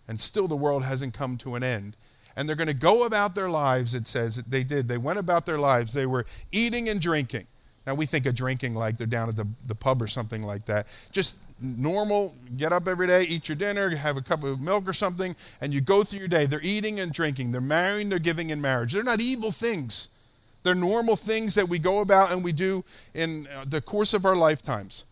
And 0.08 0.20
still 0.20 0.48
the 0.48 0.56
world 0.56 0.84
hasn't 0.84 1.14
come 1.14 1.36
to 1.38 1.56
an 1.56 1.64
end 1.64 1.98
and 2.38 2.48
they're 2.48 2.56
going 2.56 2.68
to 2.68 2.74
go 2.74 3.06
about 3.06 3.34
their 3.34 3.50
lives, 3.50 3.95
it 3.95 4.08
says. 4.08 4.38
They 4.43 4.64
did. 4.64 4.88
They 4.88 5.00
went 5.00 5.18
about 5.18 5.45
their 5.45 5.58
lives. 5.58 5.91
They 5.91 6.06
were 6.06 6.26
eating 6.52 6.88
and 6.88 7.02
drinking. 7.02 7.48
Now, 7.88 7.95
we 7.95 8.06
think 8.06 8.28
of 8.28 8.36
drinking 8.36 8.76
like 8.76 8.98
they're 8.98 9.08
down 9.08 9.28
at 9.28 9.36
the, 9.36 9.48
the 9.66 9.74
pub 9.74 10.02
or 10.02 10.08
something 10.08 10.43
like 10.43 10.66
that. 10.66 10.88
Just 11.12 11.38
normal, 11.60 12.36
get 12.56 12.72
up 12.72 12.88
every 12.88 13.08
day, 13.08 13.24
eat 13.24 13.50
your 13.50 13.56
dinner, 13.56 13.89
have 13.95 14.18
a 14.18 14.22
cup 14.22 14.43
of 14.43 14.62
milk 14.62 14.88
or 14.88 14.93
something, 14.93 15.36
and 15.62 15.74
you 15.74 15.82
go 15.82 16.04
through 16.04 16.20
your 16.20 16.28
day. 16.28 16.45
They're 16.45 16.60
eating 16.62 17.00
and 17.00 17.12
drinking. 17.12 17.52
They're 17.52 17.60
marrying, 17.60 18.10
they're 18.10 18.20
giving 18.20 18.52
in 18.52 18.62
marriage. 18.62 18.93
They're 18.93 19.04
not 19.04 19.20
evil 19.20 19.52
things. 19.52 20.10
They're 20.64 20.76
normal 20.76 21.16
things 21.16 21.55
that 21.55 21.68
we 21.68 21.80
go 21.80 21.99
about 21.99 22.32
and 22.32 22.43
we 22.43 22.51
do 22.51 22.84
in 23.14 23.47
uh, 23.47 23.66
the 23.68 23.82
course 23.82 24.14
of 24.14 24.26
our 24.26 24.36
lifetimes. 24.36 25.05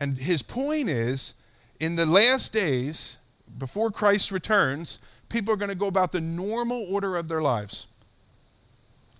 And 0.00 0.16
his 0.16 0.42
point 0.42 0.88
is 0.88 1.34
in 1.80 1.96
the 1.96 2.06
last 2.06 2.52
days, 2.52 3.18
before 3.58 3.90
Christ 3.90 4.32
returns, 4.32 4.98
people 5.28 5.52
are 5.52 5.56
going 5.56 5.70
to 5.70 5.76
go 5.76 5.88
about 5.88 6.12
the 6.12 6.20
normal 6.20 6.86
order 6.90 7.16
of 7.16 7.28
their 7.28 7.40
lives, 7.40 7.86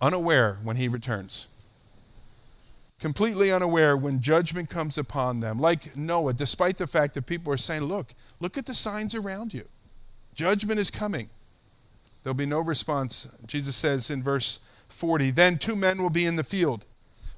unaware 0.01 0.59
when 0.63 0.77
he 0.77 0.89
returns. 0.89 1.49
Completely 2.99 3.53
unaware 3.53 3.97
when 3.97 4.21
judgment 4.21 4.69
comes 4.69 4.99
upon 4.99 5.39
them, 5.39 5.61
like 5.61 5.97
Noah, 5.97 6.33
despite 6.33 6.79
the 6.79 6.87
fact 6.87 7.15
that 7.15 7.27
people 7.27 7.53
are 7.53 7.59
saying, 7.59 7.83
Look, 7.83 8.09
look 8.41 8.59
at 8.59 8.67
the 8.67 8.75
signs 8.75 9.15
around 9.15 9.55
you. 9.55 9.65
Judgment 10.35 10.81
is 10.81 10.91
coming. 10.91 11.29
There'll 12.23 12.35
be 12.35 12.47
no 12.47 12.61
response. 12.61 13.35
Jesus 13.47 13.77
says 13.77 14.11
in 14.11 14.23
verse 14.23 14.61
40 14.89 15.31
Then 15.31 15.59
two 15.59 15.77
men 15.77 16.03
will 16.03 16.11
be 16.11 16.27
in 16.27 16.37
the 16.37 16.45
field. 16.45 16.87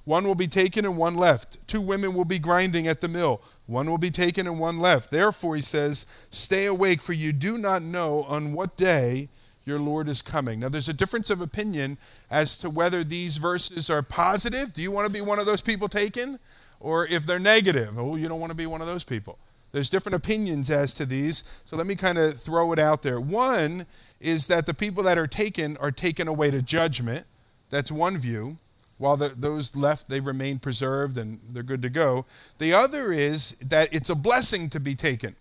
One 0.05 0.25
will 0.25 0.35
be 0.35 0.49
taken 0.49 0.85
and 0.85 0.97
one 0.97 1.15
left. 1.15 1.67
Two 1.69 1.81
women 1.81 2.15
will 2.15 2.25
be 2.25 2.39
grinding 2.39 2.89
at 2.89 3.01
the 3.01 3.09
mill. 3.09 3.43
One 3.67 3.89
will 3.89 3.99
be 3.99 4.11
taken 4.11 4.47
and 4.47 4.59
one 4.59 4.81
left. 4.81 5.11
Therefore, 5.11 5.57
he 5.57 5.63
says, 5.63 6.07
Stay 6.31 6.67
awake, 6.67 7.03
for 7.03 7.13
you 7.13 7.33
do 7.33 7.59
not 7.59 7.83
know 7.83 8.25
on 8.27 8.53
what 8.53 8.77
day 8.77 9.29
your 9.65 9.79
Lord 9.79 10.09
is 10.09 10.23
coming. 10.23 10.61
Now, 10.61 10.69
there's 10.69 10.89
a 10.89 10.95
difference 10.95 11.31
of 11.31 11.41
opinion 11.41 11.99
as 12.31 12.57
to 12.59 12.71
whether 12.71 13.05
these 13.05 13.37
verses 13.37 13.91
are 13.91 14.03
positive. 14.03 14.73
Do 14.75 14.83
you 14.83 14.91
want 14.91 15.07
to 15.07 15.13
be 15.13 15.21
one 15.21 15.39
of 15.39 15.47
those 15.47 15.63
people 15.63 15.89
taken? 15.89 16.39
Or 16.81 17.07
if 17.07 17.27
they're 17.27 17.39
negative, 17.39 17.99
oh, 17.99 18.17
you 18.17 18.27
don't 18.27 18.41
want 18.41 18.51
to 18.51 18.57
be 18.57 18.67
one 18.67 18.81
of 18.81 18.87
those 18.87 19.05
people. 19.05 19.39
There's 19.73 19.91
different 19.91 20.17
opinions 20.17 20.71
as 20.71 20.95
to 20.95 21.07
these. 21.07 21.45
So 21.65 21.77
let 21.77 21.87
me 21.87 21.95
kind 21.95 22.19
of 22.19 22.41
throw 22.41 22.73
it 22.73 22.79
out 22.79 23.03
there. 23.03 23.21
One 23.21 23.87
is 24.19 24.47
that 24.49 24.67
the 24.67 24.75
people 24.75 25.05
that 25.05 25.19
are 25.19 25.27
taken 25.27 25.77
are 25.77 25.93
taken 25.93 26.27
away 26.27 26.51
to 26.51 26.63
judgment. 26.63 27.25
That's 27.71 27.91
one 27.91 28.19
view 28.19 28.57
while 29.01 29.17
the, 29.17 29.29
those 29.29 29.75
left, 29.75 30.11
they 30.11 30.21
remain 30.21 30.59
preserved 30.59 31.17
and 31.17 31.41
they're 31.49 31.63
good 31.63 31.81
to 31.81 31.89
go. 31.89 32.27
The 32.59 32.75
other 32.75 33.13
is 33.13 33.53
that 33.53 33.95
it's 33.95 34.11
a 34.11 34.15
blessing 34.15 34.69
to 34.71 34.79
be 34.79 34.95
taken. 34.95 35.37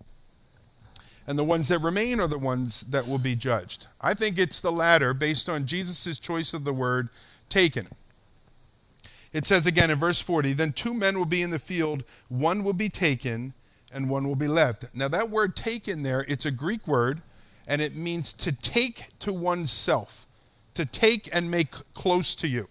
And 1.27 1.37
the 1.37 1.43
ones 1.43 1.67
that 1.67 1.79
remain 1.79 2.21
are 2.21 2.27
the 2.27 2.39
ones 2.39 2.81
that 2.81 3.05
will 3.05 3.19
be 3.19 3.35
judged. 3.35 3.87
I 3.99 4.13
think 4.13 4.39
it's 4.39 4.61
the 4.61 4.71
latter 4.71 5.13
based 5.13 5.49
on 5.49 5.65
Jesus' 5.65 6.17
choice 6.17 6.53
of 6.53 6.63
the 6.63 6.73
word 6.73 7.09
taken. 7.49 7.87
It 9.33 9.45
says 9.45 9.67
again 9.67 9.91
in 9.91 9.99
verse 9.99 10.21
40 10.21 10.53
Then 10.53 10.71
two 10.71 10.93
men 10.93 11.17
will 11.17 11.25
be 11.25 11.41
in 11.41 11.49
the 11.49 11.59
field, 11.59 12.05
one 12.29 12.63
will 12.63 12.73
be 12.73 12.89
taken, 12.89 13.53
and 13.93 14.09
one 14.09 14.25
will 14.25 14.35
be 14.37 14.47
left. 14.47 14.95
Now, 14.95 15.09
that 15.09 15.29
word 15.29 15.57
taken 15.57 16.03
there, 16.03 16.25
it's 16.29 16.45
a 16.45 16.51
Greek 16.51 16.87
word, 16.87 17.21
and 17.67 17.81
it 17.81 17.95
means 17.95 18.31
to 18.33 18.53
take 18.53 19.09
to 19.19 19.33
oneself, 19.33 20.27
to 20.73 20.85
take 20.85 21.29
and 21.33 21.49
make 21.49 21.71
close 21.93 22.35
to 22.35 22.47
you. 22.47 22.67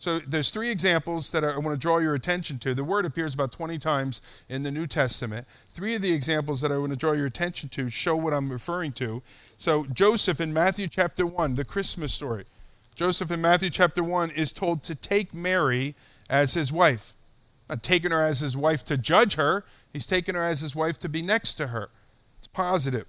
So 0.00 0.18
there's 0.18 0.50
three 0.50 0.70
examples 0.70 1.30
that 1.32 1.44
I 1.44 1.58
want 1.58 1.74
to 1.74 1.76
draw 1.78 1.98
your 1.98 2.14
attention 2.14 2.58
to. 2.60 2.74
The 2.74 2.82
word 2.82 3.04
appears 3.04 3.34
about 3.34 3.52
20 3.52 3.78
times 3.78 4.22
in 4.48 4.62
the 4.62 4.70
New 4.70 4.86
Testament. 4.86 5.46
Three 5.46 5.94
of 5.94 6.00
the 6.00 6.10
examples 6.10 6.62
that 6.62 6.72
I 6.72 6.78
want 6.78 6.92
to 6.92 6.98
draw 6.98 7.12
your 7.12 7.26
attention 7.26 7.68
to 7.70 7.90
show 7.90 8.16
what 8.16 8.32
I'm 8.32 8.50
referring 8.50 8.92
to. 8.92 9.22
So 9.58 9.84
Joseph 9.92 10.40
in 10.40 10.54
Matthew 10.54 10.88
chapter 10.88 11.26
1, 11.26 11.54
the 11.54 11.66
Christmas 11.66 12.14
story. 12.14 12.46
Joseph 12.94 13.30
in 13.30 13.42
Matthew 13.42 13.68
chapter 13.68 14.02
1 14.02 14.30
is 14.30 14.52
told 14.52 14.82
to 14.84 14.94
take 14.94 15.34
Mary 15.34 15.94
as 16.30 16.54
his 16.54 16.72
wife. 16.72 17.12
Not 17.68 17.82
taking 17.82 18.10
her 18.10 18.22
as 18.22 18.40
his 18.40 18.56
wife 18.56 18.84
to 18.86 18.96
judge 18.96 19.34
her, 19.34 19.64
he's 19.92 20.06
taken 20.06 20.34
her 20.34 20.42
as 20.42 20.60
his 20.60 20.74
wife 20.74 20.98
to 21.00 21.10
be 21.10 21.20
next 21.20 21.54
to 21.54 21.66
her. 21.66 21.90
It's 22.38 22.48
positive. 22.48 23.06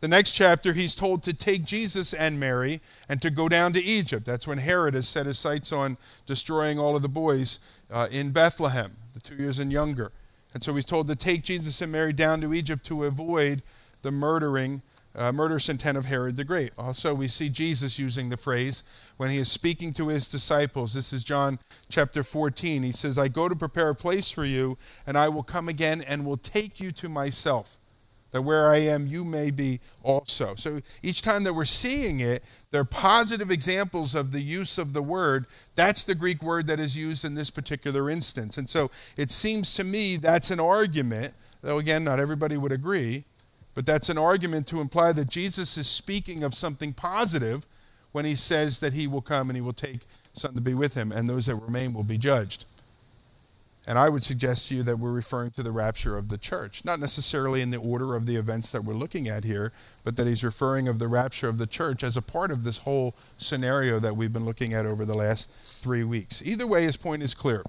The 0.00 0.08
next 0.08 0.32
chapter, 0.32 0.72
he's 0.72 0.94
told 0.94 1.22
to 1.24 1.34
take 1.34 1.62
Jesus 1.62 2.14
and 2.14 2.40
Mary 2.40 2.80
and 3.10 3.20
to 3.20 3.28
go 3.28 3.50
down 3.50 3.74
to 3.74 3.84
Egypt. 3.84 4.24
That's 4.24 4.46
when 4.46 4.56
Herod 4.56 4.94
has 4.94 5.06
set 5.06 5.26
his 5.26 5.38
sights 5.38 5.72
on 5.72 5.98
destroying 6.24 6.78
all 6.78 6.96
of 6.96 7.02
the 7.02 7.08
boys 7.08 7.58
uh, 7.90 8.08
in 8.10 8.30
Bethlehem, 8.30 8.96
the 9.12 9.20
two 9.20 9.36
years 9.36 9.58
and 9.58 9.70
younger. 9.70 10.10
And 10.54 10.64
so 10.64 10.74
he's 10.74 10.86
told 10.86 11.06
to 11.08 11.16
take 11.16 11.42
Jesus 11.42 11.82
and 11.82 11.92
Mary 11.92 12.14
down 12.14 12.40
to 12.40 12.54
Egypt 12.54 12.82
to 12.86 13.04
avoid 13.04 13.62
the 14.00 14.10
murdering, 14.10 14.80
uh, 15.14 15.32
murderous 15.32 15.68
intent 15.68 15.98
of 15.98 16.06
Herod 16.06 16.34
the 16.34 16.44
Great. 16.44 16.72
Also, 16.78 17.14
we 17.14 17.28
see 17.28 17.50
Jesus 17.50 17.98
using 17.98 18.30
the 18.30 18.38
phrase 18.38 18.84
when 19.18 19.28
he 19.28 19.36
is 19.36 19.52
speaking 19.52 19.92
to 19.92 20.08
his 20.08 20.26
disciples. 20.28 20.94
This 20.94 21.12
is 21.12 21.22
John 21.22 21.58
chapter 21.90 22.22
14. 22.22 22.82
He 22.82 22.92
says, 22.92 23.18
I 23.18 23.28
go 23.28 23.50
to 23.50 23.54
prepare 23.54 23.90
a 23.90 23.94
place 23.94 24.30
for 24.30 24.46
you, 24.46 24.78
and 25.06 25.18
I 25.18 25.28
will 25.28 25.42
come 25.42 25.68
again 25.68 26.00
and 26.00 26.24
will 26.24 26.38
take 26.38 26.80
you 26.80 26.90
to 26.92 27.10
myself 27.10 27.79
that 28.32 28.42
where 28.42 28.70
I 28.70 28.76
am, 28.78 29.06
you 29.06 29.24
may 29.24 29.50
be 29.50 29.80
also. 30.02 30.54
So 30.54 30.80
each 31.02 31.22
time 31.22 31.44
that 31.44 31.54
we're 31.54 31.64
seeing 31.64 32.20
it, 32.20 32.44
they're 32.70 32.84
positive 32.84 33.50
examples 33.50 34.14
of 34.14 34.30
the 34.30 34.40
use 34.40 34.78
of 34.78 34.92
the 34.92 35.02
word. 35.02 35.46
That's 35.74 36.04
the 36.04 36.14
Greek 36.14 36.42
word 36.42 36.68
that 36.68 36.78
is 36.78 36.96
used 36.96 37.24
in 37.24 37.34
this 37.34 37.50
particular 37.50 38.08
instance. 38.08 38.58
And 38.58 38.70
so 38.70 38.90
it 39.16 39.30
seems 39.30 39.74
to 39.74 39.84
me 39.84 40.16
that's 40.16 40.50
an 40.52 40.60
argument, 40.60 41.34
though 41.62 41.78
again, 41.78 42.04
not 42.04 42.20
everybody 42.20 42.56
would 42.56 42.72
agree, 42.72 43.24
But 43.74 43.86
that's 43.86 44.08
an 44.08 44.18
argument 44.18 44.66
to 44.68 44.80
imply 44.80 45.12
that 45.12 45.28
Jesus 45.28 45.76
is 45.76 45.86
speaking 45.86 46.42
of 46.42 46.54
something 46.54 46.92
positive 46.92 47.66
when 48.12 48.24
he 48.24 48.34
says 48.34 48.80
that 48.80 48.92
he 48.92 49.06
will 49.06 49.22
come 49.22 49.48
and 49.48 49.56
he 49.56 49.60
will 49.60 49.72
take 49.72 50.00
some 50.32 50.54
to 50.54 50.60
be 50.60 50.74
with 50.74 50.94
him, 50.94 51.12
and 51.12 51.28
those 51.28 51.46
that 51.46 51.56
remain 51.56 51.92
will 51.92 52.04
be 52.04 52.18
judged. 52.18 52.64
And 53.86 53.98
I 53.98 54.08
would 54.08 54.22
suggest 54.22 54.68
to 54.68 54.76
you 54.76 54.82
that 54.84 54.98
we're 54.98 55.10
referring 55.10 55.50
to 55.52 55.62
the 55.62 55.72
rapture 55.72 56.16
of 56.16 56.28
the 56.28 56.36
church, 56.36 56.84
not 56.84 57.00
necessarily 57.00 57.62
in 57.62 57.70
the 57.70 57.78
order 57.78 58.14
of 58.14 58.26
the 58.26 58.36
events 58.36 58.70
that 58.72 58.84
we're 58.84 58.94
looking 58.94 59.26
at 59.26 59.42
here, 59.42 59.72
but 60.04 60.16
that 60.16 60.26
he's 60.26 60.44
referring 60.44 60.86
of 60.86 60.98
the 60.98 61.08
rapture 61.08 61.48
of 61.48 61.58
the 61.58 61.66
church 61.66 62.04
as 62.04 62.16
a 62.16 62.22
part 62.22 62.50
of 62.50 62.62
this 62.62 62.78
whole 62.78 63.14
scenario 63.36 63.98
that 63.98 64.14
we've 64.14 64.32
been 64.32 64.44
looking 64.44 64.74
at 64.74 64.84
over 64.84 65.04
the 65.04 65.14
last 65.14 65.50
three 65.50 66.04
weeks. 66.04 66.42
Either 66.44 66.66
way, 66.66 66.82
his 66.82 66.96
point 66.96 67.22
is 67.22 67.34
clear. 67.34 67.62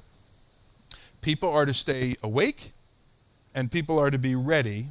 People 1.22 1.50
are 1.50 1.66
to 1.66 1.74
stay 1.74 2.16
awake, 2.22 2.72
and 3.56 3.72
people 3.72 3.98
are 3.98 4.12
to 4.12 4.20
be 4.20 4.36
ready. 4.36 4.88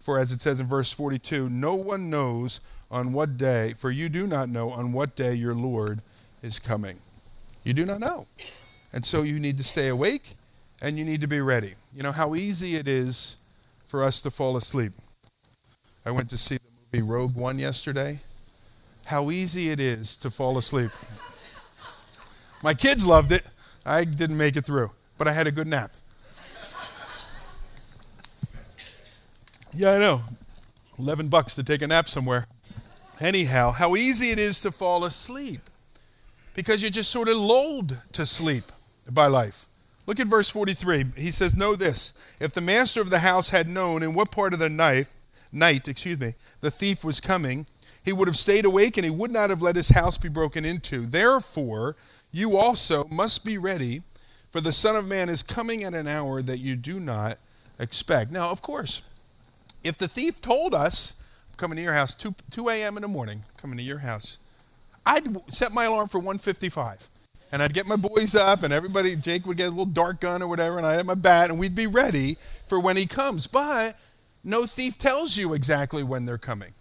For 0.00 0.18
as 0.18 0.30
it 0.30 0.40
says 0.40 0.60
in 0.60 0.66
verse 0.66 0.92
42, 0.92 1.48
no 1.50 1.74
one 1.74 2.10
knows 2.10 2.60
on 2.90 3.12
what 3.12 3.36
day, 3.36 3.72
for 3.74 3.90
you 3.90 4.08
do 4.08 4.26
not 4.26 4.48
know 4.48 4.70
on 4.70 4.92
what 4.92 5.16
day 5.16 5.34
your 5.34 5.54
Lord 5.54 6.00
is 6.42 6.58
coming. 6.58 6.98
You 7.64 7.74
do 7.74 7.84
not 7.84 8.00
know. 8.00 8.26
And 8.92 9.04
so 9.04 9.22
you 9.22 9.38
need 9.38 9.58
to 9.58 9.64
stay 9.64 9.88
awake 9.88 10.30
and 10.80 10.98
you 10.98 11.04
need 11.04 11.20
to 11.20 11.28
be 11.28 11.40
ready. 11.40 11.74
You 11.94 12.02
know 12.02 12.12
how 12.12 12.34
easy 12.34 12.76
it 12.76 12.88
is 12.88 13.36
for 13.86 14.02
us 14.02 14.20
to 14.22 14.30
fall 14.30 14.56
asleep. 14.56 14.92
I 16.06 16.10
went 16.10 16.30
to 16.30 16.38
see 16.38 16.56
the 16.56 16.98
movie 16.98 17.10
Rogue 17.10 17.34
One 17.34 17.58
yesterday. 17.58 18.18
How 19.06 19.30
easy 19.30 19.70
it 19.70 19.80
is 19.80 20.16
to 20.18 20.30
fall 20.30 20.58
asleep. 20.58 20.90
My 22.62 22.74
kids 22.74 23.06
loved 23.06 23.32
it. 23.32 23.42
I 23.84 24.04
didn't 24.04 24.36
make 24.36 24.56
it 24.56 24.64
through, 24.64 24.90
but 25.16 25.28
I 25.28 25.32
had 25.32 25.46
a 25.46 25.52
good 25.52 25.66
nap. 25.66 25.92
Yeah, 29.74 29.92
I 29.92 29.98
know. 29.98 30.20
11 30.98 31.28
bucks 31.28 31.54
to 31.54 31.62
take 31.62 31.82
a 31.82 31.86
nap 31.86 32.08
somewhere. 32.08 32.46
Anyhow, 33.20 33.70
how 33.70 33.96
easy 33.96 34.32
it 34.32 34.38
is 34.38 34.60
to 34.60 34.72
fall 34.72 35.04
asleep 35.04 35.60
because 36.54 36.82
you're 36.82 36.90
just 36.90 37.10
sort 37.10 37.28
of 37.28 37.36
lulled 37.36 37.98
to 38.12 38.26
sleep 38.26 38.64
by 39.10 39.26
life. 39.26 39.66
Look 40.06 40.20
at 40.20 40.26
verse 40.26 40.48
43. 40.48 41.04
He 41.16 41.30
says, 41.30 41.54
Know 41.54 41.74
this 41.74 42.14
if 42.40 42.54
the 42.54 42.60
master 42.60 43.00
of 43.00 43.10
the 43.10 43.18
house 43.18 43.50
had 43.50 43.68
known 43.68 44.02
in 44.02 44.14
what 44.14 44.30
part 44.30 44.54
of 44.54 44.58
the 44.58 44.70
night, 44.70 45.06
night, 45.52 45.86
excuse 45.86 46.18
me, 46.18 46.32
the 46.60 46.70
thief 46.70 47.04
was 47.04 47.20
coming, 47.20 47.66
he 48.04 48.12
would 48.12 48.26
have 48.26 48.36
stayed 48.36 48.64
awake 48.64 48.96
and 48.96 49.04
he 49.04 49.10
would 49.10 49.30
not 49.30 49.50
have 49.50 49.60
let 49.60 49.76
his 49.76 49.90
house 49.90 50.16
be 50.16 50.30
broken 50.30 50.64
into. 50.64 51.00
Therefore, 51.00 51.94
you 52.32 52.56
also 52.56 53.04
must 53.08 53.44
be 53.44 53.58
ready, 53.58 54.00
for 54.48 54.62
the 54.62 54.72
Son 54.72 54.96
of 54.96 55.06
Man 55.06 55.28
is 55.28 55.42
coming 55.42 55.84
at 55.84 55.92
an 55.92 56.06
hour 56.06 56.40
that 56.40 56.58
you 56.58 56.74
do 56.74 57.00
not 57.00 57.36
expect. 57.78 58.30
Now, 58.30 58.50
of 58.50 58.62
course, 58.62 59.02
if 59.84 59.98
the 59.98 60.08
thief 60.08 60.40
told 60.40 60.74
us, 60.74 61.22
I'm 61.50 61.56
coming 61.56 61.76
to 61.76 61.82
your 61.82 61.92
house 61.92 62.14
2, 62.14 62.34
2 62.50 62.68
a.m. 62.70 62.96
in 62.96 63.02
the 63.02 63.08
morning, 63.08 63.42
coming 63.58 63.76
to 63.76 63.84
your 63.84 63.98
house, 63.98 64.38
I'd 65.04 65.52
set 65.52 65.72
my 65.72 65.84
alarm 65.84 66.08
for 66.08 66.18
155 66.18 67.08
and 67.50 67.62
I'd 67.62 67.74
get 67.74 67.86
my 67.86 67.96
boys 67.96 68.34
up, 68.34 68.62
and 68.62 68.72
everybody, 68.72 69.16
Jake 69.16 69.46
would 69.46 69.56
get 69.56 69.68
a 69.68 69.70
little 69.70 69.86
dart 69.86 70.20
gun 70.20 70.42
or 70.42 70.48
whatever, 70.48 70.78
and 70.78 70.86
I'd 70.86 70.96
have 70.96 71.06
my 71.06 71.14
bat, 71.14 71.50
and 71.50 71.58
we'd 71.58 71.74
be 71.74 71.86
ready 71.86 72.36
for 72.66 72.78
when 72.78 72.96
he 72.96 73.06
comes. 73.06 73.46
But 73.46 73.94
no 74.44 74.64
thief 74.64 74.98
tells 74.98 75.36
you 75.36 75.54
exactly 75.54 76.02
when 76.02 76.24
they're 76.24 76.38
coming. 76.38 76.72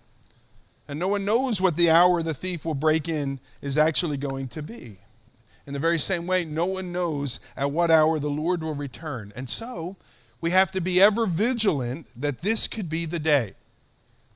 And 0.88 1.00
no 1.00 1.08
one 1.08 1.26
knows 1.26 1.62
what 1.62 1.76
the 1.76 1.90
hour 1.90 2.22
the 2.22 2.34
thief 2.34 2.66
will 2.66 2.74
break 2.74 3.10
in 3.10 3.40
is 3.62 3.78
actually 3.78 4.18
going 4.18 4.48
to 4.50 4.64
be. 4.64 4.98
In 5.66 5.74
the 5.74 5.80
very 5.80 6.00
same 6.00 6.28
way, 6.28 6.46
no 6.46 6.66
one 6.66 6.94
knows 6.94 7.42
at 7.58 7.72
what 7.72 7.92
hour 7.92 8.20
the 8.20 8.30
Lord 8.30 8.64
will 8.64 8.74
return. 8.74 9.34
And 9.36 9.50
so, 9.50 9.98
we 10.40 10.52
have 10.52 10.72
to 10.72 10.82
be 10.82 11.02
ever 11.02 11.26
vigilant 11.26 12.08
that 12.16 12.42
this 12.42 12.68
could 12.68 12.90
be 12.90 13.06
the 13.06 13.20
day. 13.20 13.54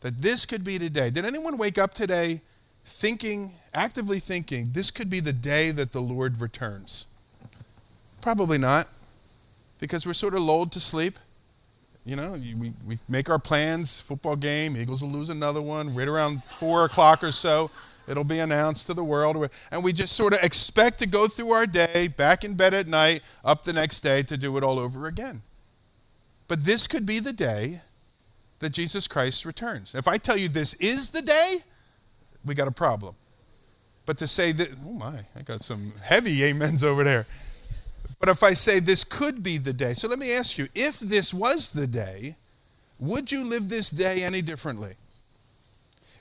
That 0.01 0.21
this 0.21 0.45
could 0.45 0.63
be 0.63 0.77
the 0.77 0.89
day. 0.89 1.09
Did 1.09 1.25
anyone 1.25 1.57
wake 1.57 1.77
up 1.77 1.93
today 1.93 2.41
thinking, 2.85 3.51
actively 3.73 4.19
thinking, 4.19 4.69
this 4.71 4.91
could 4.91 5.09
be 5.09 5.19
the 5.19 5.33
day 5.33 5.71
that 5.71 5.91
the 5.91 6.01
Lord 6.01 6.39
returns? 6.39 7.07
Probably 8.21 8.57
not, 8.57 8.87
because 9.79 10.05
we're 10.05 10.13
sort 10.13 10.33
of 10.33 10.41
lulled 10.41 10.71
to 10.73 10.79
sleep. 10.79 11.17
You 12.05 12.15
know, 12.15 12.33
we, 12.33 12.73
we 12.87 12.97
make 13.07 13.29
our 13.29 13.39
plans, 13.39 13.99
football 13.99 14.35
game, 14.35 14.75
Eagles 14.75 15.03
will 15.03 15.09
lose 15.09 15.29
another 15.29 15.61
one, 15.61 15.93
right 15.93 16.07
around 16.07 16.43
4 16.43 16.85
o'clock 16.85 17.23
or 17.23 17.31
so, 17.31 17.69
it'll 18.07 18.23
be 18.23 18.39
announced 18.39 18.87
to 18.87 18.93
the 18.93 19.03
world. 19.03 19.49
And 19.71 19.83
we 19.83 19.93
just 19.93 20.15
sort 20.15 20.33
of 20.33 20.43
expect 20.43 20.99
to 20.99 21.07
go 21.07 21.27
through 21.27 21.51
our 21.51 21.65
day, 21.65 22.07
back 22.07 22.43
in 22.43 22.55
bed 22.55 22.73
at 22.73 22.87
night, 22.87 23.21
up 23.45 23.63
the 23.63 23.73
next 23.73 24.01
day 24.01 24.23
to 24.23 24.37
do 24.37 24.57
it 24.57 24.63
all 24.63 24.79
over 24.79 25.07
again. 25.07 25.41
But 26.47 26.65
this 26.65 26.87
could 26.87 27.05
be 27.05 27.19
the 27.19 27.33
day 27.33 27.81
that 28.59 28.71
Jesus 28.71 29.07
Christ 29.07 29.45
returns. 29.45 29.95
If 29.95 30.07
I 30.07 30.17
tell 30.17 30.37
you 30.37 30.49
this 30.49 30.73
is 30.75 31.09
the 31.09 31.21
day, 31.21 31.57
we 32.45 32.55
got 32.55 32.67
a 32.67 32.71
problem. 32.71 33.15
But 34.05 34.17
to 34.17 34.27
say 34.27 34.51
that, 34.51 34.69
oh 34.85 34.93
my, 34.93 35.19
I 35.37 35.41
got 35.43 35.63
some 35.63 35.93
heavy 36.03 36.49
amens 36.49 36.83
over 36.83 37.03
there. 37.03 37.25
But 38.19 38.29
if 38.29 38.43
I 38.43 38.53
say 38.53 38.79
this 38.79 39.03
could 39.03 39.41
be 39.41 39.57
the 39.57 39.73
day, 39.73 39.93
so 39.93 40.07
let 40.07 40.19
me 40.19 40.33
ask 40.33 40.57
you 40.57 40.67
if 40.75 40.99
this 40.99 41.33
was 41.33 41.71
the 41.71 41.87
day, 41.87 42.35
would 42.99 43.31
you 43.31 43.43
live 43.43 43.69
this 43.69 43.89
day 43.89 44.23
any 44.23 44.41
differently? 44.41 44.93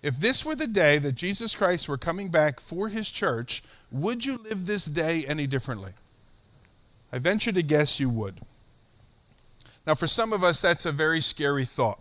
If 0.02 0.16
this 0.16 0.44
were 0.44 0.56
the 0.56 0.66
day 0.66 0.98
that 0.98 1.14
Jesus 1.14 1.54
Christ 1.54 1.88
were 1.88 1.98
coming 1.98 2.28
back 2.28 2.58
for 2.58 2.88
his 2.88 3.10
church, 3.10 3.62
would 3.92 4.24
you 4.24 4.38
live 4.38 4.64
this 4.66 4.86
day 4.86 5.24
any 5.26 5.46
differently? 5.46 5.92
I 7.12 7.18
venture 7.18 7.52
to 7.52 7.62
guess 7.62 8.00
you 8.00 8.08
would. 8.08 8.40
Now, 9.86 9.94
for 9.94 10.06
some 10.06 10.32
of 10.32 10.42
us, 10.42 10.60
that's 10.60 10.86
a 10.86 10.92
very 10.92 11.20
scary 11.20 11.64
thought. 11.64 12.00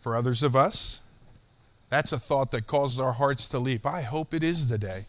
For 0.00 0.16
others 0.16 0.42
of 0.42 0.56
us, 0.56 1.02
that's 1.92 2.10
a 2.10 2.18
thought 2.18 2.52
that 2.52 2.66
causes 2.66 2.98
our 2.98 3.12
hearts 3.12 3.50
to 3.50 3.58
leap. 3.58 3.84
I 3.84 4.00
hope 4.00 4.32
it 4.32 4.42
is 4.42 4.68
the 4.68 4.78
day. 4.78 5.04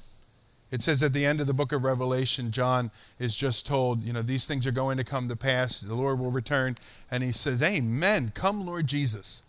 It 0.70 0.84
says 0.84 1.02
at 1.02 1.14
the 1.14 1.26
end 1.26 1.40
of 1.40 1.48
the 1.48 1.54
book 1.54 1.72
of 1.72 1.86
Revelation, 1.86 2.52
John 2.52 2.92
is 3.20 3.38
just 3.38 3.66
told, 3.66 4.04
you 4.04 4.12
know, 4.12 4.22
these 4.22 4.48
things 4.48 4.68
are 4.68 4.74
going 4.74 4.98
to 4.98 5.06
come 5.06 5.30
to 5.30 5.36
pass. 5.38 5.80
The 5.80 5.96
Lord 5.96 6.20
will 6.20 6.30
return. 6.30 6.76
And 7.10 7.24
he 7.24 7.32
says, 7.32 7.64
Amen. 7.64 8.34
Come, 8.36 8.66
Lord 8.66 8.88
Jesus. 8.88 9.44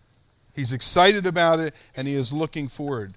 He's 0.55 0.73
excited 0.73 1.27
about 1.27 1.59
it 1.59 1.75
and 1.97 2.07
he 2.07 2.15
is 2.15 2.33
looking 2.33 2.69
forward. 2.69 3.15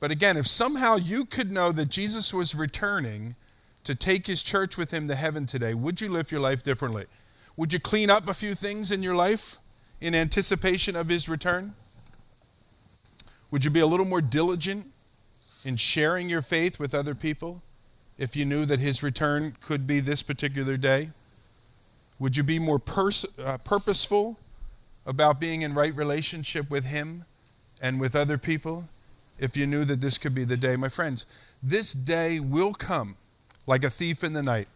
But 0.00 0.10
again, 0.10 0.38
if 0.38 0.46
somehow 0.46 0.96
you 0.96 1.26
could 1.26 1.52
know 1.52 1.70
that 1.70 1.90
Jesus 1.90 2.32
was 2.32 2.54
returning 2.54 3.34
to 3.84 3.94
take 3.94 4.26
his 4.26 4.42
church 4.42 4.78
with 4.78 4.90
him 4.90 5.06
to 5.08 5.14
heaven 5.14 5.44
today, 5.44 5.74
would 5.74 6.00
you 6.00 6.08
live 6.08 6.32
your 6.32 6.40
life 6.40 6.62
differently? 6.62 7.04
Would 7.58 7.74
you 7.74 7.78
clean 7.78 8.08
up 8.08 8.26
a 8.26 8.32
few 8.32 8.54
things 8.54 8.90
in 8.90 9.02
your 9.02 9.14
life 9.14 9.58
in 10.00 10.14
anticipation 10.14 10.96
of 10.96 11.10
his 11.10 11.28
return? 11.28 11.74
Would 13.50 13.64
you 13.64 13.70
be 13.70 13.80
a 13.80 13.86
little 13.86 14.06
more 14.06 14.20
diligent 14.20 14.86
in 15.64 15.76
sharing 15.76 16.28
your 16.28 16.42
faith 16.42 16.78
with 16.78 16.94
other 16.94 17.14
people 17.14 17.62
if 18.18 18.36
you 18.36 18.44
knew 18.44 18.64
that 18.66 18.78
his 18.78 19.02
return 19.02 19.54
could 19.60 19.86
be 19.86 20.00
this 20.00 20.22
particular 20.22 20.76
day? 20.76 21.08
Would 22.18 22.36
you 22.36 22.42
be 22.42 22.58
more 22.58 22.78
pers- 22.78 23.26
uh, 23.38 23.58
purposeful 23.58 24.38
about 25.06 25.40
being 25.40 25.62
in 25.62 25.74
right 25.74 25.94
relationship 25.94 26.70
with 26.70 26.84
him 26.84 27.24
and 27.82 27.98
with 27.98 28.14
other 28.14 28.38
people 28.38 28.84
if 29.38 29.56
you 29.56 29.66
knew 29.66 29.84
that 29.84 30.00
this 30.00 30.18
could 30.18 30.34
be 30.34 30.44
the 30.44 30.56
day? 30.56 30.76
My 30.76 30.88
friends, 30.88 31.26
this 31.62 31.92
day 31.92 32.38
will 32.38 32.74
come 32.74 33.16
like 33.66 33.84
a 33.84 33.90
thief 33.90 34.22
in 34.22 34.32
the 34.32 34.42
night. 34.42 34.68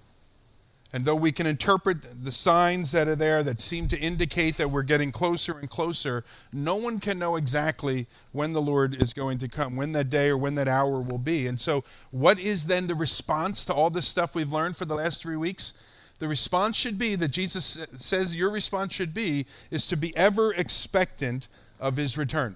And 0.95 1.05
though 1.05 1.17
we 1.17 1.33
can 1.33 1.49
interpret 1.49 2.07
the 2.23 2.31
signs 2.31 2.93
that 2.93 3.09
are 3.09 3.17
there 3.17 3.43
that 3.43 3.61
seem 3.61 3.89
to 3.89 3.99
indicate 3.99 4.59
that 4.59 4.71
we're 4.71 4.85
getting 4.85 5.11
closer 5.11 5.59
and 5.59 5.69
closer, 5.69 6.23
no 6.53 6.77
one 6.77 7.01
can 7.01 7.19
know 7.19 7.35
exactly 7.35 8.07
when 8.31 8.53
the 8.53 8.63
Lord 8.63 8.95
is 9.03 9.13
going 9.13 9.39
to 9.39 9.49
come, 9.49 9.75
when 9.75 9.91
that 9.91 10.09
day 10.09 10.29
or 10.29 10.37
when 10.39 10.55
that 10.55 10.69
hour 10.69 11.01
will 11.01 11.19
be. 11.19 11.49
And 11.49 11.61
so, 11.61 11.83
what 12.13 12.39
is 12.39 12.67
then 12.67 12.87
the 12.87 12.95
response 12.95 13.65
to 13.65 13.75
all 13.75 13.91
this 13.91 14.07
stuff 14.07 14.37
we've 14.37 14.53
learned 14.53 14.77
for 14.77 14.85
the 14.85 14.95
last 14.95 15.21
three 15.21 15.35
weeks? 15.35 15.75
The 16.21 16.29
response 16.29 16.77
should 16.77 16.97
be 16.97 17.17
that 17.17 17.33
Jesus 17.33 17.85
says 17.97 18.37
your 18.37 18.53
response 18.53 18.95
should 18.95 19.13
be 19.13 19.47
is 19.73 19.89
to 19.89 19.97
be 19.97 20.17
ever 20.17 20.55
expectant 20.55 21.49
of 21.81 21.97
his 21.97 22.17
return. 22.17 22.55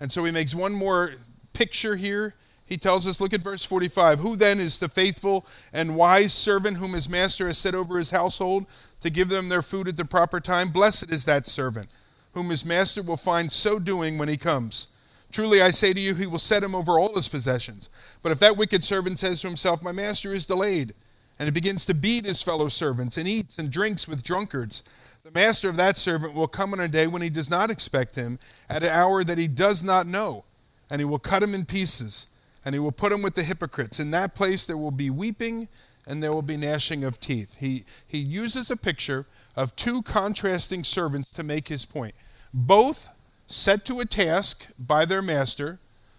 And 0.00 0.10
so 0.10 0.24
he 0.24 0.32
makes 0.32 0.54
one 0.54 0.72
more 0.72 1.12
picture 1.52 1.96
here 1.96 2.36
he 2.66 2.76
tells 2.76 3.06
us, 3.06 3.20
look 3.20 3.32
at 3.32 3.42
verse 3.42 3.64
45. 3.64 4.18
Who 4.18 4.36
then 4.36 4.58
is 4.58 4.78
the 4.78 4.88
faithful 4.88 5.46
and 5.72 5.94
wise 5.94 6.34
servant 6.34 6.76
whom 6.78 6.94
his 6.94 7.08
master 7.08 7.46
has 7.46 7.58
set 7.58 7.76
over 7.76 7.96
his 7.96 8.10
household 8.10 8.66
to 9.00 9.10
give 9.10 9.28
them 9.28 9.48
their 9.48 9.62
food 9.62 9.86
at 9.88 9.96
the 9.96 10.04
proper 10.04 10.40
time? 10.40 10.68
Blessed 10.70 11.10
is 11.10 11.24
that 11.24 11.46
servant, 11.46 11.86
whom 12.34 12.50
his 12.50 12.64
master 12.64 13.02
will 13.02 13.16
find 13.16 13.52
so 13.52 13.78
doing 13.78 14.18
when 14.18 14.28
he 14.28 14.36
comes. 14.36 14.88
Truly 15.30 15.62
I 15.62 15.70
say 15.70 15.92
to 15.92 16.00
you, 16.00 16.14
he 16.16 16.26
will 16.26 16.38
set 16.38 16.64
him 16.64 16.74
over 16.74 16.98
all 16.98 17.14
his 17.14 17.28
possessions. 17.28 17.88
But 18.22 18.32
if 18.32 18.40
that 18.40 18.56
wicked 18.56 18.82
servant 18.82 19.20
says 19.20 19.40
to 19.42 19.46
himself, 19.46 19.82
My 19.82 19.92
master 19.92 20.32
is 20.32 20.46
delayed, 20.46 20.92
and 21.38 21.46
he 21.46 21.52
begins 21.52 21.84
to 21.86 21.94
beat 21.94 22.24
his 22.24 22.42
fellow 22.42 22.68
servants, 22.68 23.16
and 23.16 23.28
eats 23.28 23.58
and 23.58 23.70
drinks 23.70 24.08
with 24.08 24.24
drunkards, 24.24 24.82
the 25.22 25.30
master 25.32 25.68
of 25.68 25.76
that 25.76 25.96
servant 25.96 26.34
will 26.34 26.48
come 26.48 26.72
on 26.72 26.80
a 26.80 26.88
day 26.88 27.06
when 27.06 27.22
he 27.22 27.30
does 27.30 27.50
not 27.50 27.70
expect 27.70 28.14
him, 28.14 28.38
at 28.68 28.82
an 28.82 28.88
hour 28.88 29.22
that 29.22 29.38
he 29.38 29.48
does 29.48 29.84
not 29.84 30.06
know, 30.06 30.44
and 30.90 31.00
he 31.00 31.04
will 31.04 31.18
cut 31.18 31.42
him 31.42 31.54
in 31.54 31.64
pieces 31.64 32.28
and 32.66 32.74
he 32.74 32.80
will 32.80 32.92
put 32.92 33.12
him 33.12 33.22
with 33.22 33.36
the 33.36 33.44
hypocrites. 33.44 34.00
In 34.00 34.10
that 34.10 34.34
place 34.34 34.64
there 34.64 34.76
will 34.76 34.90
be 34.90 35.08
weeping 35.08 35.68
and 36.06 36.22
there 36.22 36.32
will 36.32 36.42
be 36.42 36.56
gnashing 36.56 37.04
of 37.04 37.20
teeth. 37.20 37.56
He, 37.58 37.84
he 38.06 38.18
uses 38.18 38.70
a 38.70 38.76
picture 38.76 39.24
of 39.56 39.74
two 39.76 40.02
contrasting 40.02 40.84
servants 40.84 41.30
to 41.32 41.44
make 41.44 41.68
his 41.68 41.86
point. 41.86 42.14
Both 42.52 43.08
set 43.46 43.84
to 43.86 44.00
a 44.00 44.04
task 44.04 44.68
by 44.78 45.04
their 45.04 45.22
master, 45.22 45.78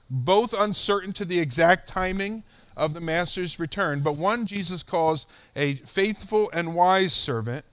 both 0.09 0.57
uncertain 0.57 1.11
to 1.13 1.25
the 1.25 1.39
exact 1.39 1.87
timing 1.87 2.43
of 2.77 2.93
the 2.93 3.01
master's 3.01 3.59
return, 3.59 3.99
but 3.99 4.15
one 4.15 4.45
Jesus 4.45 4.83
calls 4.83 5.27
a 5.55 5.73
faithful 5.73 6.49
and 6.53 6.75
wise 6.75 7.11
servant 7.11 7.65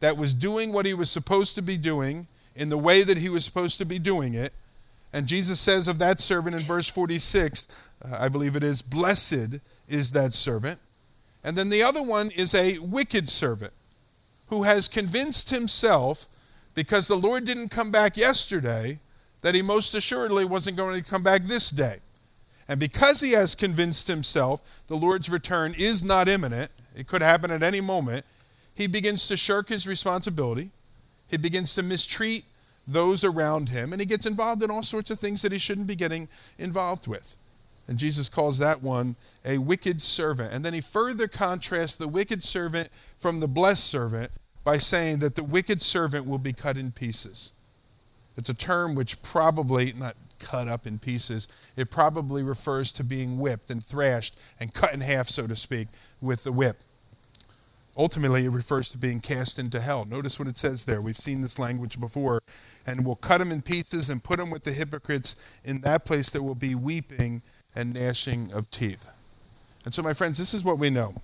that 0.00 0.16
was 0.16 0.34
doing 0.34 0.72
what 0.72 0.86
he 0.86 0.94
was 0.94 1.10
supposed 1.10 1.56
to 1.56 1.62
be 1.62 1.76
doing 1.76 2.28
in 2.54 2.68
the 2.68 2.78
way 2.78 3.02
that 3.02 3.18
he 3.18 3.28
was 3.28 3.44
supposed 3.44 3.78
to 3.78 3.84
be 3.84 3.98
doing 3.98 4.34
it. 4.34 4.52
And 5.14 5.28
Jesus 5.28 5.60
says 5.60 5.86
of 5.86 6.00
that 6.00 6.18
servant 6.18 6.56
in 6.56 6.62
verse 6.62 6.90
46, 6.90 7.68
uh, 7.68 7.93
Uh, 8.04 8.16
I 8.20 8.28
believe 8.28 8.56
it 8.56 8.62
is, 8.62 8.82
blessed 8.82 9.60
is 9.88 10.12
that 10.12 10.32
servant. 10.32 10.78
And 11.42 11.56
then 11.56 11.68
the 11.68 11.82
other 11.82 12.02
one 12.02 12.30
is 12.30 12.54
a 12.54 12.78
wicked 12.78 13.28
servant 13.28 13.72
who 14.48 14.62
has 14.62 14.88
convinced 14.88 15.50
himself 15.50 16.26
because 16.74 17.08
the 17.08 17.16
Lord 17.16 17.44
didn't 17.44 17.68
come 17.68 17.90
back 17.90 18.16
yesterday 18.16 18.98
that 19.42 19.54
he 19.54 19.62
most 19.62 19.94
assuredly 19.94 20.44
wasn't 20.44 20.76
going 20.76 21.02
to 21.02 21.08
come 21.08 21.22
back 21.22 21.42
this 21.42 21.70
day. 21.70 21.98
And 22.66 22.80
because 22.80 23.20
he 23.20 23.32
has 23.32 23.54
convinced 23.54 24.08
himself 24.08 24.82
the 24.86 24.96
Lord's 24.96 25.28
return 25.28 25.74
is 25.76 26.02
not 26.02 26.28
imminent, 26.28 26.70
it 26.96 27.06
could 27.06 27.22
happen 27.22 27.50
at 27.50 27.62
any 27.62 27.80
moment, 27.80 28.24
he 28.74 28.86
begins 28.86 29.28
to 29.28 29.36
shirk 29.36 29.68
his 29.68 29.86
responsibility. 29.86 30.70
He 31.30 31.36
begins 31.36 31.74
to 31.74 31.82
mistreat 31.82 32.44
those 32.86 33.24
around 33.24 33.68
him, 33.68 33.92
and 33.92 34.00
he 34.00 34.06
gets 34.06 34.26
involved 34.26 34.62
in 34.62 34.70
all 34.70 34.82
sorts 34.82 35.10
of 35.10 35.18
things 35.18 35.42
that 35.42 35.52
he 35.52 35.58
shouldn't 35.58 35.86
be 35.86 35.96
getting 35.96 36.28
involved 36.58 37.06
with. 37.06 37.36
And 37.86 37.98
Jesus 37.98 38.28
calls 38.28 38.58
that 38.58 38.82
one 38.82 39.16
a 39.44 39.58
wicked 39.58 40.00
servant. 40.00 40.52
And 40.52 40.64
then 40.64 40.72
he 40.72 40.80
further 40.80 41.28
contrasts 41.28 41.96
the 41.96 42.08
wicked 42.08 42.42
servant 42.42 42.88
from 43.18 43.40
the 43.40 43.48
blessed 43.48 43.84
servant 43.84 44.30
by 44.64 44.78
saying 44.78 45.18
that 45.18 45.34
the 45.34 45.44
wicked 45.44 45.82
servant 45.82 46.26
will 46.26 46.38
be 46.38 46.52
cut 46.52 46.78
in 46.78 46.90
pieces. 46.92 47.52
It's 48.36 48.48
a 48.48 48.54
term 48.54 48.94
which 48.94 49.20
probably, 49.22 49.92
not 49.92 50.16
cut 50.38 50.68
up 50.68 50.86
in 50.86 50.98
pieces, 50.98 51.48
it 51.76 51.90
probably 51.90 52.42
refers 52.42 52.90
to 52.92 53.04
being 53.04 53.38
whipped 53.38 53.70
and 53.70 53.84
thrashed 53.84 54.38
and 54.58 54.72
cut 54.72 54.92
in 54.92 55.00
half, 55.00 55.28
so 55.28 55.46
to 55.46 55.54
speak, 55.54 55.88
with 56.20 56.44
the 56.44 56.52
whip. 56.52 56.78
Ultimately, 57.96 58.44
it 58.44 58.50
refers 58.50 58.88
to 58.88 58.98
being 58.98 59.20
cast 59.20 59.58
into 59.58 59.80
hell. 59.80 60.04
Notice 60.04 60.38
what 60.38 60.48
it 60.48 60.58
says 60.58 60.84
there. 60.84 61.00
We've 61.00 61.16
seen 61.16 61.40
this 61.40 61.60
language 61.60 62.00
before. 62.00 62.40
And 62.86 63.06
we'll 63.06 63.14
cut 63.16 63.40
him 63.40 63.52
in 63.52 63.62
pieces 63.62 64.10
and 64.10 64.22
put 64.22 64.40
him 64.40 64.50
with 64.50 64.64
the 64.64 64.72
hypocrites. 64.72 65.36
In 65.64 65.80
that 65.82 66.04
place, 66.04 66.28
there 66.28 66.42
will 66.42 66.56
be 66.56 66.74
weeping 66.74 67.40
and 67.74 67.94
gnashing 67.94 68.52
of 68.52 68.70
teeth. 68.70 69.08
And 69.84 69.92
so, 69.92 70.02
my 70.02 70.14
friends, 70.14 70.38
this 70.38 70.54
is 70.54 70.64
what 70.64 70.78
we 70.78 70.90
know. 70.90 71.14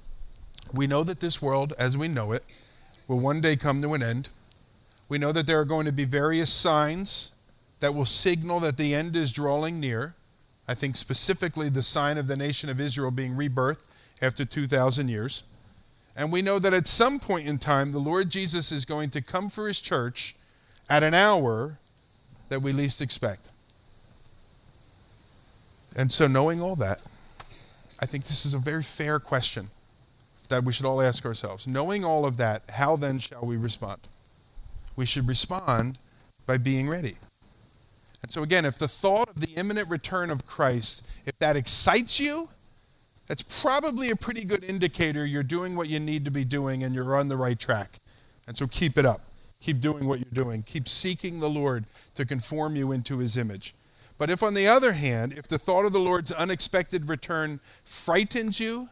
We 0.72 0.86
know 0.86 1.02
that 1.04 1.20
this 1.20 1.40
world, 1.40 1.72
as 1.78 1.96
we 1.96 2.08
know 2.08 2.32
it, 2.32 2.44
will 3.08 3.20
one 3.20 3.40
day 3.40 3.56
come 3.56 3.82
to 3.82 3.94
an 3.94 4.02
end. 4.02 4.28
We 5.08 5.18
know 5.18 5.32
that 5.32 5.46
there 5.46 5.60
are 5.60 5.64
going 5.64 5.86
to 5.86 5.92
be 5.92 6.04
various 6.04 6.52
signs 6.52 7.32
that 7.80 7.94
will 7.94 8.04
signal 8.04 8.60
that 8.60 8.76
the 8.76 8.94
end 8.94 9.16
is 9.16 9.32
drawing 9.32 9.80
near. 9.80 10.14
I 10.68 10.74
think 10.74 10.94
specifically 10.94 11.68
the 11.68 11.82
sign 11.82 12.18
of 12.18 12.28
the 12.28 12.36
nation 12.36 12.70
of 12.70 12.80
Israel 12.80 13.10
being 13.10 13.32
rebirthed 13.32 13.82
after 14.22 14.44
2,000 14.44 15.08
years. 15.08 15.42
And 16.16 16.30
we 16.30 16.42
know 16.42 16.58
that 16.58 16.72
at 16.74 16.86
some 16.86 17.18
point 17.18 17.48
in 17.48 17.58
time, 17.58 17.92
the 17.92 17.98
Lord 17.98 18.30
Jesus 18.30 18.70
is 18.70 18.84
going 18.84 19.10
to 19.10 19.22
come 19.22 19.48
for 19.48 19.66
his 19.66 19.80
church 19.80 20.36
at 20.88 21.02
an 21.02 21.14
hour 21.14 21.78
that 22.50 22.62
we 22.62 22.72
least 22.72 23.00
expect. 23.00 23.50
And 25.96 26.10
so, 26.10 26.26
knowing 26.26 26.60
all 26.60 26.76
that, 26.76 27.00
I 28.00 28.06
think 28.06 28.24
this 28.24 28.46
is 28.46 28.54
a 28.54 28.58
very 28.58 28.82
fair 28.82 29.18
question 29.18 29.68
that 30.50 30.64
we 30.64 30.72
should 30.72 30.86
all 30.86 31.00
ask 31.00 31.24
ourselves. 31.24 31.66
Knowing 31.66 32.04
all 32.04 32.26
of 32.26 32.36
that, 32.36 32.62
how 32.68 32.96
then 32.96 33.18
shall 33.18 33.42
we 33.42 33.56
respond? 33.56 34.00
We 34.96 35.06
should 35.06 35.26
respond 35.26 35.98
by 36.46 36.58
being 36.58 36.88
ready. 36.88 37.16
And 38.22 38.30
so, 38.30 38.42
again, 38.42 38.64
if 38.64 38.76
the 38.76 38.88
thought 38.88 39.30
of 39.30 39.40
the 39.40 39.52
imminent 39.56 39.88
return 39.88 40.30
of 40.30 40.46
Christ, 40.46 41.08
if 41.24 41.38
that 41.38 41.56
excites 41.56 42.20
you, 42.20 42.48
that's 43.26 43.42
probably 43.62 44.10
a 44.10 44.16
pretty 44.16 44.44
good 44.44 44.64
indicator 44.64 45.24
you're 45.24 45.42
doing 45.42 45.76
what 45.76 45.88
you 45.88 46.00
need 46.00 46.24
to 46.24 46.30
be 46.30 46.44
doing 46.44 46.82
and 46.82 46.94
you're 46.94 47.16
on 47.16 47.28
the 47.28 47.36
right 47.36 47.58
track. 47.58 47.98
And 48.46 48.58
so, 48.58 48.66
keep 48.66 48.98
it 48.98 49.06
up. 49.06 49.22
Keep 49.60 49.80
doing 49.80 50.06
what 50.06 50.18
you're 50.18 50.44
doing. 50.44 50.62
Keep 50.62 50.88
seeking 50.88 51.38
the 51.38 51.48
Lord 51.48 51.84
to 52.14 52.24
conform 52.24 52.76
you 52.76 52.92
into 52.92 53.18
his 53.18 53.36
image. 53.36 53.74
But 54.20 54.28
if, 54.28 54.42
on 54.42 54.52
the 54.52 54.68
other 54.68 54.92
hand, 54.92 55.32
if 55.32 55.48
the 55.48 55.56
thought 55.56 55.86
of 55.86 55.94
the 55.94 55.98
Lord's 55.98 56.30
unexpected 56.30 57.08
return 57.08 57.58
frightens 57.84 58.60
you, 58.60 58.90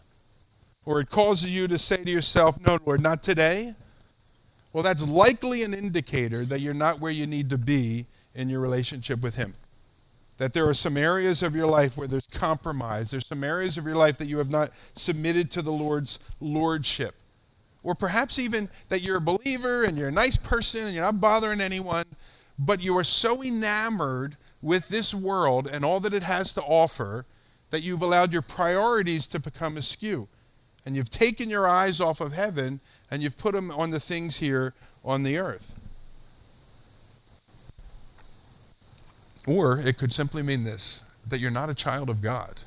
or 0.86 1.00
it 1.00 1.10
causes 1.10 1.54
you 1.54 1.68
to 1.68 1.76
say 1.76 2.02
to 2.02 2.10
yourself, 2.10 2.58
No, 2.66 2.78
Lord, 2.86 3.02
not 3.02 3.22
today, 3.22 3.74
well, 4.72 4.82
that's 4.82 5.06
likely 5.06 5.64
an 5.64 5.74
indicator 5.74 6.46
that 6.46 6.60
you're 6.60 6.72
not 6.72 7.00
where 7.00 7.12
you 7.12 7.26
need 7.26 7.50
to 7.50 7.58
be 7.58 8.06
in 8.34 8.48
your 8.48 8.60
relationship 8.60 9.20
with 9.20 9.34
Him. 9.34 9.52
That 10.38 10.54
there 10.54 10.66
are 10.66 10.72
some 10.72 10.96
areas 10.96 11.42
of 11.42 11.54
your 11.54 11.66
life 11.66 11.98
where 11.98 12.08
there's 12.08 12.26
compromise. 12.28 13.10
There's 13.10 13.26
some 13.26 13.44
areas 13.44 13.76
of 13.76 13.84
your 13.84 13.96
life 13.96 14.16
that 14.18 14.28
you 14.28 14.38
have 14.38 14.50
not 14.50 14.70
submitted 14.94 15.50
to 15.50 15.60
the 15.60 15.72
Lord's 15.72 16.20
lordship. 16.40 17.14
Or 17.82 17.94
perhaps 17.94 18.38
even 18.38 18.70
that 18.88 19.02
you're 19.02 19.18
a 19.18 19.20
believer 19.20 19.84
and 19.84 19.98
you're 19.98 20.08
a 20.08 20.12
nice 20.12 20.38
person 20.38 20.86
and 20.86 20.94
you're 20.94 21.04
not 21.04 21.20
bothering 21.20 21.60
anyone, 21.60 22.06
but 22.58 22.82
you 22.82 22.96
are 22.98 23.04
so 23.04 23.42
enamored 23.42 24.36
with 24.60 24.88
this 24.88 25.14
world 25.14 25.68
and 25.70 25.84
all 25.84 26.00
that 26.00 26.12
it 26.12 26.22
has 26.22 26.52
to 26.54 26.62
offer 26.62 27.24
that 27.70 27.82
you've 27.82 28.02
allowed 28.02 28.32
your 28.32 28.42
priorities 28.42 29.26
to 29.28 29.38
become 29.38 29.76
askew. 29.76 30.28
And 30.84 30.96
you've 30.96 31.10
taken 31.10 31.50
your 31.50 31.68
eyes 31.68 32.00
off 32.00 32.20
of 32.20 32.32
heaven 32.32 32.80
and 33.10 33.22
you've 33.22 33.36
put 33.36 33.54
them 33.54 33.70
on 33.70 33.90
the 33.90 34.00
things 34.00 34.38
here 34.38 34.74
on 35.04 35.22
the 35.22 35.38
earth. 35.38 35.78
Or 39.46 39.78
it 39.80 39.98
could 39.98 40.12
simply 40.12 40.42
mean 40.42 40.64
this 40.64 41.04
that 41.28 41.40
you're 41.40 41.50
not 41.50 41.68
a 41.68 41.74
child 41.74 42.08
of 42.08 42.22
God. 42.22 42.62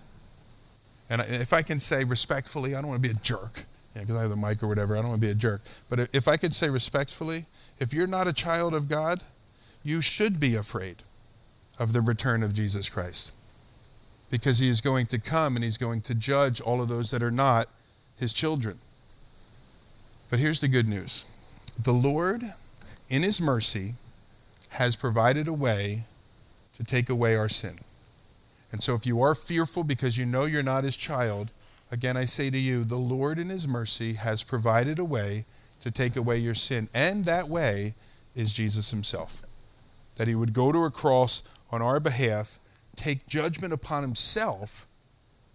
And 1.09 1.21
if 1.21 1.51
I 1.51 1.63
can 1.63 1.79
say 1.79 2.03
respectfully, 2.03 2.75
I 2.75 2.81
don't 2.81 2.89
want 2.89 3.01
to 3.01 3.09
be 3.09 3.13
a 3.13 3.19
jerk, 3.19 3.65
because 3.93 4.07
you 4.07 4.13
know, 4.13 4.19
I 4.19 4.21
have 4.21 4.29
the 4.29 4.37
mic 4.37 4.61
or 4.61 4.67
whatever, 4.67 4.95
I 4.95 5.01
don't 5.01 5.09
want 5.09 5.21
to 5.21 5.27
be 5.27 5.31
a 5.31 5.35
jerk. 5.35 5.61
But 5.89 6.13
if 6.13 6.27
I 6.27 6.37
could 6.37 6.53
say 6.53 6.69
respectfully, 6.69 7.45
if 7.79 7.91
you're 7.91 8.07
not 8.07 8.27
a 8.27 8.33
child 8.33 8.75
of 8.75 8.87
God, 8.87 9.19
you 9.83 10.01
should 10.01 10.39
be 10.39 10.55
afraid 10.55 11.03
of 11.79 11.93
the 11.93 12.01
return 12.01 12.43
of 12.43 12.53
Jesus 12.53 12.89
Christ. 12.89 13.33
Because 14.29 14.59
he 14.59 14.69
is 14.69 14.81
going 14.81 15.07
to 15.07 15.19
come 15.19 15.55
and 15.55 15.63
he's 15.63 15.77
going 15.77 16.01
to 16.01 16.15
judge 16.15 16.61
all 16.61 16.81
of 16.81 16.87
those 16.87 17.11
that 17.11 17.23
are 17.23 17.31
not 17.31 17.67
his 18.17 18.31
children. 18.31 18.79
But 20.29 20.39
here's 20.39 20.61
the 20.61 20.67
good 20.67 20.87
news 20.87 21.25
the 21.81 21.91
Lord, 21.91 22.43
in 23.09 23.23
his 23.23 23.41
mercy, 23.41 23.95
has 24.69 24.95
provided 24.95 25.47
a 25.47 25.53
way 25.53 26.03
to 26.73 26.83
take 26.83 27.09
away 27.09 27.35
our 27.35 27.49
sin. 27.49 27.79
And 28.71 28.81
so 28.81 28.95
if 28.95 29.05
you 29.05 29.21
are 29.21 29.35
fearful 29.35 29.83
because 29.83 30.17
you 30.17 30.25
know 30.25 30.45
you're 30.45 30.63
not 30.63 30.85
his 30.85 30.95
child, 30.95 31.51
again 31.91 32.15
I 32.15 32.25
say 32.25 32.49
to 32.49 32.57
you, 32.57 32.83
the 32.85 32.97
Lord 32.97 33.37
in 33.37 33.49
his 33.49 33.67
mercy 33.67 34.13
has 34.13 34.43
provided 34.43 34.99
a 34.99 35.05
way 35.05 35.45
to 35.81 35.91
take 35.91 36.15
away 36.15 36.37
your 36.37 36.53
sin. 36.53 36.87
And 36.93 37.25
that 37.25 37.49
way 37.49 37.95
is 38.35 38.53
Jesus 38.53 38.91
himself. 38.91 39.41
That 40.21 40.27
he 40.27 40.35
would 40.35 40.53
go 40.53 40.71
to 40.71 40.85
a 40.85 40.91
cross 40.91 41.41
on 41.71 41.81
our 41.81 41.99
behalf, 41.99 42.59
take 42.95 43.25
judgment 43.25 43.73
upon 43.73 44.03
himself 44.03 44.85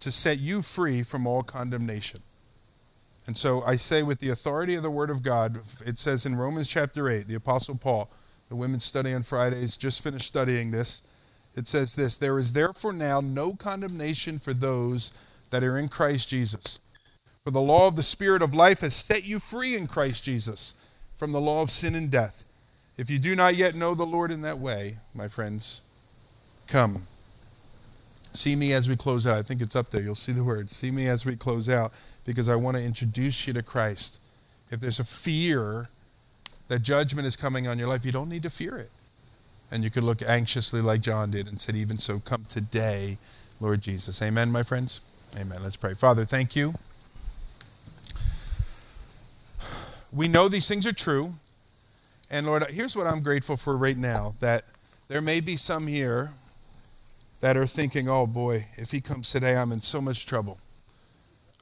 to 0.01 0.11
set 0.11 0.39
you 0.39 0.61
free 0.61 1.03
from 1.03 1.25
all 1.25 1.41
condemnation. 1.41 2.19
And 3.27 3.37
so 3.37 3.63
I 3.63 3.77
say, 3.77 4.03
with 4.03 4.19
the 4.19 4.27
authority 4.27 4.75
of 4.75 4.83
the 4.83 4.91
Word 4.91 5.09
of 5.09 5.23
God, 5.23 5.61
it 5.85 5.97
says 5.97 6.25
in 6.25 6.35
Romans 6.35 6.67
chapter 6.67 7.07
8, 7.07 7.29
the 7.29 7.35
Apostle 7.35 7.75
Paul, 7.75 8.09
the 8.49 8.57
women's 8.57 8.83
study 8.83 9.13
on 9.13 9.23
Fridays, 9.23 9.77
just 9.77 10.03
finished 10.03 10.27
studying 10.27 10.71
this. 10.71 11.01
It 11.55 11.69
says 11.69 11.95
this 11.95 12.17
There 12.17 12.37
is 12.37 12.51
therefore 12.51 12.91
now 12.91 13.21
no 13.21 13.53
condemnation 13.53 14.37
for 14.37 14.53
those 14.53 15.13
that 15.49 15.63
are 15.63 15.77
in 15.77 15.87
Christ 15.87 16.27
Jesus. 16.27 16.81
For 17.45 17.51
the 17.51 17.61
law 17.61 17.87
of 17.87 17.95
the 17.95 18.03
Spirit 18.03 18.41
of 18.41 18.53
life 18.53 18.81
has 18.81 18.93
set 18.93 19.23
you 19.23 19.39
free 19.39 19.77
in 19.77 19.87
Christ 19.87 20.25
Jesus 20.25 20.75
from 21.15 21.31
the 21.31 21.39
law 21.39 21.61
of 21.61 21.71
sin 21.71 21.95
and 21.95 22.11
death. 22.11 22.43
If 22.97 23.09
you 23.09 23.19
do 23.19 23.35
not 23.35 23.55
yet 23.55 23.75
know 23.75 23.93
the 23.93 24.05
Lord 24.05 24.31
in 24.31 24.41
that 24.41 24.57
way, 24.57 24.97
my 25.13 25.27
friends, 25.27 25.83
come. 26.67 27.03
See 28.33 28.55
me 28.55 28.73
as 28.73 28.89
we 28.89 28.95
close 28.95 29.27
out. 29.27 29.37
I 29.37 29.41
think 29.41 29.61
it's 29.61 29.75
up 29.75 29.91
there. 29.91 30.01
You'll 30.01 30.15
see 30.15 30.31
the 30.31 30.43
word. 30.43 30.69
See 30.71 30.91
me 30.91 31.07
as 31.07 31.25
we 31.25 31.35
close 31.35 31.69
out 31.69 31.91
because 32.25 32.49
I 32.49 32.55
want 32.55 32.75
to 32.77 32.83
introduce 32.83 33.47
you 33.47 33.53
to 33.53 33.63
Christ. 33.63 34.19
If 34.71 34.79
there's 34.79 34.99
a 34.99 35.03
fear 35.03 35.89
that 36.67 36.79
judgment 36.79 37.27
is 37.27 37.35
coming 37.35 37.67
on 37.67 37.79
your 37.79 37.87
life, 37.87 38.03
you 38.03 38.11
don't 38.11 38.29
need 38.29 38.43
to 38.43 38.49
fear 38.49 38.77
it. 38.77 38.91
And 39.71 39.83
you 39.83 39.89
could 39.89 40.03
look 40.03 40.21
anxiously 40.21 40.81
like 40.81 41.01
John 41.01 41.31
did 41.31 41.49
and 41.49 41.59
said, 41.59 41.75
Even 41.75 41.99
so, 41.99 42.19
come 42.19 42.45
today, 42.49 43.17
Lord 43.59 43.81
Jesus. 43.81 44.21
Amen, 44.21 44.51
my 44.51 44.63
friends? 44.63 45.01
Amen. 45.37 45.61
Let's 45.61 45.75
pray. 45.75 45.93
Father, 45.93 46.25
thank 46.25 46.55
you. 46.55 46.73
We 50.11 50.27
know 50.27 50.47
these 50.47 50.67
things 50.67 50.87
are 50.87 50.93
true. 50.93 51.33
And 52.29 52.45
Lord, 52.45 52.65
here's 52.69 52.95
what 52.95 53.07
I'm 53.07 53.21
grateful 53.21 53.55
for 53.57 53.77
right 53.77 53.97
now 53.97 54.33
that 54.39 54.65
there 55.07 55.21
may 55.21 55.39
be 55.39 55.55
some 55.55 55.87
here 55.87 56.31
that 57.39 57.55
are 57.55 57.67
thinking, 57.67 58.09
oh 58.09 58.27
boy, 58.27 58.65
if 58.75 58.91
he 58.91 58.99
comes 58.99 59.31
today, 59.31 59.55
I'm 59.55 59.71
in 59.71 59.81
so 59.81 60.01
much 60.01 60.25
trouble. 60.25 60.57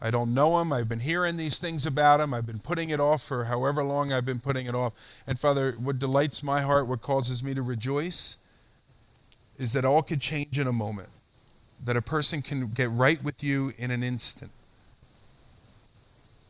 I 0.02 0.12
don't 0.12 0.34
know 0.34 0.60
him. 0.60 0.74
I've 0.74 0.90
been 0.90 1.00
hearing 1.00 1.38
these 1.38 1.58
things 1.58 1.86
about 1.86 2.20
him. 2.20 2.34
I've 2.34 2.46
been 2.46 2.60
putting 2.60 2.90
it 2.90 3.00
off 3.00 3.24
for 3.24 3.46
however 3.46 3.84
long 3.84 4.12
I've 4.12 4.26
been 4.26 4.40
putting 4.40 4.66
it 4.66 4.76
off. 4.76 4.94
And 5.28 5.40
Father, 5.40 5.74
what 5.74 6.00
delights 6.00 6.44
my 6.44 6.62
heart, 6.62 6.88
what 6.88 7.02
causes 7.02 7.44
me 7.44 7.54
to 7.54 7.62
rejoice, 7.62 8.38
is 9.58 9.74
that 9.74 9.86
all 9.86 10.02
could 10.02 10.20
change 10.20 10.60
in 10.60 10.68
a 10.68 10.74
moment, 10.74 11.10
that 11.84 11.96
a 11.96 12.02
person 12.02 12.42
can 12.42 12.68
get 12.70 12.90
right 12.90 13.24
with 13.24 13.44
you 13.44 13.72
in 13.78 13.90
an 13.92 14.04
instant. 14.04 14.52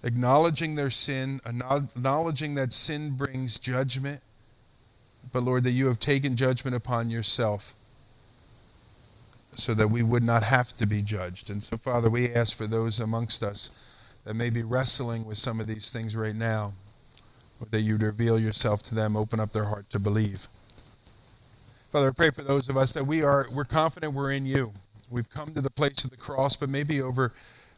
Acknowledging 0.05 0.75
their 0.75 0.91
sin, 0.91 1.39
acknowledging 1.45 2.53
that 2.55 2.71
sin 2.71 3.17
brings 3.17 3.57
judgment, 3.57 4.21
but 5.33 5.41
Lord, 5.41 5.63
that 5.63 5.71
you 5.71 5.87
have 5.87 5.99
taken 5.99 6.35
judgment 6.35 6.75
upon 6.75 7.09
yourself 7.09 7.73
so 9.55 9.73
that 9.73 9.87
we 9.87 10.03
would 10.03 10.21
not 10.21 10.43
have 10.43 10.75
to 10.77 10.85
be 10.85 11.01
judged. 11.01 11.49
And 11.49 11.63
so, 11.63 11.75
Father, 11.75 12.09
we 12.09 12.31
ask 12.31 12.55
for 12.55 12.67
those 12.67 12.99
amongst 12.99 13.41
us 13.41 13.71
that 14.25 14.35
may 14.35 14.51
be 14.51 14.61
wrestling 14.61 15.25
with 15.25 15.39
some 15.39 15.59
of 15.59 15.65
these 15.65 15.89
things 15.89 16.15
right 16.15 16.35
now, 16.35 16.73
that 17.71 17.81
you'd 17.81 18.03
reveal 18.03 18.37
yourself 18.37 18.83
to 18.83 18.95
them, 18.95 19.17
open 19.17 19.39
up 19.39 19.53
their 19.53 19.63
heart 19.65 19.89
to 19.89 19.99
believe. 19.99 20.47
Father, 21.89 22.09
I 22.09 22.11
pray 22.11 22.29
for 22.29 22.43
those 22.43 22.69
of 22.69 22.77
us 22.77 22.93
that 22.93 23.05
we 23.05 23.23
are 23.23 23.47
we're 23.51 23.65
confident 23.65 24.13
we're 24.13 24.33
in 24.33 24.45
you. 24.45 24.71
We've 25.09 25.29
come 25.29 25.53
to 25.53 25.61
the 25.61 25.71
place 25.71 26.03
of 26.03 26.11
the 26.11 26.17
cross, 26.17 26.55
but 26.55 26.69
maybe 26.69 27.01
over 27.01 27.31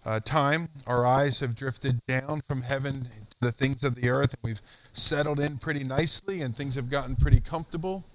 uh, 0.08 0.22
time 0.22 0.70
our 0.88 1.06
eyes 1.06 1.42
have 1.42 1.54
drifted 1.54 2.00
down 2.08 2.40
from 2.48 2.62
heaven 2.62 3.04
to 3.04 3.38
the 3.42 3.52
things 3.52 3.84
of 3.84 3.96
the 3.96 4.10
earth, 4.10 4.34
and 4.34 4.40
we've 4.42 4.62
settled 4.94 5.38
in 5.38 5.58
pretty 5.58 5.84
nicely, 5.84 6.42
and 6.42 6.56
things 6.56 6.76
have 6.76 6.90
gotten 6.90 7.14
pretty 7.18 7.42
comfortable. 7.42 8.06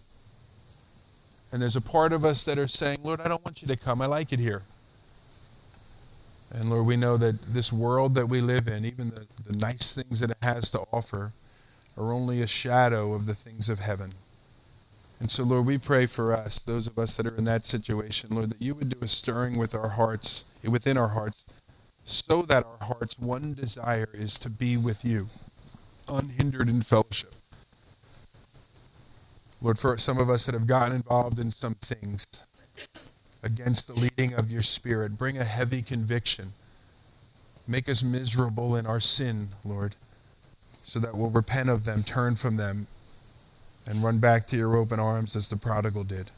And 1.52 1.60
there's 1.60 1.76
a 1.76 1.82
part 1.82 2.14
of 2.14 2.24
us 2.24 2.44
that 2.44 2.58
are 2.58 2.66
saying, 2.66 3.00
Lord, 3.02 3.20
I 3.20 3.28
don't 3.28 3.44
want 3.44 3.60
you 3.60 3.68
to 3.68 3.76
come. 3.76 4.00
I 4.00 4.06
like 4.06 4.32
it 4.32 4.40
here. 4.40 4.62
And 6.54 6.70
Lord, 6.70 6.86
we 6.86 6.96
know 6.96 7.18
that 7.18 7.42
this 7.42 7.70
world 7.70 8.14
that 8.14 8.26
we 8.26 8.40
live 8.40 8.68
in, 8.68 8.86
even 8.86 9.10
the, 9.10 9.26
the 9.46 9.58
nice 9.58 9.92
things 9.92 10.20
that 10.20 10.30
it 10.30 10.38
has 10.42 10.70
to 10.70 10.80
offer, 10.94 11.32
are 11.98 12.10
only 12.10 12.40
a 12.40 12.46
shadow 12.46 13.12
of 13.12 13.26
the 13.26 13.34
things 13.34 13.68
of 13.68 13.80
heaven. 13.80 14.12
And 15.20 15.30
so, 15.30 15.44
Lord, 15.44 15.66
we 15.66 15.76
pray 15.76 16.06
for 16.06 16.32
us, 16.32 16.58
those 16.58 16.86
of 16.86 16.98
us 16.98 17.16
that 17.16 17.26
are 17.26 17.36
in 17.36 17.44
that 17.44 17.66
situation, 17.66 18.30
Lord, 18.30 18.50
that 18.50 18.62
you 18.62 18.74
would 18.74 18.88
do 18.88 18.98
a 19.02 19.08
stirring 19.08 19.58
with 19.58 19.74
our 19.74 19.90
hearts, 19.90 20.46
within 20.64 20.96
our 20.96 21.08
hearts, 21.08 21.44
so 22.04 22.42
that 22.42 22.64
our 22.64 22.86
heart's 22.86 23.18
one 23.18 23.54
desire 23.54 24.08
is 24.12 24.38
to 24.38 24.50
be 24.50 24.76
with 24.76 25.04
you, 25.04 25.28
unhindered 26.08 26.68
in 26.68 26.82
fellowship. 26.82 27.32
Lord, 29.60 29.78
for 29.78 29.96
some 29.96 30.18
of 30.18 30.28
us 30.28 30.46
that 30.46 30.54
have 30.54 30.66
gotten 30.66 30.96
involved 30.96 31.38
in 31.38 31.50
some 31.50 31.74
things 31.76 32.26
against 33.44 33.86
the 33.86 33.94
leading 33.94 34.34
of 34.34 34.50
your 34.50 34.62
Spirit, 34.62 35.16
bring 35.16 35.38
a 35.38 35.44
heavy 35.44 35.82
conviction. 35.82 36.52
Make 37.68 37.88
us 37.88 38.02
miserable 38.02 38.74
in 38.74 38.86
our 38.86 38.98
sin, 38.98 39.48
Lord, 39.64 39.94
so 40.82 40.98
that 40.98 41.14
we'll 41.14 41.30
repent 41.30 41.68
of 41.68 41.84
them, 41.84 42.02
turn 42.02 42.34
from 42.34 42.56
them, 42.56 42.88
and 43.88 44.02
run 44.02 44.18
back 44.18 44.46
to 44.48 44.56
your 44.56 44.76
open 44.76 44.98
arms 44.98 45.36
as 45.36 45.48
the 45.48 45.56
prodigal 45.56 46.04
did. 46.04 46.30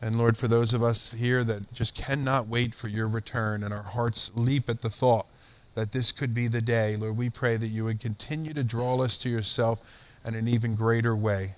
And 0.00 0.16
Lord, 0.16 0.36
for 0.36 0.46
those 0.46 0.74
of 0.74 0.82
us 0.82 1.12
here 1.12 1.42
that 1.44 1.72
just 1.72 1.96
cannot 1.96 2.46
wait 2.46 2.74
for 2.74 2.88
your 2.88 3.08
return 3.08 3.64
and 3.64 3.74
our 3.74 3.82
hearts 3.82 4.30
leap 4.36 4.68
at 4.68 4.82
the 4.82 4.90
thought 4.90 5.26
that 5.74 5.92
this 5.92 6.12
could 6.12 6.32
be 6.32 6.46
the 6.46 6.60
day, 6.60 6.96
Lord, 6.96 7.16
we 7.16 7.30
pray 7.30 7.56
that 7.56 7.66
you 7.68 7.84
would 7.84 8.00
continue 8.00 8.52
to 8.52 8.64
draw 8.64 9.00
us 9.00 9.18
to 9.18 9.28
yourself 9.28 10.16
in 10.24 10.34
an 10.34 10.46
even 10.48 10.74
greater 10.74 11.16
way. 11.16 11.52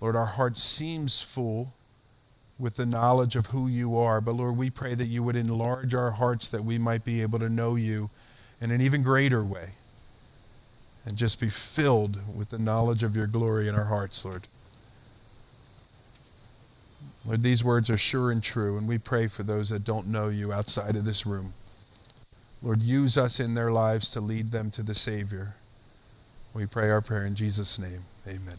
Lord, 0.00 0.16
our 0.16 0.26
heart 0.26 0.58
seems 0.58 1.22
full 1.22 1.72
with 2.58 2.76
the 2.76 2.86
knowledge 2.86 3.36
of 3.36 3.46
who 3.46 3.68
you 3.68 3.96
are, 3.96 4.20
but 4.20 4.32
Lord, 4.32 4.56
we 4.56 4.70
pray 4.70 4.94
that 4.94 5.06
you 5.06 5.22
would 5.22 5.36
enlarge 5.36 5.94
our 5.94 6.10
hearts 6.10 6.48
that 6.48 6.64
we 6.64 6.78
might 6.78 7.04
be 7.04 7.22
able 7.22 7.38
to 7.38 7.48
know 7.48 7.76
you 7.76 8.10
in 8.60 8.70
an 8.70 8.80
even 8.80 9.02
greater 9.02 9.44
way 9.44 9.70
and 11.06 11.16
just 11.16 11.40
be 11.40 11.48
filled 11.48 12.18
with 12.36 12.50
the 12.50 12.58
knowledge 12.58 13.02
of 13.02 13.16
your 13.16 13.26
glory 13.26 13.68
in 13.68 13.74
our 13.74 13.84
hearts, 13.84 14.24
Lord. 14.24 14.46
Lord, 17.24 17.42
these 17.42 17.62
words 17.62 17.88
are 17.88 17.96
sure 17.96 18.30
and 18.32 18.42
true, 18.42 18.76
and 18.76 18.88
we 18.88 18.98
pray 18.98 19.28
for 19.28 19.44
those 19.44 19.70
that 19.70 19.84
don't 19.84 20.08
know 20.08 20.28
you 20.28 20.52
outside 20.52 20.96
of 20.96 21.04
this 21.04 21.24
room. 21.24 21.52
Lord, 22.62 22.82
use 22.82 23.16
us 23.16 23.38
in 23.40 23.54
their 23.54 23.70
lives 23.70 24.10
to 24.10 24.20
lead 24.20 24.48
them 24.48 24.70
to 24.72 24.82
the 24.82 24.94
Savior. 24.94 25.54
We 26.54 26.66
pray 26.66 26.90
our 26.90 27.00
prayer 27.00 27.26
in 27.26 27.34
Jesus' 27.34 27.78
name. 27.78 28.04
Amen. 28.26 28.56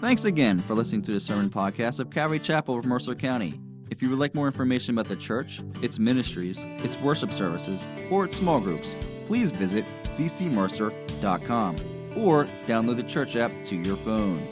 Thanks 0.00 0.26
again 0.26 0.60
for 0.62 0.74
listening 0.74 1.02
to 1.02 1.12
the 1.12 1.20
sermon 1.20 1.48
podcast 1.48 1.98
of 1.98 2.10
Calvary 2.10 2.38
Chapel 2.38 2.78
of 2.78 2.84
Mercer 2.84 3.14
County. 3.14 3.58
If 3.90 4.02
you 4.02 4.10
would 4.10 4.18
like 4.18 4.34
more 4.34 4.46
information 4.46 4.94
about 4.94 5.08
the 5.08 5.16
church, 5.16 5.62
its 5.80 5.98
ministries, 5.98 6.58
its 6.58 7.00
worship 7.00 7.32
services, 7.32 7.86
or 8.10 8.26
its 8.26 8.36
small 8.36 8.60
groups, 8.60 8.96
please 9.26 9.50
visit 9.50 9.84
ccmercer.com 10.02 11.76
or 12.16 12.44
download 12.66 12.96
the 12.96 13.02
church 13.02 13.36
app 13.36 13.52
to 13.64 13.76
your 13.76 13.96
phone. 13.96 14.48